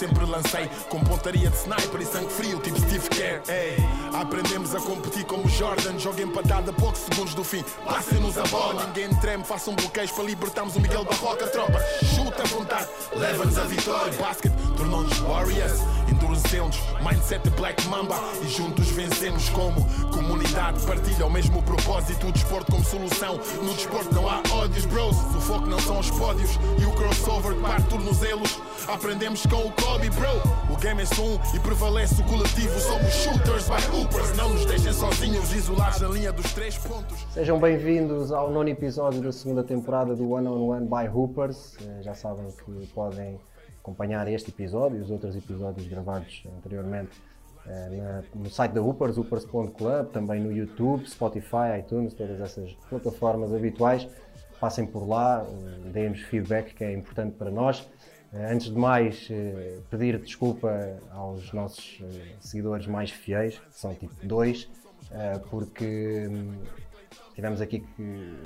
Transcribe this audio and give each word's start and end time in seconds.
sempre 0.00 0.24
lancei 0.24 0.66
com 0.88 0.98
pontaria 1.00 1.50
de 1.50 1.56
sniper 1.58 2.00
e 2.00 2.06
sangue 2.06 2.32
frio, 2.32 2.58
tipo 2.60 2.80
Steve 2.80 3.06
Kerr. 3.10 3.42
Ei, 3.48 3.76
aprendemos 4.14 4.74
a 4.74 4.80
competir 4.80 5.24
como 5.26 5.46
Jordan, 5.46 5.98
joga 5.98 6.22
empatada 6.22 6.70
a 6.70 6.74
poucos 6.74 7.00
segundos 7.00 7.34
do 7.34 7.44
fim. 7.44 7.62
Passem-nos 7.84 8.38
a 8.38 8.44
bola, 8.44 8.86
ninguém 8.86 9.14
treme, 9.16 9.44
façam 9.44 9.74
bloqueios 9.74 10.10
para 10.10 10.24
libertarmos 10.24 10.74
o 10.74 10.80
Miguel 10.80 11.04
Barroca, 11.04 11.46
tropa. 11.48 11.78
Chuta 12.16 12.42
à 12.42 12.46
vontade, 12.46 12.88
leva-nos 13.14 13.58
a 13.58 13.64
vitória. 13.64 14.12
Basket 14.14 14.52
tornou-nos 14.78 15.18
Warriors, 15.18 15.80
endurecemos, 16.10 16.78
mindset 17.04 17.48
Black 17.50 17.86
Mamba 17.88 18.16
e 18.42 18.48
juntos 18.48 18.88
vencemos 18.90 19.48
como 19.50 19.84
comunidade. 20.12 20.84
Partilha 20.86 21.26
o 21.26 21.30
mesmo 21.30 21.62
propósito, 21.62 22.26
o 22.26 22.32
desporto 22.32 22.72
como 22.72 22.84
solução. 22.84 23.38
No 23.62 23.74
desporto 23.74 24.14
não 24.14 24.28
há 24.28 24.42
ódios, 24.52 24.84
bros. 24.86 25.16
O 25.16 25.40
foco 25.40 25.66
não 25.66 25.78
são 25.78 25.98
os 25.98 26.10
pódios 26.10 26.50
e 26.80 26.84
o 26.84 26.92
crossover 26.92 27.54
que 27.54 27.60
parte 27.62 27.88
tornozelos. 27.88 28.58
Aprendemos 28.88 29.44
com 29.46 29.66
o 29.66 29.72
Kobe, 29.72 30.10
bro. 30.10 30.28
O 30.72 30.76
game 30.78 31.02
é 31.02 31.06
só 31.06 31.22
um 31.22 31.38
e 31.54 31.58
prevalece 31.60 32.20
o 32.20 32.24
coletivo. 32.24 32.78
Somos 32.80 33.12
shooters 33.12 33.68
by 33.68 33.96
hoopers. 33.96 34.36
Não 34.36 34.48
nos 34.50 34.64
deixem 34.66 34.92
sozinhos, 34.92 35.52
isolados 35.52 36.00
na 36.00 36.08
linha 36.08 36.32
dos 36.32 36.52
três 36.52 36.76
pontos. 36.78 37.16
Sejam 37.32 37.58
bem-vindos 37.58 38.32
ao 38.32 38.50
nono 38.50 38.68
episódio 38.68 39.20
da 39.20 39.32
segunda 39.32 39.62
temporada 39.62 40.14
do 40.16 40.30
One 40.30 40.48
on 40.48 40.68
One 40.68 40.86
by 40.86 41.08
Hoopers. 41.08 41.76
Eh, 41.80 42.02
Já 42.02 42.14
sabem 42.14 42.48
que 42.50 42.86
podem 42.88 43.38
acompanhar 43.82 44.26
este 44.28 44.50
episódio 44.50 44.98
e 44.98 45.02
os 45.02 45.10
outros 45.10 45.34
episódios 45.36 45.86
gravados 45.86 46.42
anteriormente 46.58 47.10
eh, 47.66 47.88
na- 47.90 48.22
no 48.34 48.48
site 48.50 48.72
da 48.72 48.80
Hoopers, 48.82 49.16
hoopers.club, 49.18 50.08
também 50.12 50.40
no 50.40 50.50
YouTube, 50.50 51.08
Spotify, 51.08 51.78
iTunes, 51.80 52.14
todas 52.14 52.40
essas 52.40 52.72
plataformas 52.88 53.52
habituais. 53.52 54.08
Passem 54.58 54.86
por 54.86 55.06
lá, 55.08 55.44
eh, 55.46 55.90
deem-nos 55.90 56.20
feedback 56.22 56.74
que 56.74 56.84
é 56.84 56.92
importante 56.92 57.34
para 57.36 57.50
nós. 57.50 57.86
Eh, 58.32 58.52
Antes 58.52 58.68
de 58.70 58.78
mais, 58.78 59.28
pedir 59.90 60.18
desculpa 60.18 60.70
aos 61.12 61.52
nossos 61.52 62.00
seguidores 62.40 62.86
mais 62.86 63.10
fiéis, 63.10 63.58
que 63.58 63.64
são 63.78 63.92
tipo 63.94 64.14
dois, 64.24 64.68
porque 65.50 66.28
hum, 66.30 66.52
tivemos 67.40 67.62
aqui 67.62 67.80
que, 67.80 68.36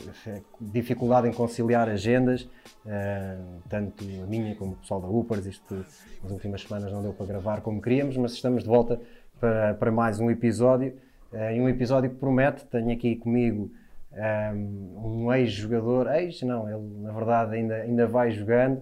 dificuldade 0.61 1.29
em 1.29 1.33
conciliar 1.33 1.89
agendas, 1.89 2.49
eh, 2.87 3.37
tanto 3.69 4.05
a 4.23 4.27
minha 4.27 4.55
como 4.55 4.75
o 4.75 4.77
pessoal 4.77 5.01
da 5.01 5.09
Upers. 5.09 5.47
Isto 5.47 5.85
nas 6.23 6.31
últimas 6.31 6.63
semanas 6.63 6.93
não 6.93 7.03
deu 7.03 7.13
para 7.13 7.27
gravar 7.27 7.61
como 7.61 7.83
queríamos, 7.83 8.17
mas 8.17 8.33
estamos 8.35 8.63
de 8.63 8.69
volta 8.69 9.01
para, 9.41 9.75
para 9.75 9.91
mais 9.91 10.21
um 10.21 10.31
episódio. 10.31 10.95
eh, 11.33 11.57
e 11.57 11.61
um 11.61 11.69
episódio 11.69 12.09
que 12.09 12.17
promete. 12.17 12.65
Tenho 12.67 12.93
aqui 12.93 13.17
comigo 13.17 13.69
eh, 14.13 14.53
um 14.55 15.33
ex-jogador, 15.33 16.15
ex, 16.15 16.43
não, 16.43 16.69
ele 16.69 17.03
na 17.03 17.11
verdade 17.13 17.57
ainda, 17.57 17.75
ainda 17.75 18.07
vai 18.07 18.31
jogando. 18.31 18.81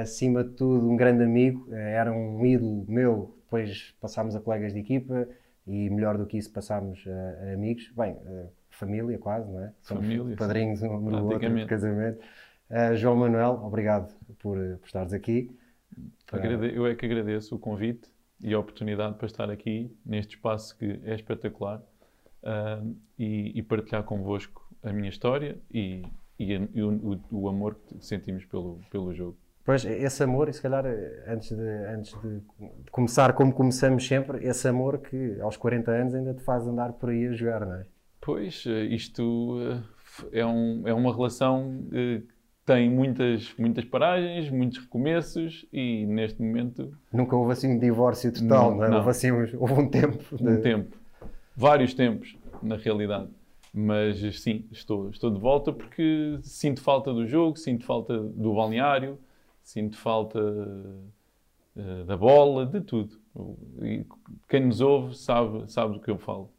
acima 0.00 0.44
de 0.44 0.50
tudo, 0.50 0.88
um 0.90 0.96
grande 0.96 1.22
amigo, 1.24 1.68
era 1.74 2.10
um 2.10 2.44
ídolo 2.46 2.86
meu. 2.88 3.36
Depois 3.44 3.94
passámos 4.00 4.34
a 4.34 4.40
colegas 4.40 4.72
de 4.72 4.80
equipa 4.80 5.28
e 5.66 5.90
melhor 5.90 6.16
do 6.16 6.24
que 6.24 6.38
isso 6.38 6.50
passámos 6.50 7.04
a, 7.06 7.50
a 7.50 7.52
amigos, 7.54 7.92
bem, 7.96 8.16
família 8.78 9.18
quase, 9.18 9.50
não 9.50 9.60
é? 9.62 9.72
Somos 9.82 10.04
Família, 10.06 10.36
padrinhos 10.36 10.82
um 10.82 11.00
no 11.00 11.24
outro 11.26 11.38
de 11.54 11.66
casamento. 11.66 12.20
Uh, 12.70 12.96
João 12.96 13.16
Manuel, 13.16 13.60
obrigado 13.64 14.12
por, 14.38 14.56
por 14.78 14.86
estares 14.86 15.12
aqui. 15.12 15.50
Agrade- 16.32 16.74
Eu 16.74 16.86
é 16.86 16.94
que 16.94 17.06
agradeço 17.06 17.54
o 17.54 17.58
convite 17.58 18.08
e 18.40 18.52
a 18.52 18.58
oportunidade 18.58 19.16
para 19.16 19.26
estar 19.26 19.50
aqui 19.50 19.96
neste 20.04 20.36
espaço 20.36 20.76
que 20.76 21.00
é 21.04 21.14
espetacular 21.14 21.80
ah, 22.42 22.82
e, 23.18 23.58
e 23.58 23.62
partilhar 23.62 24.02
convosco 24.04 24.66
a 24.82 24.92
minha 24.92 25.08
história 25.08 25.56
e, 25.72 26.02
e 26.38 26.54
a- 26.54 26.68
e 26.74 26.82
o, 26.82 27.20
o- 27.30 27.48
amor 27.48 27.76
que 27.76 28.04
sentimos 28.04 28.44
pelo, 28.44 28.80
pelo 28.90 29.14
jogo. 29.14 29.36
Pois, 29.64 29.84
esse 29.84 30.22
amor, 30.22 30.48
e 30.48 30.52
se 30.52 30.62
calhar 30.62 30.84
antes 31.26 31.50
de, 31.50 31.68
antes 31.88 32.20
de 32.20 32.40
começar 32.92 33.32
como 33.32 33.52
começamos 33.52 34.06
sempre, 34.06 34.44
esse 34.46 34.68
amor 34.68 34.98
que 34.98 35.40
aos 35.40 35.56
40 35.56 35.90
anos 35.90 36.14
ainda 36.14 36.34
te 36.34 36.42
faz 36.42 36.66
andar 36.66 36.92
por 36.92 37.10
aí 37.10 37.26
a 37.26 37.32
jogar, 37.32 37.66
não 37.66 37.74
é? 37.74 37.86
Pois, 38.26 38.64
eh, 38.66 38.86
isto 38.86 39.56
eh, 40.32 40.40
é, 40.40 40.44
um, 40.44 40.82
é 40.84 40.92
uma 40.92 41.14
relação 41.14 41.86
eh, 41.92 42.22
que 42.26 42.64
tem 42.66 42.90
muitas, 42.90 43.54
muitas 43.56 43.84
paragens, 43.84 44.50
muitos 44.50 44.78
recomeços 44.78 45.64
e 45.72 46.04
neste 46.06 46.42
momento 46.42 46.92
Nunca 47.12 47.36
houve 47.36 47.52
assim 47.52 47.68
um 47.76 47.78
divórcio 47.78 48.32
total, 48.32 48.72
Não, 48.72 48.76
não, 48.78 48.84
é? 48.84 48.88
não. 48.90 48.96
Houve 48.96 49.10
assim 49.10 49.30
houve 49.30 49.72
um 49.74 49.88
tempo. 49.88 50.36
de- 50.36 50.48
um 50.48 50.60
tempo, 50.60 50.96
vários 51.56 51.94
tempos, 51.94 52.36
na 52.60 52.74
realidade. 52.74 53.28
Mas 53.72 54.18
sim, 54.40 54.64
estou, 54.72 55.08
estou 55.10 55.30
de 55.30 55.38
volta 55.38 55.72
porque 55.72 56.40
sinto 56.42 56.80
falta 56.80 57.14
do 57.14 57.28
jogo, 57.28 57.56
sinto 57.56 57.84
falta 57.84 58.18
do 58.18 58.54
balneário, 58.54 59.20
sinto 59.62 59.96
falta 59.98 60.40
da 62.06 62.16
bola, 62.16 62.66
de 62.66 62.80
tudo. 62.80 63.20
E 63.82 64.04
quem 64.48 64.66
nos 64.66 64.80
ouve 64.80 65.14
sabe, 65.16 65.70
sabe 65.70 65.92
do 65.92 66.00
que 66.00 66.10
eu 66.10 66.18
falo. 66.18 66.55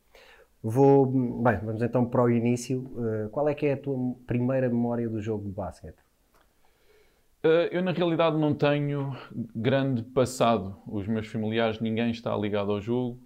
Vou, 0.70 1.06
bem, 1.06 1.58
vamos 1.64 1.82
então 1.82 2.06
para 2.06 2.22
o 2.22 2.30
início. 2.30 2.80
Uh, 2.80 3.30
qual 3.30 3.48
é 3.48 3.56
que 3.56 3.66
é 3.66 3.72
a 3.72 3.78
tua 3.78 4.14
primeira 4.28 4.68
memória 4.68 5.08
do 5.08 5.22
jogo 5.22 5.46
de 5.46 5.52
basquete? 5.52 5.96
Eh, 7.42 7.70
Eu, 7.72 7.82
na 7.82 7.94
realidade, 7.94 8.38
não 8.38 8.54
tenho 8.54 9.16
grande 9.56 10.04
passado. 10.04 10.76
Os 10.86 11.08
meus 11.08 11.28
familiares, 11.28 11.80
ninguém 11.80 12.12
está 12.12 12.36
ligado 12.36 12.74
ao 12.74 12.82
jogo. 12.82 13.18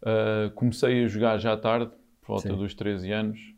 Eh, 0.00 0.52
comecei 0.54 1.04
a 1.04 1.08
jogar 1.08 1.38
já 1.38 1.56
tarde, 1.56 1.90
por 2.20 2.34
volta 2.34 2.50
Sim. 2.50 2.56
dos 2.56 2.72
13 2.72 3.10
anos. 3.10 3.54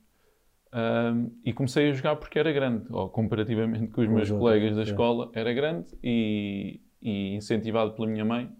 Ahm, 0.72 1.28
e 1.44 1.53
comecei 1.53 1.91
a 1.91 1.93
jogar 1.93 2.17
porque 2.17 2.38
era 2.38 2.50
grande, 2.50 2.87
ou 2.91 3.11
comparativamente 3.11 3.88
com 3.88 4.00
os 4.00 4.09
meus 4.09 4.31
colegas 4.31 4.75
da 4.75 4.84
escola, 4.84 5.31
era 5.34 5.53
grande 5.53 5.87
e, 6.03 6.81
e 7.03 7.34
incentivado 7.34 7.93
pela 7.93 8.06
minha 8.06 8.25
mãe, 8.25 8.50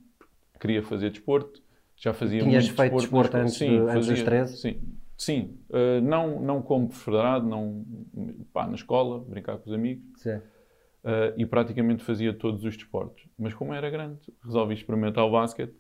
queria 0.59 0.83
fazer 0.83 1.11
desporto, 1.11 1.62
já 1.98 2.12
fazia 2.14 2.42
Tinhas 2.42 2.64
muito 2.64 2.76
feito 2.76 2.97
desporto 2.97 3.26
escola. 3.28 3.44
antes 3.44 3.54
Sim, 3.56 3.66
de- 3.66 3.72
antes 3.91 3.94
dos 3.94 4.06
fazia, 4.06 4.25
13? 4.25 4.56
Sim, 4.59 4.81
sim. 5.16 5.59
Ah, 5.72 6.00
não, 6.00 6.41
não 6.41 6.62
como 6.62 6.91
federado, 6.91 7.47
não, 7.47 7.84
pá, 8.53 8.66
na 8.66 8.75
escola, 8.75 9.20
brincar 9.20 9.59
com 9.59 9.69
os 9.69 9.75
amigos, 9.75 10.04
Sim. 10.16 10.41
ah, 11.04 11.32
e 11.36 11.44
praticamente 11.47 12.04
fazia 12.04 12.32
todos 12.32 12.64
os 12.64 12.76
desportos. 12.76 13.25
Mas 13.38 13.53
como 13.54 13.75
era 13.75 13.91
grande, 13.91 14.20
resolvi 14.44 14.75
experimentar 14.75 15.25
o 15.25 15.31
basquete 15.31 15.75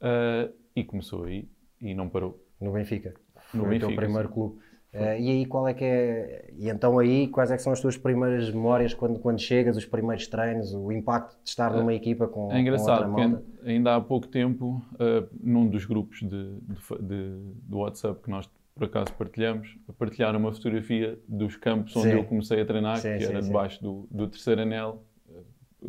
ah, 0.00 0.48
e 0.76 0.84
começou 0.84 1.24
aí 1.24 1.48
e 1.80 1.94
não 1.94 2.08
parou. 2.08 2.44
No 2.60 2.72
Benfica. 2.72 3.14
No 3.54 3.62
Foi 3.64 3.76
o 3.76 3.78
teu 3.78 3.88
Benfica, 3.88 4.02
primeiro 4.02 4.28
sim. 4.28 4.34
clube. 4.34 4.60
Eh, 4.92 5.20
e 5.20 5.30
aí 5.30 5.46
qual 5.46 5.68
é 5.68 5.74
que 5.74 5.84
é. 5.84 6.50
E 6.56 6.68
então 6.70 6.98
aí 6.98 7.28
quais 7.28 7.50
é 7.50 7.56
que 7.56 7.62
são 7.62 7.72
as 7.72 7.80
tuas 7.80 7.96
primeiras 7.98 8.50
memórias 8.50 8.94
quando, 8.94 9.18
quando 9.18 9.38
chegas, 9.38 9.76
os 9.76 9.84
primeiros 9.84 10.26
treinos, 10.26 10.72
o 10.72 10.90
impacto 10.90 11.36
de 11.44 11.50
estar 11.50 11.70
numa 11.74 11.92
equipa 11.92 12.26
com, 12.26 12.50
É 12.50 12.58
engraçado, 12.60 13.04
com 13.04 13.10
porque 13.10 13.20
outra 13.26 13.28
malta? 13.44 13.68
ainda- 13.70 13.96
há 13.96 14.00
pouco 14.00 14.26
tempo, 14.28 14.82
ah, 14.98 15.26
num 15.42 15.68
dos 15.68 15.84
grupos 15.84 16.20
de, 16.20 16.28
de 16.28 17.02
de- 17.02 17.52
do 17.68 17.78
WhatsApp 17.78 18.22
que 18.22 18.30
nós 18.30 18.48
por 18.74 18.84
acaso 18.84 19.12
partilhamos, 19.14 19.76
partilharam 19.98 20.38
uma 20.38 20.52
fotografia 20.52 21.18
dos 21.26 21.56
campos 21.56 21.94
onde 21.96 22.10
Sim. 22.10 22.14
eu 22.14 22.24
comecei 22.24 22.60
a 22.60 22.64
treinar, 22.64 22.96
Sim, 22.98 23.18
que 23.18 23.24
sim, 23.24 23.32
era 23.32 23.42
debaixo 23.42 23.82
do, 23.82 24.06
do 24.08 24.28
terceiro 24.28 24.62
anel. 24.62 25.02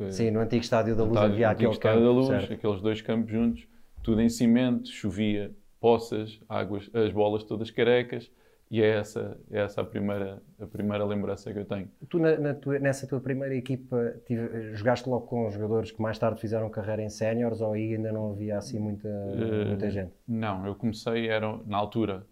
Sim, 0.09 0.31
no 0.31 0.39
antigo 0.39 0.61
estádio 0.63 0.95
da 0.95 1.03
Luz 1.03 1.13
Estádio- 1.13 1.33
havia 1.35 1.49
aquele 1.49 1.71
Estádio 1.71 1.99
campo, 2.01 2.05
da 2.05 2.11
Luz, 2.19 2.27
certo. 2.27 2.53
aqueles 2.53 2.81
dois 2.81 3.01
campos 3.01 3.31
juntos, 3.31 3.67
tudo 4.03 4.21
em 4.21 4.29
cimento, 4.29 4.89
chovia, 4.89 5.51
poças, 5.79 6.39
águas, 6.49 6.89
as 6.93 7.11
bolas 7.13 7.43
todas 7.43 7.69
carecas, 7.71 8.29
e 8.72 8.81
é 8.81 8.90
essa, 8.97 9.40
é 9.50 9.59
essa 9.62 9.81
a, 9.81 9.84
primeira, 9.85 10.41
a 10.59 10.66
primeira 10.68 11.03
lembrança 11.06 11.52
que 11.52 11.59
eu 11.59 11.66
tenho. 11.66 11.90
Tu 12.07 12.19
na- 12.19 12.38
na 12.38 12.53
tua- 12.53 12.78
nessa 12.80 13.07
tua 13.07 13.19
primeira 13.19 13.56
equipa 13.56 14.16
tive- 14.25 14.75
jogaste 14.75 15.09
logo 15.09 15.25
com 15.28 15.50
jogadores 15.50 15.91
que 15.91 16.02
mais 16.02 16.18
tarde 16.19 16.40
fizeram 16.40 16.69
carreira 16.69 17.02
em 17.02 17.09
séniores 17.09 17.62
ou 17.62 17.74
aí 17.74 17.96
ainda 17.96 18.12
não 18.12 18.31
havia 18.31 18.57
assim 18.57 18.80
muita, 18.80 19.07
Eh, 19.07 19.66
muita 19.66 19.90
gente? 19.90 20.13
Não, 20.28 20.66
eu 20.68 20.75
comecei, 20.75 21.28
era, 21.28 21.57
na 21.66 21.78
altura, 21.78 22.25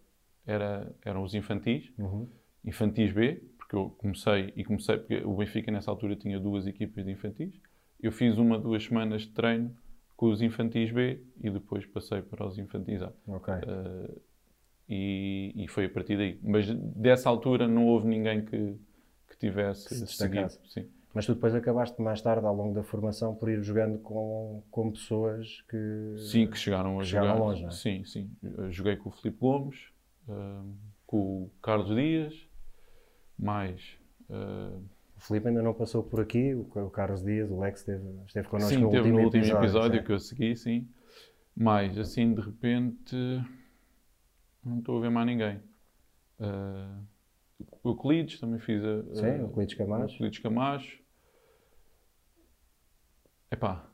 era, 0.46 0.92
eram 1.04 1.24
os 1.24 1.34
infantis, 1.34 1.92
Uhum. 1.98 2.28
infantis 2.64 3.12
B, 3.12 3.42
porque 3.58 3.76
eu 3.76 3.90
comecei, 3.98 4.54
e 4.56 4.64
comecei, 4.64 4.98
porque 4.98 5.18
o 5.26 5.34
Benfica 5.36 5.72
nessa 5.72 5.92
altura 5.92 6.16
tinha 6.16 6.40
duas 6.40 6.68
equipas 6.68 7.04
de 7.04 7.12
infantis, 7.12 7.60
eu 8.02 8.12
fiz 8.12 8.38
uma, 8.38 8.60
duas 8.60 8.84
semanas 8.86 9.24
de 9.24 9.30
treino 9.30 9.76
com 10.16 10.28
os 10.28 10.42
infantis 10.42 10.92
B 10.92 11.20
e 11.42 11.50
depois 11.50 11.86
passei 11.86 12.22
para 12.22 12.46
os 12.46 12.58
infantis 12.58 13.02
A. 13.02 13.12
Ok. 13.28 13.54
Uh, 13.54 14.22
e, 14.90 15.54
e 15.56 15.68
foi 15.68 15.86
a 15.86 15.90
partir 15.90 16.18
daí. 16.18 16.40
Mas 16.42 16.72
dessa 16.74 17.30
altura 17.30 17.68
não 17.68 17.86
houve 17.88 18.08
ninguém 18.08 18.44
que, 18.44 18.76
que 19.30 19.38
tivesse 19.38 19.88
Que 19.88 19.96
se 19.96 20.08
seguido. 20.08 20.50
Sim. 20.70 20.88
Mas 21.14 21.26
tu 21.26 21.34
depois 21.34 21.56
acabaste 21.56 22.00
mais 22.02 22.22
tarde, 22.22 22.46
ao 22.46 22.56
longo 22.56 22.76
da 22.76 22.84
formação, 22.84 23.34
por 23.34 23.50
ir 23.50 23.62
jogando 23.64 23.98
com, 24.00 24.62
com 24.70 24.92
pessoas 24.92 25.62
que. 25.68 26.16
sim, 26.18 26.46
que 26.46 26.58
chegaram 26.58 27.00
a 27.00 27.02
que 27.02 27.08
jogar. 27.10 27.24
chegaram 27.24 27.46
longe, 27.46 27.66
é? 27.66 27.72
Sim, 27.72 28.04
sim. 28.06 28.30
Eu 28.44 28.72
Joguei 28.72 28.96
com 28.98 29.10
o 29.10 29.12
Filipe 29.12 29.40
Gomes, 29.40 29.78
uh, 30.28 30.76
com 31.08 31.18
o 31.18 31.52
Carlos 31.62 31.96
Dias, 31.96 32.48
mais. 33.38 33.98
uh, 34.30 34.80
O 35.16 35.22
Filipe 35.22 35.48
ainda 35.48 35.64
não 35.64 35.74
passou 35.74 36.04
por 36.04 36.22
aqui, 36.22 36.54
o, 36.54 36.90
Carlos 36.92 37.24
Dias, 37.24 37.50
o 37.50 37.60
Lex 37.60 37.80
esteve, 37.80 38.04
esteve 38.28 38.48
connosco 38.48 38.76
sim, 38.76 38.82
no, 38.82 38.90
teve 38.90 39.10
último 39.10 39.18
no 39.18 39.26
último 39.26 39.58
episódio, 39.58 40.00
sim. 40.00 40.06
que 40.06 40.12
eu 40.12 40.20
segui, 40.20 40.56
sim. 40.56 40.88
Mais, 41.56 41.98
assim, 41.98 42.36
de 42.36 42.42
repente, 42.42 43.16
não 44.68 44.80
estou 44.80 44.98
a 44.98 45.02
ver 45.02 45.10
mais 45.10 45.26
ninguém. 45.28 45.60
Uh, 46.40 47.04
Euclides 47.84 48.40
também 48.40 48.60
fiz 48.60 48.84
a. 48.84 49.00
a- 49.00 49.16
Sim, 49.16 49.42
Euclides 49.42 49.76
Camacho. 49.76 50.14
Euclides 50.16 50.40
Camacho. 50.40 51.00
Epá, 53.52 53.90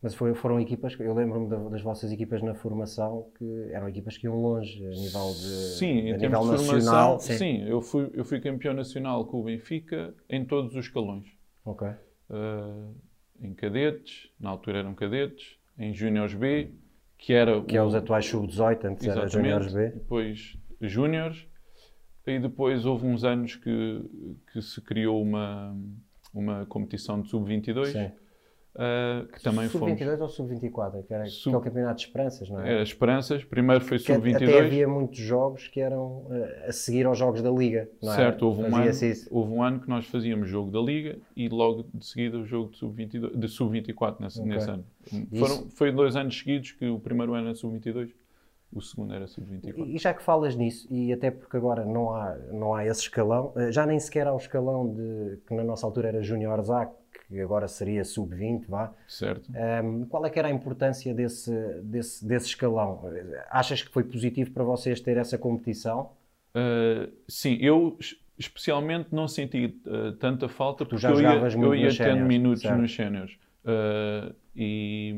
Mas 0.00 0.14
foi, 0.14 0.34
foram 0.34 0.60
equipas, 0.60 0.94
eu 1.00 1.14
lembro-me 1.14 1.48
da- 1.48 1.68
das 1.70 1.80
vossas 1.80 2.12
equipas 2.12 2.42
na 2.42 2.54
formação, 2.54 3.30
que 3.38 3.68
eram 3.72 3.88
equipas 3.88 4.18
que 4.18 4.26
iam 4.26 4.38
longe 4.38 4.84
a 4.86 4.90
nível 4.90 5.32
de 5.32 5.76
Sim, 5.78 6.10
em 6.10 6.18
termos 6.18 6.40
nível 6.40 6.44
de 6.44 6.50
nacional. 6.70 7.18
formação, 7.18 7.38
sim, 7.38 7.62
eu, 7.66 7.80
fui, 7.80 8.10
eu 8.12 8.22
fui 8.24 8.38
campeão 8.38 8.74
nacional 8.74 9.24
com 9.26 9.40
o 9.40 9.44
Benfica 9.44 10.14
em 10.28 10.44
todos 10.44 10.72
os 10.76 10.84
escalões. 10.84 11.26
Ok. 11.64 11.88
Uh, 12.28 12.94
em 13.40 13.54
cadetes, 13.54 14.30
na 14.38 14.50
altura 14.50 14.78
eram 14.80 14.94
cadetes, 14.94 15.58
em 15.78 15.94
Júniores 15.94 16.34
B, 16.34 16.70
que 17.24 17.32
era 17.32 17.62
Que 17.62 17.76
é 17.76 17.82
o- 17.82 17.86
os 17.86 17.94
atuais 17.94 18.26
sub-18, 18.26 18.84
antes 18.84 19.06
era. 19.06 19.26
Juniors 19.28 19.72
B. 19.72 19.88
Depois 19.90 20.56
Júniores. 20.80 21.46
E 22.26 22.38
depois 22.38 22.86
houve 22.86 23.06
uns 23.06 23.22
anos 23.24 23.54
que, 23.56 24.02
que 24.52 24.62
se 24.62 24.80
criou 24.80 25.20
uma, 25.22 25.76
uma 26.32 26.64
competição 26.66 27.20
de 27.20 27.28
sub-22, 27.28 27.86
Sim. 27.92 28.10
Uh, 28.74 29.26
que 29.28 29.42
também 29.42 29.68
fomos. 29.68 29.90
Sub-22 29.98 30.20
ou 30.20 30.28
sub-24? 30.28 31.02
Que 31.06 31.14
era 31.14 31.26
Sub- 31.26 31.50
que 31.52 31.54
é 31.56 31.58
o 31.58 31.60
campeonato 31.60 31.96
de 31.96 32.02
esperanças, 32.06 32.50
não 32.50 32.60
é? 32.60 32.72
Era 32.72 32.82
Esperanças, 32.82 33.44
primeiro 33.44 33.84
foi 33.84 33.98
Que 33.98 34.12
até 34.12 34.20
sub-22. 34.20 34.58
havia 34.66 34.88
muitos 34.88 35.18
jogos 35.18 35.68
que 35.68 35.80
eram 35.80 36.26
eh, 36.30 36.66
a 36.68 36.72
seguir 36.72 37.06
aos 37.06 37.18
jogos 37.18 37.42
da 37.42 37.50
Liga, 37.50 37.88
não 38.02 38.12
é? 38.12 38.16
Certo, 38.16 38.42
houve 38.46 38.62
um, 38.62 38.76
ano, 38.76 38.90
houve 39.30 39.52
um 39.52 39.62
ano 39.62 39.80
que 39.80 39.88
nós 39.88 40.06
fazíamos 40.06 40.48
jogo 40.48 40.70
da 40.70 40.80
Liga 40.80 41.18
e 41.36 41.48
logo 41.48 41.86
de 41.94 42.04
seguida 42.06 42.38
o 42.38 42.44
jogo 42.44 42.70
de 42.70 42.78
sub-22, 42.78 43.36
de 43.36 43.48
sub-24 43.48 44.16
nesse, 44.20 44.40
Ok. 44.40 44.52
nesse 44.52 44.70
ano. 44.70 44.84
Foram, 45.38 45.70
foi 45.70 45.92
dois 45.92 46.16
anos 46.16 46.36
seguidos 46.38 46.72
que 46.72 46.88
o 46.88 46.98
primeiro 46.98 47.34
ano 47.34 47.46
era 47.48 47.54
sub-22, 47.54 48.10
o 48.72 48.80
segundo 48.80 49.14
era 49.14 49.26
sub-24. 49.28 49.86
E 49.86 49.98
já 49.98 50.12
que 50.12 50.22
falas 50.22 50.56
nisso, 50.56 50.88
e 50.90 51.12
até 51.12 51.30
porque 51.30 51.56
agora 51.56 51.84
não 51.84 52.12
há, 52.12 52.34
não 52.52 52.74
há 52.74 52.84
esse 52.84 53.02
escalão, 53.02 53.52
eh, 53.56 53.70
já 53.70 53.86
nem 53.86 54.00
sequer 54.00 54.26
há 54.26 54.32
o 54.34 54.36
escalão 54.36 54.92
de 54.92 55.38
que 55.46 55.54
na 55.54 55.62
nossa 55.62 55.86
altura 55.86 56.08
era 56.08 56.22
Júnior 56.22 56.58
A, 56.72 56.90
que 57.26 57.40
agora 57.40 57.66
seria 57.68 58.04
sub-20, 58.04 58.66
vá. 58.68 58.92
Certo? 59.08 59.50
Ehm, 59.54 60.04
qual 60.06 60.24
é 60.26 60.30
que 60.30 60.38
era 60.38 60.48
a 60.48 60.50
importância 60.50 61.14
desse, 61.14 61.50
desse, 61.82 62.26
desse 62.26 62.46
escalão? 62.46 63.02
Achas 63.50 63.82
que 63.82 63.90
foi 63.90 64.04
positivo 64.04 64.50
para 64.50 64.64
vocês 64.64 65.00
ter 65.00 65.16
essa 65.16 65.38
competição? 65.38 66.10
Uh, 66.54 67.10
sim, 67.26 67.56
eu 67.60 67.96
es- 67.98 68.16
especialmente 68.38 69.08
não 69.12 69.26
senti 69.26 69.80
uh, 69.86 70.12
tanta 70.12 70.48
falta 70.48 70.84
porque 70.84 71.02
já 71.02 71.10
eu 71.10 71.20
ia, 71.20 71.48
eu 71.56 71.74
ia 71.74 71.96
tendo 71.96 72.24
minutos 72.24 72.62
certo. 72.62 72.80
nos 72.80 72.94
séniores. 72.94 73.38
Uh, 73.64 74.34
e, 74.54 75.14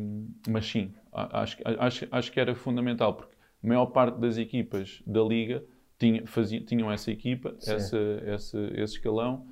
mas 0.49 0.67
sim, 0.67 0.95
acho, 1.13 1.59
acho, 1.79 2.09
acho 2.11 2.33
que 2.33 2.41
era 2.41 2.55
fundamental 2.55 3.15
porque 3.15 3.35
a 3.63 3.67
maior 3.67 3.87
parte 3.87 4.19
das 4.19 4.39
equipas 4.39 5.03
da 5.07 5.21
Liga 5.23 5.63
tinha, 5.99 6.27
fazia, 6.27 6.61
tinham 6.61 6.91
essa 6.91 7.11
equipa, 7.11 7.55
essa, 7.61 7.99
esse, 8.27 8.59
esse 8.75 8.95
escalão. 8.95 9.47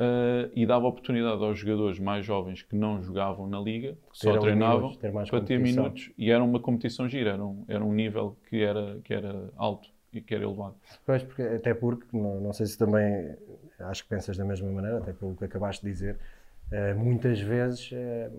Uh, 0.00 0.50
e 0.54 0.66
dava 0.66 0.86
oportunidade 0.86 1.42
aos 1.44 1.58
jogadores 1.58 1.98
mais 1.98 2.24
jovens 2.26 2.62
que 2.62 2.74
não 2.76 3.02
jogavam 3.02 3.46
na 3.46 3.60
Liga, 3.60 3.96
que 4.10 4.18
só 4.18 4.36
Ter 4.36 4.38
treinavam, 4.38 4.58
minutos, 4.60 4.96
ter 4.98 5.12
para 5.28 5.40
ter 5.40 5.58
competição. 5.58 5.60
minutos. 5.60 6.10
E 6.18 6.30
era 6.30 6.42
uma 6.42 6.60
competição 6.60 7.08
gira, 7.08 7.30
era 7.32 7.44
um, 7.44 7.64
era 7.68 7.84
um 7.84 7.92
nível 7.92 8.36
que 8.48 8.62
era, 8.62 9.00
que 9.04 9.14
era 9.14 9.50
alto 9.56 9.88
e 10.12 10.20
que 10.20 10.34
era 10.34 10.44
elevado. 10.44 10.76
Pois, 11.04 11.22
porque, 11.22 11.42
até 11.42 11.74
porque, 11.74 12.06
não, 12.16 12.40
não 12.40 12.52
sei 12.52 12.66
se 12.66 12.78
também, 12.78 13.36
acho 13.80 14.02
que 14.04 14.08
pensas 14.08 14.36
da 14.36 14.44
mesma 14.44 14.70
maneira, 14.70 14.98
até 14.98 15.12
pelo 15.12 15.36
que 15.36 15.44
acabaste 15.44 15.84
de 15.84 15.92
dizer, 15.92 16.18
eh, 16.70 16.94
muitas 16.94 17.40
vezes 17.40 17.90
eh, 17.92 18.30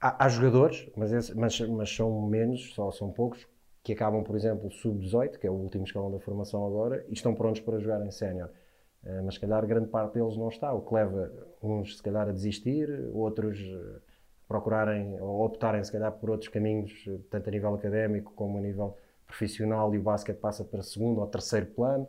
há, 0.00 0.24
há 0.26 0.28
jogadores, 0.28 0.88
mas, 0.96 1.12
esse- 1.12 1.34
mas, 1.36 1.60
mas 1.60 1.90
são 1.94 2.22
menos, 2.28 2.74
só 2.74 2.90
são 2.90 3.10
poucos, 3.12 3.46
que 3.82 3.92
acabam, 3.92 4.22
por 4.24 4.36
exemplo, 4.36 4.70
sub-18, 4.70 5.38
que 5.38 5.46
é 5.46 5.50
o 5.50 5.54
último 5.54 5.84
escalão 5.84 6.10
da 6.10 6.20
formação 6.20 6.66
agora, 6.66 7.04
e 7.08 7.14
estão 7.14 7.34
prontos 7.34 7.60
para 7.62 7.78
jogar 7.80 8.04
em 8.06 8.10
sénior. 8.10 8.50
Eh, 9.04 9.20
mas 9.22 9.34
se 9.34 9.40
calhar 9.40 9.66
grande 9.66 9.88
parte 9.88 10.14
deles 10.14 10.36
não 10.36 10.48
está, 10.48 10.72
o 10.72 10.80
que 10.80 10.94
leva 10.94 11.32
uns 11.62 11.96
se 11.96 12.02
calhar 12.02 12.28
a 12.28 12.32
desistir, 12.32 12.88
outros 13.12 13.58
eh, 13.58 14.00
procurarem 14.48 15.20
ou 15.20 15.44
optarem 15.44 15.82
se 15.82 15.90
calhar 15.90 16.12
por 16.12 16.30
outros 16.30 16.48
caminhos, 16.48 17.04
eh, 17.08 17.18
tanto 17.30 17.48
a 17.48 17.52
nível 17.52 17.74
académico 17.74 18.32
como 18.34 18.58
a 18.58 18.60
nível 18.60 18.96
profissional 19.26 19.94
e 19.94 19.98
o 19.98 20.02
basquete 20.02 20.38
passa 20.38 20.64
para 20.64 20.82
segundo 20.82 21.20
ou 21.20 21.26
terceiro 21.26 21.66
plano. 21.66 22.08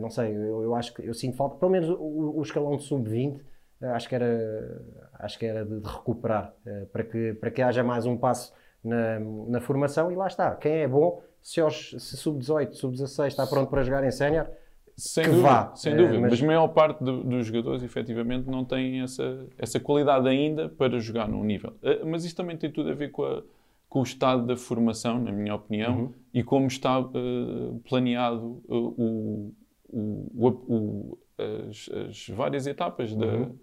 Não 0.00 0.10
sei, 0.10 0.34
eu, 0.34 0.62
eu 0.64 0.74
acho 0.74 0.92
que 0.92 1.06
eu 1.06 1.14
sinto 1.14 1.36
falta, 1.36 1.56
pelo 1.56 1.70
menos 1.70 1.88
o, 1.88 2.34
o 2.36 2.42
escalão 2.42 2.76
de 2.76 2.82
sub-20, 2.82 3.40
eh, 3.80 3.86
acho 3.86 4.08
que 4.08 4.14
era, 4.14 4.82
acho 5.14 5.38
que 5.38 5.46
era 5.46 5.64
de, 5.64 5.80
de 5.80 5.88
recuperar 5.88 6.54
para, 6.92 7.04
que, 7.04 7.34
para 7.34 7.50
que 7.50 7.62
haja 7.62 7.82
mais 7.82 8.04
um 8.04 8.16
passo 8.16 8.52
na, 8.84 9.18
na 9.20 9.60
formação 9.60 10.10
e 10.10 10.14
lá 10.16 10.26
está. 10.26 10.54
Quem 10.56 10.82
é 10.82 10.88
bom, 10.88 11.22
se, 11.40 11.60
se 11.70 12.16
sub-18, 12.16 12.72
sub-16 12.72 13.26
está 13.28 13.46
pronto 13.46 13.70
para 13.70 13.82
jogar 13.82 14.04
em 14.04 14.10
sénior, 14.10 14.48
Sem 14.96 15.24
que 15.24 15.30
dúvida, 15.30 15.48
vá, 15.48 15.74
sem 15.74 15.92
eh, 15.92 15.96
dúvida. 15.96 16.20
mas- 16.20 16.30
Mas... 16.32 16.42
a 16.42 16.46
maior 16.46 16.68
parte 16.68 17.02
do- 17.02 17.24
dos 17.24 17.46
jogadores, 17.46 17.82
efetivamente, 17.82 18.48
não 18.48 18.64
têm 18.64 19.00
essa, 19.00 19.46
essa 19.58 19.80
qualidade 19.80 20.28
ainda 20.28 20.68
para 20.68 20.98
jogar 21.00 21.28
num 21.28 21.42
nível. 21.44 21.72
Eh, 21.82 22.04
Mas 22.04 22.24
isto 22.24 22.36
também 22.36 22.56
tem 22.56 22.70
tudo 22.70 22.90
a 22.90 22.94
ver 22.94 23.10
com, 23.10 23.24
a- 23.24 23.42
com 23.88 24.00
o 24.00 24.02
estado 24.02 24.46
da 24.46 24.56
formação, 24.56 25.18
na 25.18 25.32
minha 25.32 25.54
opinião, 25.54 25.94
Uhum. 25.98 26.12
e 26.32 26.42
como 26.42 26.66
está 26.66 26.98
eh, 27.00 27.74
planeado 27.88 28.62
eh, 28.68 28.74
o, 28.74 29.52
o- 29.88 30.48
o- 30.68 31.18
as, 31.68 31.88
as 32.08 32.28
várias 32.28 32.66
etapas 32.66 33.14
da, 33.14 33.26
Uhum. 33.26 33.54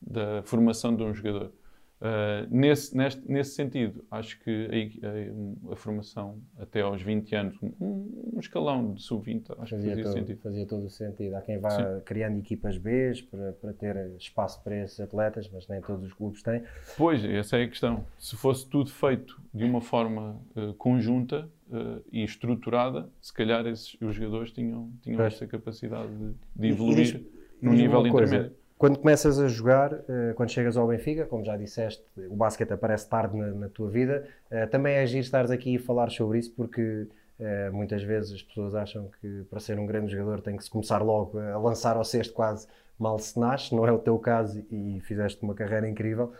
da 0.00 0.42
formação 0.44 0.94
de 0.96 1.02
um 1.02 1.12
jogador. 1.14 1.52
Uh, 2.00 2.46
nesse, 2.48 2.96
neste- 2.96 3.28
nesse 3.28 3.56
sentido, 3.56 4.04
acho 4.08 4.38
que 4.44 4.68
a, 5.02 5.08
a- 5.08 5.72
a 5.72 5.76
formação 5.76 6.38
até 6.56 6.80
aos 6.80 7.02
20 7.02 7.34
anos, 7.34 7.56
um, 7.60 8.32
um 8.34 8.38
escalão 8.38 8.94
de 8.94 9.02
sub-20, 9.02 9.50
acho 9.58 9.64
que 9.64 9.70
fazia, 9.70 9.90
fazia 9.90 10.04
todo, 10.04 10.12
sentido. 10.12 10.40
fazia 10.40 10.66
todo 10.66 10.84
o 10.86 10.90
sentido. 10.90 11.34
Há 11.34 11.40
quem 11.42 11.58
vá 11.58 12.00
criando 12.04 12.38
equipas 12.38 12.78
B 12.78 13.12
para, 13.28 13.52
para 13.54 13.72
ter 13.72 14.10
espaço 14.16 14.62
para 14.62 14.76
esses 14.84 15.00
atletas, 15.00 15.50
mas 15.52 15.66
nem 15.66 15.80
todos 15.80 16.06
os 16.06 16.12
clubes 16.12 16.40
têm. 16.40 16.62
Pois, 16.96 17.24
essa 17.24 17.56
é 17.58 17.64
a 17.64 17.68
questão. 17.68 18.04
Se 18.16 18.36
fosse 18.36 18.68
tudo 18.68 18.90
feito 18.90 19.40
de 19.52 19.64
uma 19.64 19.80
forma 19.80 20.40
eh, 20.54 20.72
conjunta 20.78 21.48
eh, 21.72 21.98
e 22.12 22.22
estruturada, 22.22 23.08
se 23.20 23.32
calhar 23.32 23.66
esses, 23.66 23.96
os 24.00 24.14
jogadores 24.14 24.52
tinham, 24.52 24.92
tinham 25.02 25.16
Pois. 25.16 25.34
essa 25.34 25.48
capacidade 25.48 26.08
de, 26.16 26.32
de 26.54 26.68
evoluir 26.68 27.24
num 27.60 27.72
diz-me 27.72 27.76
nível 27.86 28.00
uma 28.02 28.10
coisa, 28.10 28.34
intermédio. 28.36 28.56
Quando 28.78 28.98
começas 29.00 29.38
a 29.40 29.48
jogar, 29.48 29.92
eh, 30.08 30.32
quando 30.36 30.50
chegas 30.50 30.76
ao 30.76 30.86
Benfica, 30.86 31.26
como 31.26 31.44
já 31.44 31.56
disseste, 31.56 32.04
o 32.16 32.36
basquete 32.36 32.72
aparece 32.72 33.08
tarde 33.08 33.36
na, 33.36 33.48
na 33.48 33.68
tua 33.68 33.90
vida. 33.90 34.26
eh, 34.50 34.66
Também 34.66 34.94
é 34.94 35.00
agir 35.02 35.18
estares 35.18 35.50
aqui 35.50 35.74
e 35.74 35.78
falar 35.78 36.10
sobre 36.10 36.38
isso, 36.38 36.52
porque 36.54 37.08
eh, 37.40 37.70
muitas 37.70 38.02
vezes 38.04 38.32
as 38.34 38.42
pessoas 38.42 38.74
acham 38.76 39.10
que 39.20 39.44
para 39.50 39.58
ser 39.58 39.78
um 39.80 39.86
grande 39.86 40.12
jogador 40.12 40.40
tem 40.40 40.56
que 40.56 40.62
se 40.62 40.70
começar 40.70 41.02
logo 41.02 41.38
a 41.38 41.58
lançar 41.58 41.96
ao 41.96 42.04
cesto 42.04 42.32
quase 42.34 42.68
mal 42.98 43.18
se 43.18 43.38
nasce. 43.38 43.74
Não 43.74 43.84
é 43.86 43.90
o 43.92 43.98
teu 43.98 44.16
caso 44.18 44.64
e 44.70 45.00
fizeste 45.00 45.42
uma 45.42 45.54
carreira 45.54 45.88
incrível. 45.88 46.32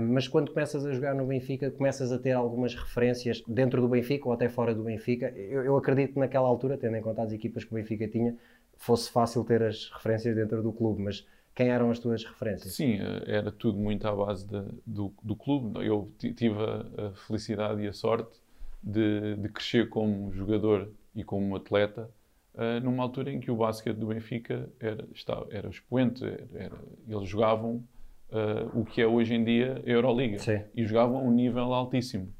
Mas 0.00 0.26
quando 0.26 0.50
começas 0.52 0.84
a 0.86 0.92
jogar 0.92 1.14
no 1.14 1.26
Benfica, 1.26 1.70
começas 1.70 2.10
a 2.12 2.18
ter 2.18 2.32
algumas 2.32 2.74
referências 2.74 3.42
dentro 3.46 3.80
do 3.82 3.88
Benfica 3.88 4.26
ou 4.26 4.32
até 4.32 4.48
fora 4.48 4.74
do 4.74 4.82
Benfica. 4.84 5.28
Eu, 5.36 5.62
eu 5.64 5.76
acredito 5.76 6.14
que 6.14 6.18
naquela 6.18 6.48
altura, 6.48 6.78
tendo 6.78 6.96
em 6.96 7.02
conta 7.02 7.22
as 7.22 7.32
equipas 7.32 7.64
que 7.64 7.72
o 7.72 7.74
Benfica 7.74 8.08
tinha, 8.08 8.34
fosse 8.78 9.10
fácil 9.10 9.44
ter 9.44 9.62
as 9.62 9.90
referências 9.92 10.34
dentro 10.34 10.62
do 10.62 10.72
clube. 10.72 11.02
Mas 11.02 11.26
quem 11.58 11.70
eram 11.70 11.90
as 11.90 11.98
tuas 11.98 12.24
referências? 12.24 12.72
Sim, 12.72 13.00
eh, 13.00 13.24
era 13.26 13.50
tudo 13.50 13.76
muito 13.76 14.06
à 14.06 14.14
base 14.14 14.46
da- 14.46 14.64
do, 14.86 15.12
do 15.20 15.34
clube. 15.34 15.84
Eu 15.84 16.08
ti- 16.16 16.32
tive 16.32 16.54
a, 16.56 17.08
a 17.08 17.12
felicidade 17.26 17.82
e 17.82 17.88
a 17.88 17.92
sorte 17.92 18.38
de, 18.80 19.34
de 19.34 19.48
crescer 19.48 19.88
como 19.88 20.32
jogador 20.32 20.88
e 21.16 21.24
como 21.24 21.56
atleta 21.56 22.08
eh, 22.56 22.78
numa 22.78 23.02
altura 23.02 23.32
em 23.32 23.40
que 23.40 23.50
o 23.50 23.56
basquete 23.56 23.96
do 23.96 24.06
Benfica 24.06 24.70
era, 24.78 25.04
estava, 25.12 25.48
era 25.50 25.68
expoente. 25.68 26.24
Era, 26.54 26.78
eles 27.08 27.28
jogavam 27.28 27.82
eh, 28.30 28.68
o 28.72 28.84
que 28.84 29.02
é 29.02 29.06
hoje 29.08 29.34
em 29.34 29.42
dia 29.42 29.82
a 29.84 29.90
Euroliga 29.90 30.38
Sim. 30.38 30.62
e 30.76 30.86
jogavam 30.86 31.18
a 31.18 31.22
um 31.22 31.32
nível 31.32 31.74
altíssimo. 31.74 32.32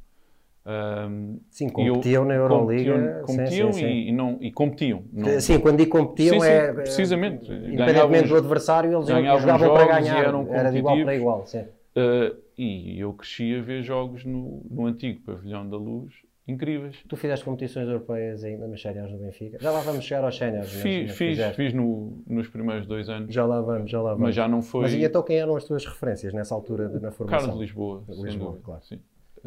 Ahm, 0.70 1.38
Sim, 1.50 1.64
e 1.78 1.86
eu- 1.86 1.94
competiam 1.94 2.24
na 2.26 2.34
Euroliga. 2.34 2.92
competiam, 2.92 3.22
competiam 3.24 3.72
sim, 3.72 3.78
sim. 3.80 3.86
E, 3.86 4.08
e 4.08 4.12
não, 4.12 4.36
e 4.38 4.52
competiam. 4.52 5.02
Não- 5.10 5.40
Sim, 5.40 5.58
quando 5.60 5.78
digo 5.78 5.90
competiam 5.90 6.38
Sim, 6.40 6.46
é. 6.46 6.72
precisamente. 6.74 7.46
Ganhavam 7.48 7.72
Independentemente 7.72 8.28
do 8.28 8.36
adversário, 8.36 8.92
eles 8.94 9.08
jogavam 9.08 9.72
para 9.72 9.86
ganhar. 10.00 10.24
eram 10.26 10.46
Era 10.54 10.70
de 10.70 10.76
igual 10.78 11.02
para 11.02 11.14
igual. 11.14 11.46
Sim. 11.46 11.60
Uh, 11.96 12.36
e 12.58 13.00
eu 13.00 13.12
cresci 13.14 13.54
a 13.56 13.62
ver 13.62 13.82
jogos 13.82 14.24
no, 14.26 14.62
no 14.70 14.84
antigo 14.86 15.20
Pavilhão 15.22 15.66
da 15.68 15.76
Luz 15.78 16.12
incríveis. 16.46 16.96
Tu 17.08 17.16
fizeste 17.16 17.44
competições 17.44 17.88
europeias 17.88 18.44
ainda 18.44 18.66
nos 18.66 18.80
séniores 18.80 19.10
do 19.12 19.18
Benfica. 19.18 19.58
Já 19.60 19.70
lá 19.70 19.80
vamos 19.80 20.04
chegar 20.04 20.22
aos 20.24 20.36
séniores. 20.36 20.70
Fiz, 20.70 21.12
fiz, 21.12 21.38
fiz 21.56 21.72
no- 21.74 22.22
nos 22.26 22.46
primeiros 22.48 22.86
dois 22.86 23.08
anos, 23.08 23.32
Já 23.34 23.44
lá 23.46 23.60
vamos, 23.62 23.90
já 23.90 24.00
lá 24.00 24.10
vamos. 24.10 24.22
mas 24.22 24.34
já 24.34 24.46
não 24.46 24.60
foi 24.62 24.82
Mas 24.82 24.92
e 24.94 25.02
então 25.02 25.22
quem 25.22 25.38
eram 25.38 25.56
as 25.56 25.64
tuas 25.64 25.84
referências 25.86 26.32
nessa 26.34 26.54
altura 26.54 26.88
de- 26.88 27.00
na 27.00 27.10
formação? 27.10 27.46
Carlos 27.48 27.60
Lisboa. 27.60 28.02
Lisboa, 28.08 28.30
dúvida. 28.52 28.60
claro. 28.64 28.82
Sim. 28.84 28.98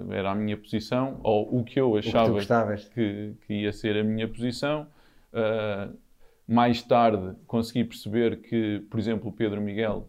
Era 0.10 0.32
a 0.32 0.36
minha 0.36 0.58
posição, 0.58 1.20
ou 1.24 1.60
o 1.60 1.64
que 1.64 1.80
eu 1.80 1.92
que 1.94 2.00
achava 2.00 2.30
gostavas. 2.32 2.88
que, 2.90 3.34
que 3.46 3.54
ia 3.64 3.74
ser 3.74 3.98
a 3.98 4.04
minha 4.04 4.28
posição. 4.28 4.88
Uh, 5.34 5.96
mais 6.48 6.82
tarde 6.84 7.36
consegui 7.48 7.84
perceber 7.86 8.42
que, 8.42 8.80
por 8.90 9.00
exemplo, 9.00 9.30
o 9.30 9.32
Pedro 9.32 9.62
Miguel 9.62 10.08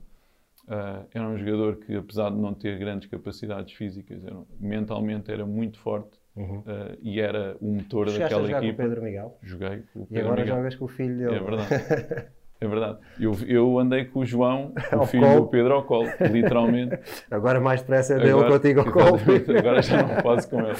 uh, 0.67 1.07
era 1.15 1.29
um 1.29 1.37
jogador 1.39 1.77
que, 1.77 1.95
apesar 1.95 2.31
de 2.31 2.37
não 2.37 2.53
ter 2.55 2.79
grandes 2.79 3.09
capacidades 3.09 3.73
físicas, 3.75 4.25
era- 4.25 4.43
mentalmente 4.59 5.31
era 5.31 5.47
muito 5.47 5.79
forte 5.79 6.21
Uhum. 6.35 6.61
uh, 6.61 6.65
e 7.03 7.21
era 7.21 7.59
o 7.61 7.71
motor 7.73 8.09
Chegaste 8.09 8.35
a 8.35 8.39
daquela 8.39 8.47
jogar 8.49 8.61
com 8.62 8.69
o. 8.71 8.75
Pedro 8.75 9.03
Miguel 9.03 9.39
Joguei 9.43 9.83
com 9.93 10.01
o 10.01 10.03
e 10.05 10.07
Pedro 10.07 10.25
agora 10.25 10.41
Miguel. 10.41 10.57
jogas 10.57 10.75
com 10.77 10.85
o 10.87 10.89
filho 10.89 11.17
dele. 11.19 11.35
É 11.35 11.41
verdade. 11.41 11.69
É 12.64 12.69
verdade. 12.69 12.99
Eu, 13.19 13.33
eu 13.47 13.78
andei 13.78 14.04
com 14.04 14.21
o 14.21 14.25
João, 14.26 14.73
o 15.00 15.07
filho 15.07 15.26
colo. 15.26 15.40
do 15.40 15.47
Pedro 15.49 15.75
ao 15.75 15.83
colo, 15.85 16.07
literalmente. 16.31 16.99
Agora 17.31 17.61
mais 17.61 17.81
depressa 17.81 18.14
é 18.14 18.19
dele 18.19 18.31
Agora- 18.31 18.50
contigo 18.52 18.81
ao 18.81 18.92
colo. 18.92 19.19
Agora 19.59 19.83
já 19.83 20.02
não 20.02 20.16
posso 20.23 20.49
com 20.50 20.61
ele. 20.61 20.76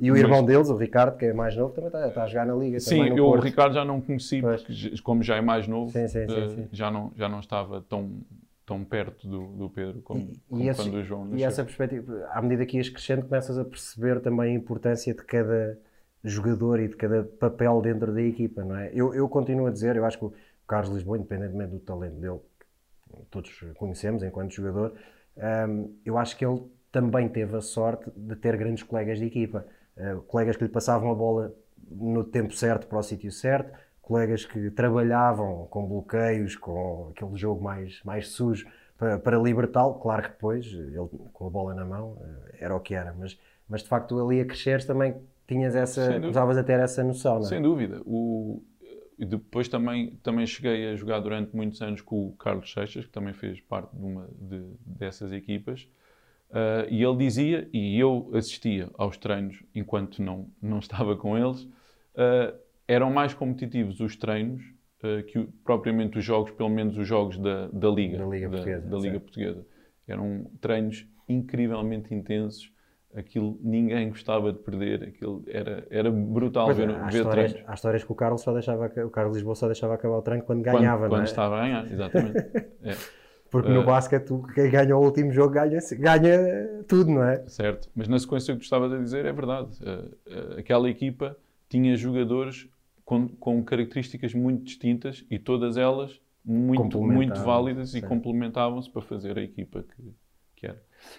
E 0.00 0.10
o 0.12 0.16
irmão 0.16 0.44
deles, 0.44 0.68
o 0.70 0.76
Ricardo, 0.76 1.16
que 1.16 1.26
é 1.26 1.32
mais 1.32 1.56
novo, 1.56 1.72
também 1.72 1.88
está, 1.88 2.06
está 2.08 2.22
a 2.22 2.26
jogar 2.26 2.46
na 2.46 2.54
Liga. 2.54 2.78
Sim, 2.80 3.08
eu 3.16 3.24
o 3.26 3.30
Porto. 3.30 3.44
Ricardo 3.44 3.74
já 3.74 3.84
não 3.84 4.00
conheci, 4.00 4.40
Pois. 4.40 4.62
porque 4.62 5.02
como 5.02 5.22
já 5.22 5.36
é 5.36 5.40
mais 5.40 5.66
novo, 5.66 5.90
Sim, 5.90 6.06
sim, 6.06 6.26
sim, 6.28 6.34
eh, 6.40 6.48
sim. 6.48 6.68
Já, 6.72 6.90
não, 6.90 7.12
já 7.16 7.28
não 7.28 7.40
estava 7.40 7.80
tão, 7.82 8.20
tão 8.64 8.84
perto 8.84 9.26
do, 9.26 9.46
do 9.56 9.70
Pedro 9.70 10.00
como, 10.02 10.20
E, 10.20 10.32
como 10.48 10.62
e, 10.62 10.74
quando 10.74 10.94
o 10.94 11.02
João 11.04 11.26
e 11.26 11.30
nasceu. 11.30 11.48
essa 11.48 11.64
perspectiva, 11.64 12.28
à 12.32 12.40
medida 12.40 12.64
que 12.64 12.76
ias 12.76 12.88
crescendo, 12.88 13.22
começas 13.22 13.58
a 13.58 13.64
perceber 13.64 14.20
também 14.20 14.52
a 14.52 14.54
importância 14.54 15.12
de 15.12 15.22
cada 15.24 15.76
jogador 16.22 16.80
e 16.80 16.88
de 16.88 16.96
cada 16.96 17.22
papel 17.24 17.80
dentro 17.80 18.12
da 18.12 18.20
equipa, 18.22 18.64
não 18.64 18.76
é? 18.76 18.90
Eu, 18.92 19.14
eu 19.14 19.28
continuo 19.28 19.66
a 19.66 19.70
dizer, 19.70 19.96
eu 19.96 20.04
acho 20.04 20.18
que 20.18 20.24
o 20.26 20.32
Carlos 20.68 20.90
Lisboa, 20.90 21.16
independentemente 21.16 21.72
do 21.72 21.80
talento 21.80 22.20
dele, 22.20 22.40
que 23.08 23.26
todos 23.30 23.64
conhecemos 23.76 24.22
enquanto 24.22 24.52
jogador, 24.52 24.92
hum, 25.36 25.96
eu 26.04 26.18
acho 26.18 26.36
que 26.36 26.44
ele 26.44 26.60
também 26.92 27.28
teve 27.28 27.56
a 27.56 27.60
sorte 27.60 28.10
de 28.14 28.36
ter 28.36 28.56
grandes 28.56 28.82
colegas 28.82 29.18
de 29.18 29.24
equipa. 29.24 29.66
Uh, 29.96 30.20
colegas 30.22 30.56
que 30.56 30.64
lhe 30.64 30.70
passavam 30.70 31.10
a 31.10 31.14
bola 31.14 31.52
no 31.90 32.22
tempo 32.22 32.54
certo 32.54 32.86
para 32.86 32.98
o 32.98 33.02
sítio 33.02 33.32
certo, 33.32 33.72
colegas 34.00 34.44
que 34.44 34.70
trabalhavam 34.70 35.66
com 35.70 35.86
bloqueios, 35.86 36.54
com 36.54 37.08
aquele 37.10 37.36
jogo 37.36 37.62
mais, 37.62 38.00
mais 38.04 38.28
sujo 38.28 38.66
para, 38.96 39.18
para 39.18 39.38
libertá-lo. 39.38 39.94
Claro 39.94 40.22
que 40.22 40.28
depois, 40.28 40.66
ele 40.66 41.08
com 41.32 41.46
a 41.46 41.50
bola 41.50 41.74
na 41.74 41.84
mão, 41.84 42.12
uh, 42.12 42.26
era 42.60 42.74
o 42.76 42.80
que 42.80 42.94
era, 42.94 43.14
mas, 43.18 43.38
mas 43.68 43.82
de 43.82 43.88
facto 43.88 44.18
ali 44.20 44.40
a 44.40 44.44
cresceres 44.44 44.84
também 44.84 45.16
tinhas 45.46 45.74
essa, 45.74 46.12
começavas 46.12 46.58
a 46.58 46.62
ter 46.62 46.78
essa 46.78 47.02
noção, 47.02 47.36
não 47.36 47.46
é? 47.46 47.48
Sem 47.48 47.62
dúvida. 47.62 48.02
O, 48.04 48.62
e 49.18 49.24
depois 49.24 49.68
também, 49.68 50.16
também 50.22 50.46
cheguei 50.46 50.90
a 50.90 50.94
jogar 50.96 51.20
durante 51.20 51.54
muitos 51.54 51.80
anos 51.82 52.00
com 52.00 52.28
o 52.28 52.32
Carlos 52.36 52.72
Seixas, 52.72 53.04
que 53.06 53.10
também 53.12 53.34
fez 53.34 53.60
parte 53.60 53.94
de 53.96 54.04
uma 54.04 54.28
de, 54.40 54.62
dessas 54.86 55.32
equipas. 55.32 55.88
Ah, 56.50 56.86
e 56.88 57.02
ele 57.02 57.16
dizia, 57.16 57.68
e 57.72 57.98
eu 57.98 58.30
assistia 58.34 58.88
aos 58.96 59.16
treinos 59.16 59.62
enquanto 59.74 60.22
não, 60.22 60.48
não 60.62 60.78
estava 60.80 61.16
com 61.16 61.36
eles, 61.36 61.68
ah, 62.16 62.54
eram 62.86 63.10
mais 63.12 63.34
competitivos 63.34 64.00
os 64.00 64.16
treinos 64.16 64.62
ah, 65.02 65.22
que 65.26 65.38
o- 65.38 65.48
propriamente 65.64 66.18
os 66.18 66.24
jogos, 66.24 66.50
pelo 66.52 66.68
menos 66.70 66.96
os 66.96 67.06
jogos 67.06 67.38
da, 67.38 67.66
da 67.68 67.88
Liga. 67.90 68.18
Da 68.18 68.26
Liga 68.26 68.48
Portuguesa, 68.48 68.88
da 68.88 68.98
Liga. 68.98 69.20
Portuguesa. 69.20 69.66
Eram 70.06 70.50
treinos 70.60 71.06
incrivelmente 71.28 72.14
intensos. 72.14 72.72
Aquilo 73.14 73.58
ninguém 73.62 74.10
gostava 74.10 74.52
de 74.52 74.58
perder. 74.58 75.02
Aquilo 75.04 75.42
era, 75.48 75.86
era 75.90 76.10
brutal 76.10 76.66
Pois, 76.66 76.76
ver, 76.76 76.90
há, 76.90 77.08
ver 77.08 77.14
histórias, 77.14 77.54
há 77.66 77.74
histórias 77.74 78.04
que 78.04 78.12
o 78.12 78.14
Carlos 78.14 78.42
só 78.42 78.52
deixava, 78.52 78.86
o 79.04 79.10
Carlos 79.10 79.34
Lisboa 79.36 79.54
só 79.54 79.66
deixava 79.66 79.94
acabar 79.94 80.18
o 80.18 80.22
treino 80.22 80.44
quando 80.44 80.62
Quando- 80.62 80.74
ganhava, 80.76 81.08
quando, 81.08 81.12
não 81.12 81.20
é? 81.20 81.24
estava 81.24 81.56
a 81.58 81.60
ganhar, 81.62 81.92
exatamente. 81.92 82.38
É, 82.82 82.94
Porque 83.50 83.72
no 83.72 83.80
Eh, 83.80 83.84
basquete, 83.86 84.28
quem 84.54 84.70
ganha 84.70 84.94
o 84.96 85.02
último 85.02 85.32
jogo 85.32 85.54
ganha, 85.54 85.80
ganha 85.98 86.84
tudo, 86.86 87.10
não 87.10 87.24
é? 87.24 87.42
certo. 87.46 87.88
Mas 87.94 88.08
na 88.08 88.18
sequência 88.18 88.52
que 88.54 88.60
tu 88.60 88.64
estavas 88.64 88.92
a 88.92 88.98
dizer, 88.98 89.24
é 89.24 89.32
verdade. 89.32 89.70
Eh, 89.82 90.04
eh, 90.26 90.60
aquela 90.60 90.88
equipa 90.90 91.36
tinha 91.68 91.96
jogadores 91.96 92.68
com, 93.06 93.26
com 93.28 93.64
características 93.64 94.34
muito 94.34 94.64
distintas 94.64 95.24
e 95.30 95.38
todas 95.38 95.78
elas 95.78 96.20
muito, 96.44 97.00
muito 97.00 97.42
válidas 97.42 97.94
e 97.94 98.00
sim. 98.00 98.06
complementavam-se 98.06 98.90
para 98.90 99.00
fazer 99.02 99.38
a 99.38 99.42
equipa 99.42 99.82
que. 99.82 100.12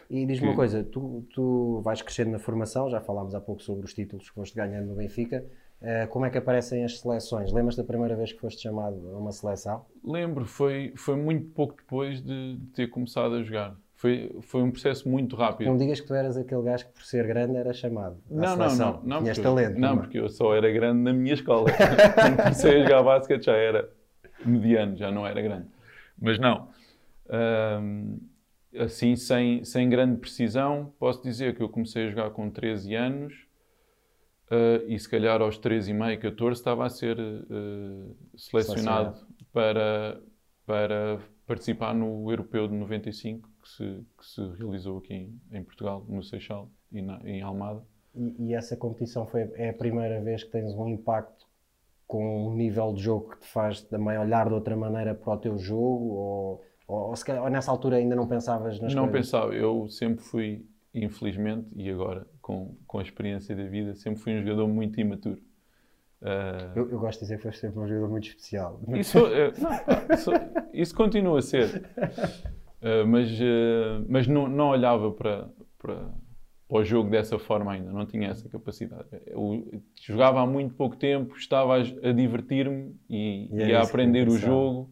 E 0.09 0.25
diz-me 0.25 0.41
Que- 0.41 0.49
uma 0.49 0.55
coisa, 0.55 0.83
tu, 0.83 1.23
tu 1.33 1.81
vais 1.83 2.01
crescendo 2.01 2.31
na 2.31 2.39
formação, 2.39 2.89
já 2.89 2.99
falámos 2.99 3.33
há 3.35 3.41
pouco 3.41 3.61
sobre 3.61 3.85
os 3.85 3.93
títulos 3.93 4.29
que 4.29 4.35
foste 4.35 4.55
ganhando 4.55 4.87
no 4.87 4.95
Benfica. 4.95 5.45
Eh, 5.81 6.07
como 6.07 6.25
é 6.25 6.29
que 6.29 6.37
aparecem 6.37 6.83
as 6.83 6.99
seleções? 6.99 7.53
Lembras 7.53 7.75
da 7.77 7.83
primeira 7.85 8.15
vez 8.15 8.33
que 8.33 8.39
foste 8.41 8.61
chamado 8.61 8.95
a 9.13 9.17
uma 9.17 9.31
seleção? 9.31 9.85
Lembro, 10.03 10.45
foi, 10.45 10.91
foi 10.97 11.15
muito 11.15 11.47
pouco 11.51 11.75
depois 11.77 12.21
de, 12.21 12.57
de 12.57 12.65
ter 12.73 12.87
começado 12.87 13.33
a 13.35 13.41
jogar. 13.43 13.75
Foi, 13.95 14.33
foi 14.41 14.61
um 14.61 14.71
processo 14.71 15.07
muito 15.09 15.35
rápido. 15.35 15.67
Não 15.67 15.77
digas 15.77 15.99
que 16.01 16.07
tu 16.07 16.13
eras 16.13 16.35
aquele 16.37 16.63
gajo 16.63 16.85
que 16.87 16.93
por 16.93 17.03
ser 17.03 17.25
grande 17.27 17.55
era 17.57 17.73
chamado 17.73 18.17
Não, 18.29 18.55
não, 18.55 18.75
não. 18.75 19.01
não 19.03 19.19
Tinhas 19.21 19.37
porque, 19.37 19.41
talento. 19.41 19.77
Não, 19.77 19.89
também. 19.89 20.03
porque 20.03 20.19
eu 20.19 20.29
só 20.29 20.53
era 20.55 20.69
grande 20.71 21.01
na 21.01 21.11
minha 21.13 21.33
escola. 21.33 21.69
Quando 22.15 22.37
comecei 22.37 22.79
a 22.79 22.83
jogar 22.83 23.03
basquete 23.03 23.43
já 23.45 23.53
era 23.55 23.89
mediano, 24.45 24.95
já 24.97 25.11
não 25.11 25.25
era 25.27 25.41
grande. 25.41 25.67
Mas 26.21 26.37
não. 26.39 26.67
Ahm, 27.29 28.17
assim, 28.77 29.15
sem, 29.15 29.63
sem 29.63 29.89
grande 29.89 30.19
precisão, 30.19 30.93
posso 30.99 31.21
dizer 31.23 31.55
que 31.55 31.61
eu 31.61 31.69
comecei 31.69 32.05
a 32.05 32.09
jogar 32.09 32.31
com 32.31 32.49
13 32.49 32.95
anos 32.95 33.49
ah, 34.49 34.83
e 34.87 34.97
se 34.97 35.07
calhar 35.07 35.41
aos 35.41 35.57
13 35.57 35.91
e 35.91 35.93
meio, 35.93 36.19
14, 36.19 36.59
estava 36.59 36.85
a 36.85 36.89
ser 36.89 37.17
ah, 37.19 38.13
selecionado 38.35 39.27
para, 39.53 40.21
para 40.65 41.19
participar 41.45 41.93
no 41.93 42.29
Europeu 42.31 42.67
de 42.67 42.73
95, 42.73 43.49
que 43.61 43.69
se, 43.69 44.05
que 44.17 44.25
se 44.25 44.41
realizou 44.57 44.97
aqui 44.97 45.13
em, 45.13 45.41
em 45.51 45.63
Portugal, 45.63 46.05
no 46.07 46.23
Seixal 46.23 46.69
e 46.91 47.01
na, 47.01 47.19
em 47.23 47.41
Almada. 47.41 47.83
E, 48.15 48.47
e 48.47 48.53
essa 48.55 48.75
competição 48.75 49.27
foi, 49.27 49.41
é 49.53 49.69
a 49.69 49.73
primeira 49.73 50.21
vez 50.21 50.43
que 50.43 50.51
tens 50.51 50.73
um 50.73 50.87
impacto 50.87 51.47
com 52.07 52.47
um 52.47 52.55
nível 52.55 52.91
de 52.91 53.03
jogo 53.03 53.29
que 53.29 53.41
te 53.41 53.47
faz 53.47 53.83
também 53.83 54.17
olhar 54.17 54.47
de 54.47 54.55
outra 54.55 54.75
maneira 54.75 55.13
para 55.13 55.31
o 55.31 55.37
teu 55.37 55.57
jogo? 55.59 56.13
Ou, 56.13 56.63
ou, 56.89 57.09
ou 57.09 57.13
calhar, 57.25 57.43
ou 57.43 57.49
nessa 57.49 57.71
altura 57.71 57.97
ainda 57.97 58.15
não 58.15 58.27
pensavas 58.27 58.79
nas 58.79 58.93
não 58.93 59.03
coisas? 59.03 59.21
pensava, 59.21 59.53
eu 59.53 59.87
sempre 59.89 60.23
fui, 60.23 60.65
infelizmente, 60.93 61.67
e 61.75 61.89
agora 61.89 62.27
com, 62.41 62.75
com 62.87 62.99
a 62.99 63.01
experiência 63.03 63.55
da 63.55 63.63
vida, 63.65 63.95
sempre 63.95 64.19
fui 64.21 64.33
um 64.33 64.41
jogador 64.41 64.67
muito 64.67 64.99
imaturo. 64.99 65.41
Ah, 66.21 66.71
Eu, 66.75 66.89
eu 66.89 66.99
gosto 66.99 67.19
de 67.19 67.25
dizer 67.25 67.37
que 67.37 67.43
foste 67.43 67.59
sempre 67.61 67.79
um 67.79 67.87
jogador 67.87 68.09
muito 68.09 68.27
especial. 68.27 68.79
isso, 68.95 69.17
eh, 69.19 69.53
não, 69.57 70.15
isso, 70.15 70.31
isso 70.73 70.95
continua 70.95 71.39
a 71.39 71.41
ser. 71.41 71.89
Ah, 72.81 73.05
mas 73.05 73.29
ah, 73.41 74.03
mas 74.07 74.27
não, 74.27 74.47
não 74.47 74.69
olhava 74.69 75.11
para, 75.11 75.49
para, 75.77 75.95
para 76.67 76.77
o 76.77 76.83
jogo 76.83 77.09
dessa 77.09 77.37
forma 77.39 77.71
ainda, 77.73 77.91
não 77.91 78.05
tinha 78.05 78.29
essa 78.29 78.47
capacidade. 78.49 79.07
Eu 79.27 79.81
jogava 80.01 80.41
há 80.41 80.45
muito 80.45 80.75
pouco 80.75 80.95
tempo, 80.95 81.35
estava 81.37 81.77
a, 81.77 81.79
a 82.09 82.11
divertir-me 82.13 82.95
e, 83.09 83.49
E 83.51 83.67
e 83.67 83.73
a 83.73 83.81
aprender 83.81 84.27
o 84.27 84.37
jogo 84.37 84.89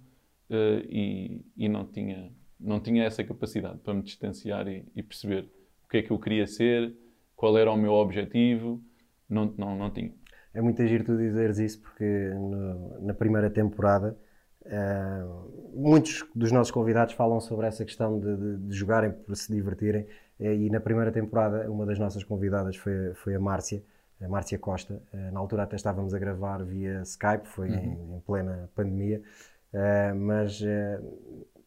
ah, 0.50 0.82
e, 0.90 1.42
e 1.56 1.70
não, 1.70 1.86
tinha, 1.86 2.32
não 2.60 2.80
tinha 2.80 3.04
essa 3.06 3.24
capacidade 3.24 3.80
para 3.80 3.94
me 3.94 4.02
distanciar 4.02 4.68
e, 4.68 4.86
e 4.96 5.04
perceber 5.04 5.50
o 5.86 5.88
que 5.90 5.98
é 5.98 6.02
que 6.02 6.12
eu 6.12 6.20
queria 6.20 6.46
ser, 6.48 6.94
qual 7.36 7.58
era 7.58 7.72
o 7.72 7.78
meu 7.78 7.94
objetivo. 7.94 8.82
Não, 9.30 9.54
não, 9.58 9.76
não 9.78 9.90
tinha. 9.92 10.14
É 10.54 10.62
muito 10.62 10.82
agir 10.82 11.04
tu 11.04 11.16
dizeres 11.18 11.60
isso 11.60 11.82
porque 11.82 12.04
no- 12.34 13.02
na 13.02 13.14
primeira 13.14 13.50
temporada 13.50 14.18
eh, 14.66 15.24
muitos 15.74 16.26
dos 16.36 16.52
nossos 16.52 16.72
convidados 16.72 17.14
falam 17.14 17.40
sobre 17.40 17.68
essa 17.68 17.86
questão 17.86 18.20
de, 18.20 18.36
de- 18.36 18.58
de 18.68 18.76
jogarem 18.76 19.12
para 19.12 19.36
se 19.36 19.54
divertirem 19.54 20.06
eh, 20.40 20.56
e 20.56 20.70
na 20.70 20.80
primeira 20.80 21.12
temporada 21.12 21.70
uma 21.72 21.86
das 21.86 22.00
nossas 22.00 22.24
convidadas 22.24 22.76
foi, 22.76 23.14
foi 23.16 23.36
a 23.36 23.40
Márcia, 23.40 23.84
a 24.22 24.28
Márcia 24.28 24.58
Costa. 24.58 25.02
Na 25.32 25.40
altura 25.40 25.64
até 25.64 25.76
estávamos 25.76 26.14
a 26.14 26.20
gravar 26.20 26.64
via 26.64 27.02
Skype, 27.04 27.48
foi 27.48 27.70
em, 27.70 28.16
em 28.16 28.20
plena 28.26 28.70
pandemia, 28.76 29.22
Eh, 29.74 30.14
mas 30.14 30.62
eh, 30.62 31.00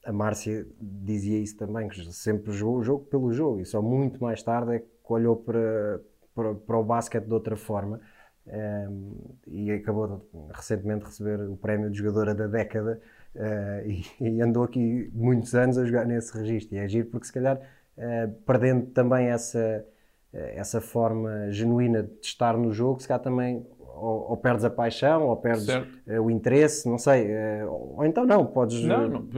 a 0.04 0.12
Márcia 0.12 0.66
dizia 0.80 1.38
isso 1.38 1.57
também, 1.57 1.88
que 1.88 2.12
sempre 2.12 2.52
jogou 2.52 2.78
o 2.78 2.83
jogo 2.83 3.04
pelo 3.07 3.33
jogo 3.33 3.61
e 3.61 3.64
só 3.66 3.83
muito 3.83 4.23
mais 4.23 4.42
tarde 4.42 4.76
é 4.76 4.78
que 4.80 4.87
olhou 5.09 5.37
para, 5.37 6.00
para, 6.35 6.54
para 6.54 6.78
o 6.78 6.85
basquete 6.85 7.26
de 7.26 7.35
outra 7.35 7.57
forma 7.57 8.00
um, 8.47 9.37
e 9.47 9.71
acabou 9.71 10.09
de, 10.09 10.52
recentemente 10.54 11.00
de 11.00 11.07
receber 11.07 11.40
o 11.49 11.57
prémio 11.57 11.90
de 11.90 11.99
jogadora 11.99 12.35
da 12.35 12.47
década 12.47 13.00
uh, 13.35 13.88
e, 13.88 14.04
e 14.21 14.42
andou 14.42 14.64
aqui 14.64 15.11
muitos 15.12 15.54
anos 15.54 15.78
a 15.78 15.85
jogar 15.85 16.07
nesse 16.07 16.37
registro. 16.37 16.76
E 16.76 16.78
é 16.78 16.88
giro 16.88 17.09
porque, 17.09 17.26
se 17.26 17.33
calhar, 17.33 17.59
uh, 17.59 18.33
perdendo 18.47 18.87
também 18.87 19.26
essa, 19.28 19.85
uh, 20.33 20.37
essa 20.37 20.80
forma 20.80 21.50
genuína 21.50 22.02
de 22.02 22.26
estar 22.26 22.57
no 22.57 22.73
jogo, 22.73 23.00
se 23.00 23.09
calhar 23.09 23.23
também 23.23 23.66
ou, 23.94 24.30
ou 24.30 24.37
perdes 24.37 24.64
a 24.64 24.70
paixão 24.70 25.26
ou 25.26 25.37
perdes 25.37 25.68
uh, 25.68 26.20
o 26.23 26.30
interesse, 26.30 26.88
não 26.88 26.99
sei. 26.99 27.26
uh, 27.62 27.70
ou 27.70 28.04
então 28.04 28.25
não, 28.25 28.47
podes. 28.47 28.82
Não, 28.82 29.06
uh, 29.06 29.09
não, 29.09 29.28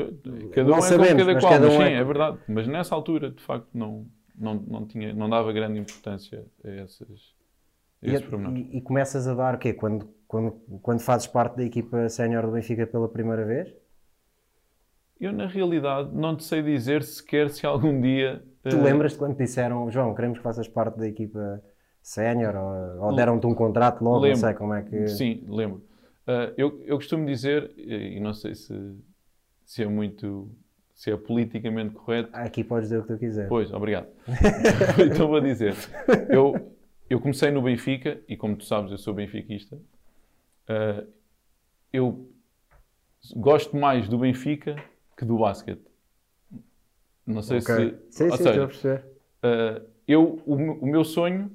cada 0.50 0.70
não 0.70 0.74
um 0.74 0.78
é 0.78 0.82
sabemos, 0.82 1.24
cada 1.24 1.40
qual, 1.40 1.52
cada 1.52 1.66
um 1.66 1.70
sim, 1.70 1.82
é- 1.82 1.94
é... 1.94 2.04
verdade. 2.04 2.38
Mas 2.48 2.66
nessa 2.66 2.94
altura, 2.94 3.30
de 3.30 3.42
facto, 3.42 3.68
não, 3.74 4.06
não, 4.34 4.54
não, 4.54 4.86
tinha, 4.86 5.12
não 5.12 5.28
dava 5.28 5.52
grande 5.52 5.78
importância 5.78 6.44
a 6.64 6.68
esses, 6.68 7.34
a 8.02 8.06
E, 8.06 8.14
esses 8.14 8.26
pormenores. 8.26 8.66
e- 8.66 8.78
e 8.78 8.80
começas 8.80 9.26
a 9.26 9.34
dar 9.34 9.54
o 9.54 9.58
quê? 9.58 9.72
Quando, 9.72 10.08
quando, 10.26 10.52
quando 10.82 11.00
fazes 11.00 11.26
parte 11.26 11.56
da 11.56 11.64
equipa 11.64 12.08
sénior 12.08 12.46
do 12.46 12.52
Benfica 12.52 12.86
pela 12.86 13.08
primeira 13.08 13.44
vez? 13.44 13.72
Eu, 15.20 15.32
na 15.32 15.46
realidade, 15.46 16.10
não 16.12 16.36
te 16.36 16.42
sei 16.42 16.62
dizer 16.62 17.02
sequer 17.04 17.48
se 17.50 17.64
algum 17.64 18.00
dia... 18.00 18.42
Tu 18.64 18.70
eh, 18.70 18.82
lembras-te 18.82 19.18
quando 19.18 19.34
te 19.36 19.44
disseram, 19.44 19.88
João, 19.90 20.14
queremos 20.14 20.38
que 20.38 20.42
faças 20.42 20.66
parte 20.66 20.98
da 20.98 21.06
equipa 21.06 21.62
sénior 22.02 22.54
ou, 22.56 23.04
ou 23.06 23.14
deram-te 23.14 23.46
um 23.46 23.54
contrato 23.54 24.02
logo, 24.02 24.20
Lembro. 24.20 24.40
não 24.40 24.48
sei 24.48 24.54
como 24.54 24.74
é 24.74 24.82
que... 24.82 25.08
Sim, 25.08 25.44
lembro. 25.48 25.82
Ah, 26.26 26.52
eu, 26.56 26.82
eu 26.84 26.96
costumo 26.96 27.24
dizer, 27.24 27.72
e 27.76 28.18
não 28.20 28.34
sei 28.34 28.54
se, 28.54 28.74
se 29.64 29.82
é 29.82 29.86
muito... 29.86 30.50
se 30.94 31.10
é 31.10 31.16
politicamente 31.16 31.94
correto, 31.94 32.30
Aqui 32.32 32.64
podes 32.64 32.88
dizer 32.88 33.00
o 33.00 33.02
que 33.02 33.12
tu 33.12 33.18
quiser. 33.18 33.48
Pois, 33.48 33.72
obrigado. 33.72 34.08
então 35.10 35.28
vou 35.28 35.40
dizer. 35.40 35.74
Eu, 36.28 36.72
eu 37.08 37.20
comecei 37.20 37.50
no 37.50 37.62
Benfica, 37.62 38.20
e 38.28 38.36
como 38.36 38.56
tu 38.56 38.64
sabes, 38.64 38.90
eu 38.90 38.98
sou 38.98 39.14
benfiquista. 39.14 39.78
Ah, 40.68 41.04
eu 41.92 42.28
gosto 43.36 43.76
mais 43.76 44.08
do 44.08 44.18
Benfica 44.18 44.76
que 45.16 45.24
do 45.24 45.38
basquete. 45.38 45.84
Não 47.26 47.42
sei 47.42 47.58
Ok. 47.58 47.74
se. 47.74 47.96
Sim, 48.10 48.24
ou 48.24 48.36
sim, 48.36 48.36
seja, 48.38 48.50
estou 48.50 48.64
a 48.64 48.66
perceber. 48.66 49.04
Uh, 49.44 49.86
eu, 50.08 50.42
o, 50.44 50.54
o 50.54 50.86
meu 50.86 51.04
sonho 51.04 51.50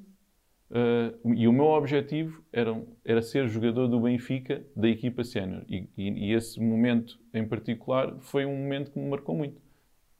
uh, 0.70 1.34
e 1.34 1.46
o 1.48 1.52
meu 1.52 1.66
objetivo 1.66 2.42
era, 2.52 2.80
era 3.04 3.22
ser 3.22 3.48
jogador 3.48 3.88
do 3.88 4.00
Benfica 4.00 4.64
da 4.76 4.88
equipa 4.88 5.24
sénior. 5.24 5.64
E, 5.68 5.88
e- 5.96 6.28
e 6.30 6.32
esse 6.32 6.60
momento 6.60 7.18
em 7.34 7.46
particular 7.46 8.16
foi 8.20 8.44
um 8.46 8.56
momento 8.56 8.90
que 8.90 8.98
me 8.98 9.08
marcou 9.08 9.36
muito. 9.36 9.60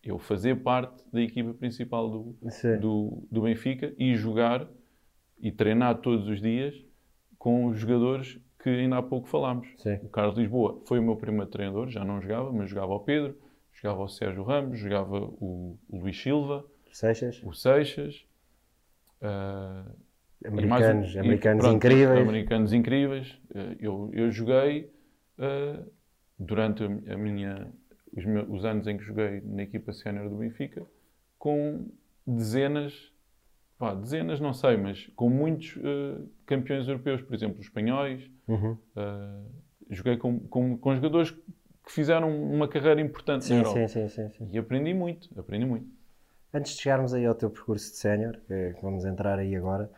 Eu 0.02 0.18
fazer 0.18 0.56
parte 0.62 1.04
da 1.12 1.20
equipa 1.20 1.52
principal 1.54 2.08
do, 2.08 2.36
do, 2.80 3.22
do 3.30 3.42
Benfica 3.42 3.94
e 3.98 4.14
jogar 4.16 4.68
e 5.40 5.50
treinar 5.52 5.98
todos 6.00 6.28
os 6.28 6.40
dias 6.40 6.74
com 7.38 7.66
os 7.66 7.78
jogadores 7.78 8.38
que 8.62 8.68
ainda 8.70 8.98
há 8.98 9.02
pouco 9.02 9.28
falámos. 9.28 9.68
Sim. 9.76 9.94
O 10.02 10.08
Carlos 10.08 10.36
Lisboa 10.36 10.80
foi 10.86 10.98
o 10.98 11.02
meu 11.02 11.16
primeiro 11.16 11.48
treinador, 11.50 11.88
já 11.88 12.04
não 12.04 12.20
jogava, 12.20 12.52
mas 12.52 12.68
jogava 12.70 12.92
o 12.94 13.00
Pedro, 13.00 13.36
jogava 13.72 14.02
o 14.02 14.08
Sérgio 14.08 14.42
Ramos, 14.42 14.78
jogava 14.80 15.16
o, 15.20 15.78
o 15.88 15.98
Luís 15.98 16.20
Silva 16.20 16.64
Seixas, 16.90 17.40
o 17.44 17.52
Seixas. 17.52 18.24
ah, 19.20 19.84
um- 20.44 20.48
americanos, 20.48 21.14
e 21.14 21.18
americanos 21.18 21.62
pronto, 21.62 21.76
incríveis. 21.76 22.28
Americanos 22.28 22.72
incríveis. 22.72 23.38
Ah, 23.54 23.74
eu, 23.80 24.10
eu 24.12 24.30
joguei 24.30 24.90
ah, 25.38 25.82
durante 26.38 26.84
a 26.84 27.16
minha, 27.16 27.72
os, 28.16 28.24
meus, 28.24 28.48
os 28.48 28.64
anos 28.64 28.86
em 28.86 28.96
que 28.96 29.04
joguei 29.04 29.40
na 29.42 29.62
equipa 29.62 29.92
sénior 29.92 30.28
do 30.28 30.36
Benfica 30.36 30.86
com 31.38 31.86
dezenas, 32.26 33.12
pá, 33.78 33.94
dezenas 33.94 34.40
não 34.40 34.52
sei, 34.52 34.76
mas 34.76 35.06
com 35.16 35.28
muitos 35.28 35.78
ah, 35.84 36.20
campeões 36.46 36.86
europeus, 36.88 37.22
por 37.22 37.34
exemplo, 37.34 37.58
os 37.60 37.66
espanhóis. 37.66 38.30
Uhum. 38.46 38.76
ah, 38.96 39.42
joguei 39.90 40.16
com, 40.16 40.38
com, 40.40 40.76
com 40.76 40.94
jogadores 40.94 41.30
que 41.30 41.92
fizeram 41.92 42.30
uma 42.30 42.68
carreira 42.68 43.00
importante 43.00 43.48
na 43.48 43.54
Sim, 43.56 43.64
Europa. 43.64 43.88
sim, 43.88 44.08
sim, 44.08 44.30
sim. 44.30 44.48
E 44.52 44.58
aprendi 44.58 44.92
muito, 44.92 45.28
aprendi 45.40 45.64
muito. 45.64 45.86
Antes 46.52 46.76
de 46.76 46.82
chegarmos 46.82 47.12
aí 47.14 47.24
ao 47.26 47.34
teu 47.34 47.50
percurso 47.50 47.90
de 47.92 47.96
sénior, 47.96 48.38
que 48.46 48.74
vamos 48.82 49.04
entrar 49.06 49.38
aí 49.38 49.54
agora, 49.56 49.90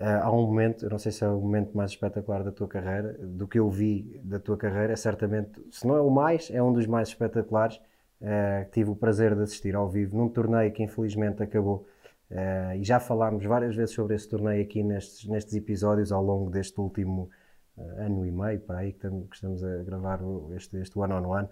há 0.00 0.30
um 0.30 0.46
momento, 0.46 0.84
eu 0.84 0.90
não 0.90 0.98
sei 0.98 1.12
se 1.12 1.24
é 1.24 1.28
o 1.28 1.40
momento 1.40 1.76
mais 1.76 1.90
espetacular 1.92 2.44
da 2.44 2.52
tua 2.52 2.68
carreira, 2.68 3.14
do 3.20 3.46
que 3.48 3.58
eu 3.58 3.68
vi 3.70 4.20
da 4.24 4.38
tua 4.38 4.56
carreira, 4.56 4.92
é 4.92 4.96
certamente, 4.96 5.60
se 5.70 5.86
não 5.86 5.96
é 5.96 6.00
o 6.00 6.10
mais, 6.10 6.50
é 6.50 6.62
um 6.62 6.72
dos 6.72 6.86
mais 6.86 7.08
espetaculares. 7.08 7.80
ah, 8.22 8.64
que 8.66 8.72
tive 8.72 8.90
o 8.90 8.96
prazer 8.96 9.34
de 9.34 9.42
assistir 9.42 9.74
ao 9.76 9.88
vivo 9.88 10.16
num 10.16 10.28
torneio 10.28 10.72
que 10.72 10.82
infelizmente 10.82 11.42
acabou. 11.42 11.86
Ah, 12.30 12.76
e 12.76 12.84
já 12.84 13.00
falámos 13.00 13.44
várias 13.44 13.74
vezes 13.76 13.94
sobre 13.94 14.14
esse 14.16 14.28
torneio 14.28 14.62
aqui 14.62 14.82
nestes, 14.82 15.26
nestes 15.28 15.54
episódios 15.54 16.12
ao 16.12 16.22
longo 16.22 16.50
deste 16.50 16.80
último 16.80 17.30
ah, 17.76 17.82
ano 18.06 18.26
e 18.26 18.30
meio, 18.30 18.60
para 18.60 18.78
aí 18.80 18.92
que 18.92 18.98
estamos, 18.98 19.28
que 19.28 19.34
estamos 19.36 19.64
a 19.64 19.82
gravar 19.84 20.20
este, 20.56 20.76
este 20.78 20.98
One 20.98 21.12
on 21.14 21.26
One, 21.28 21.48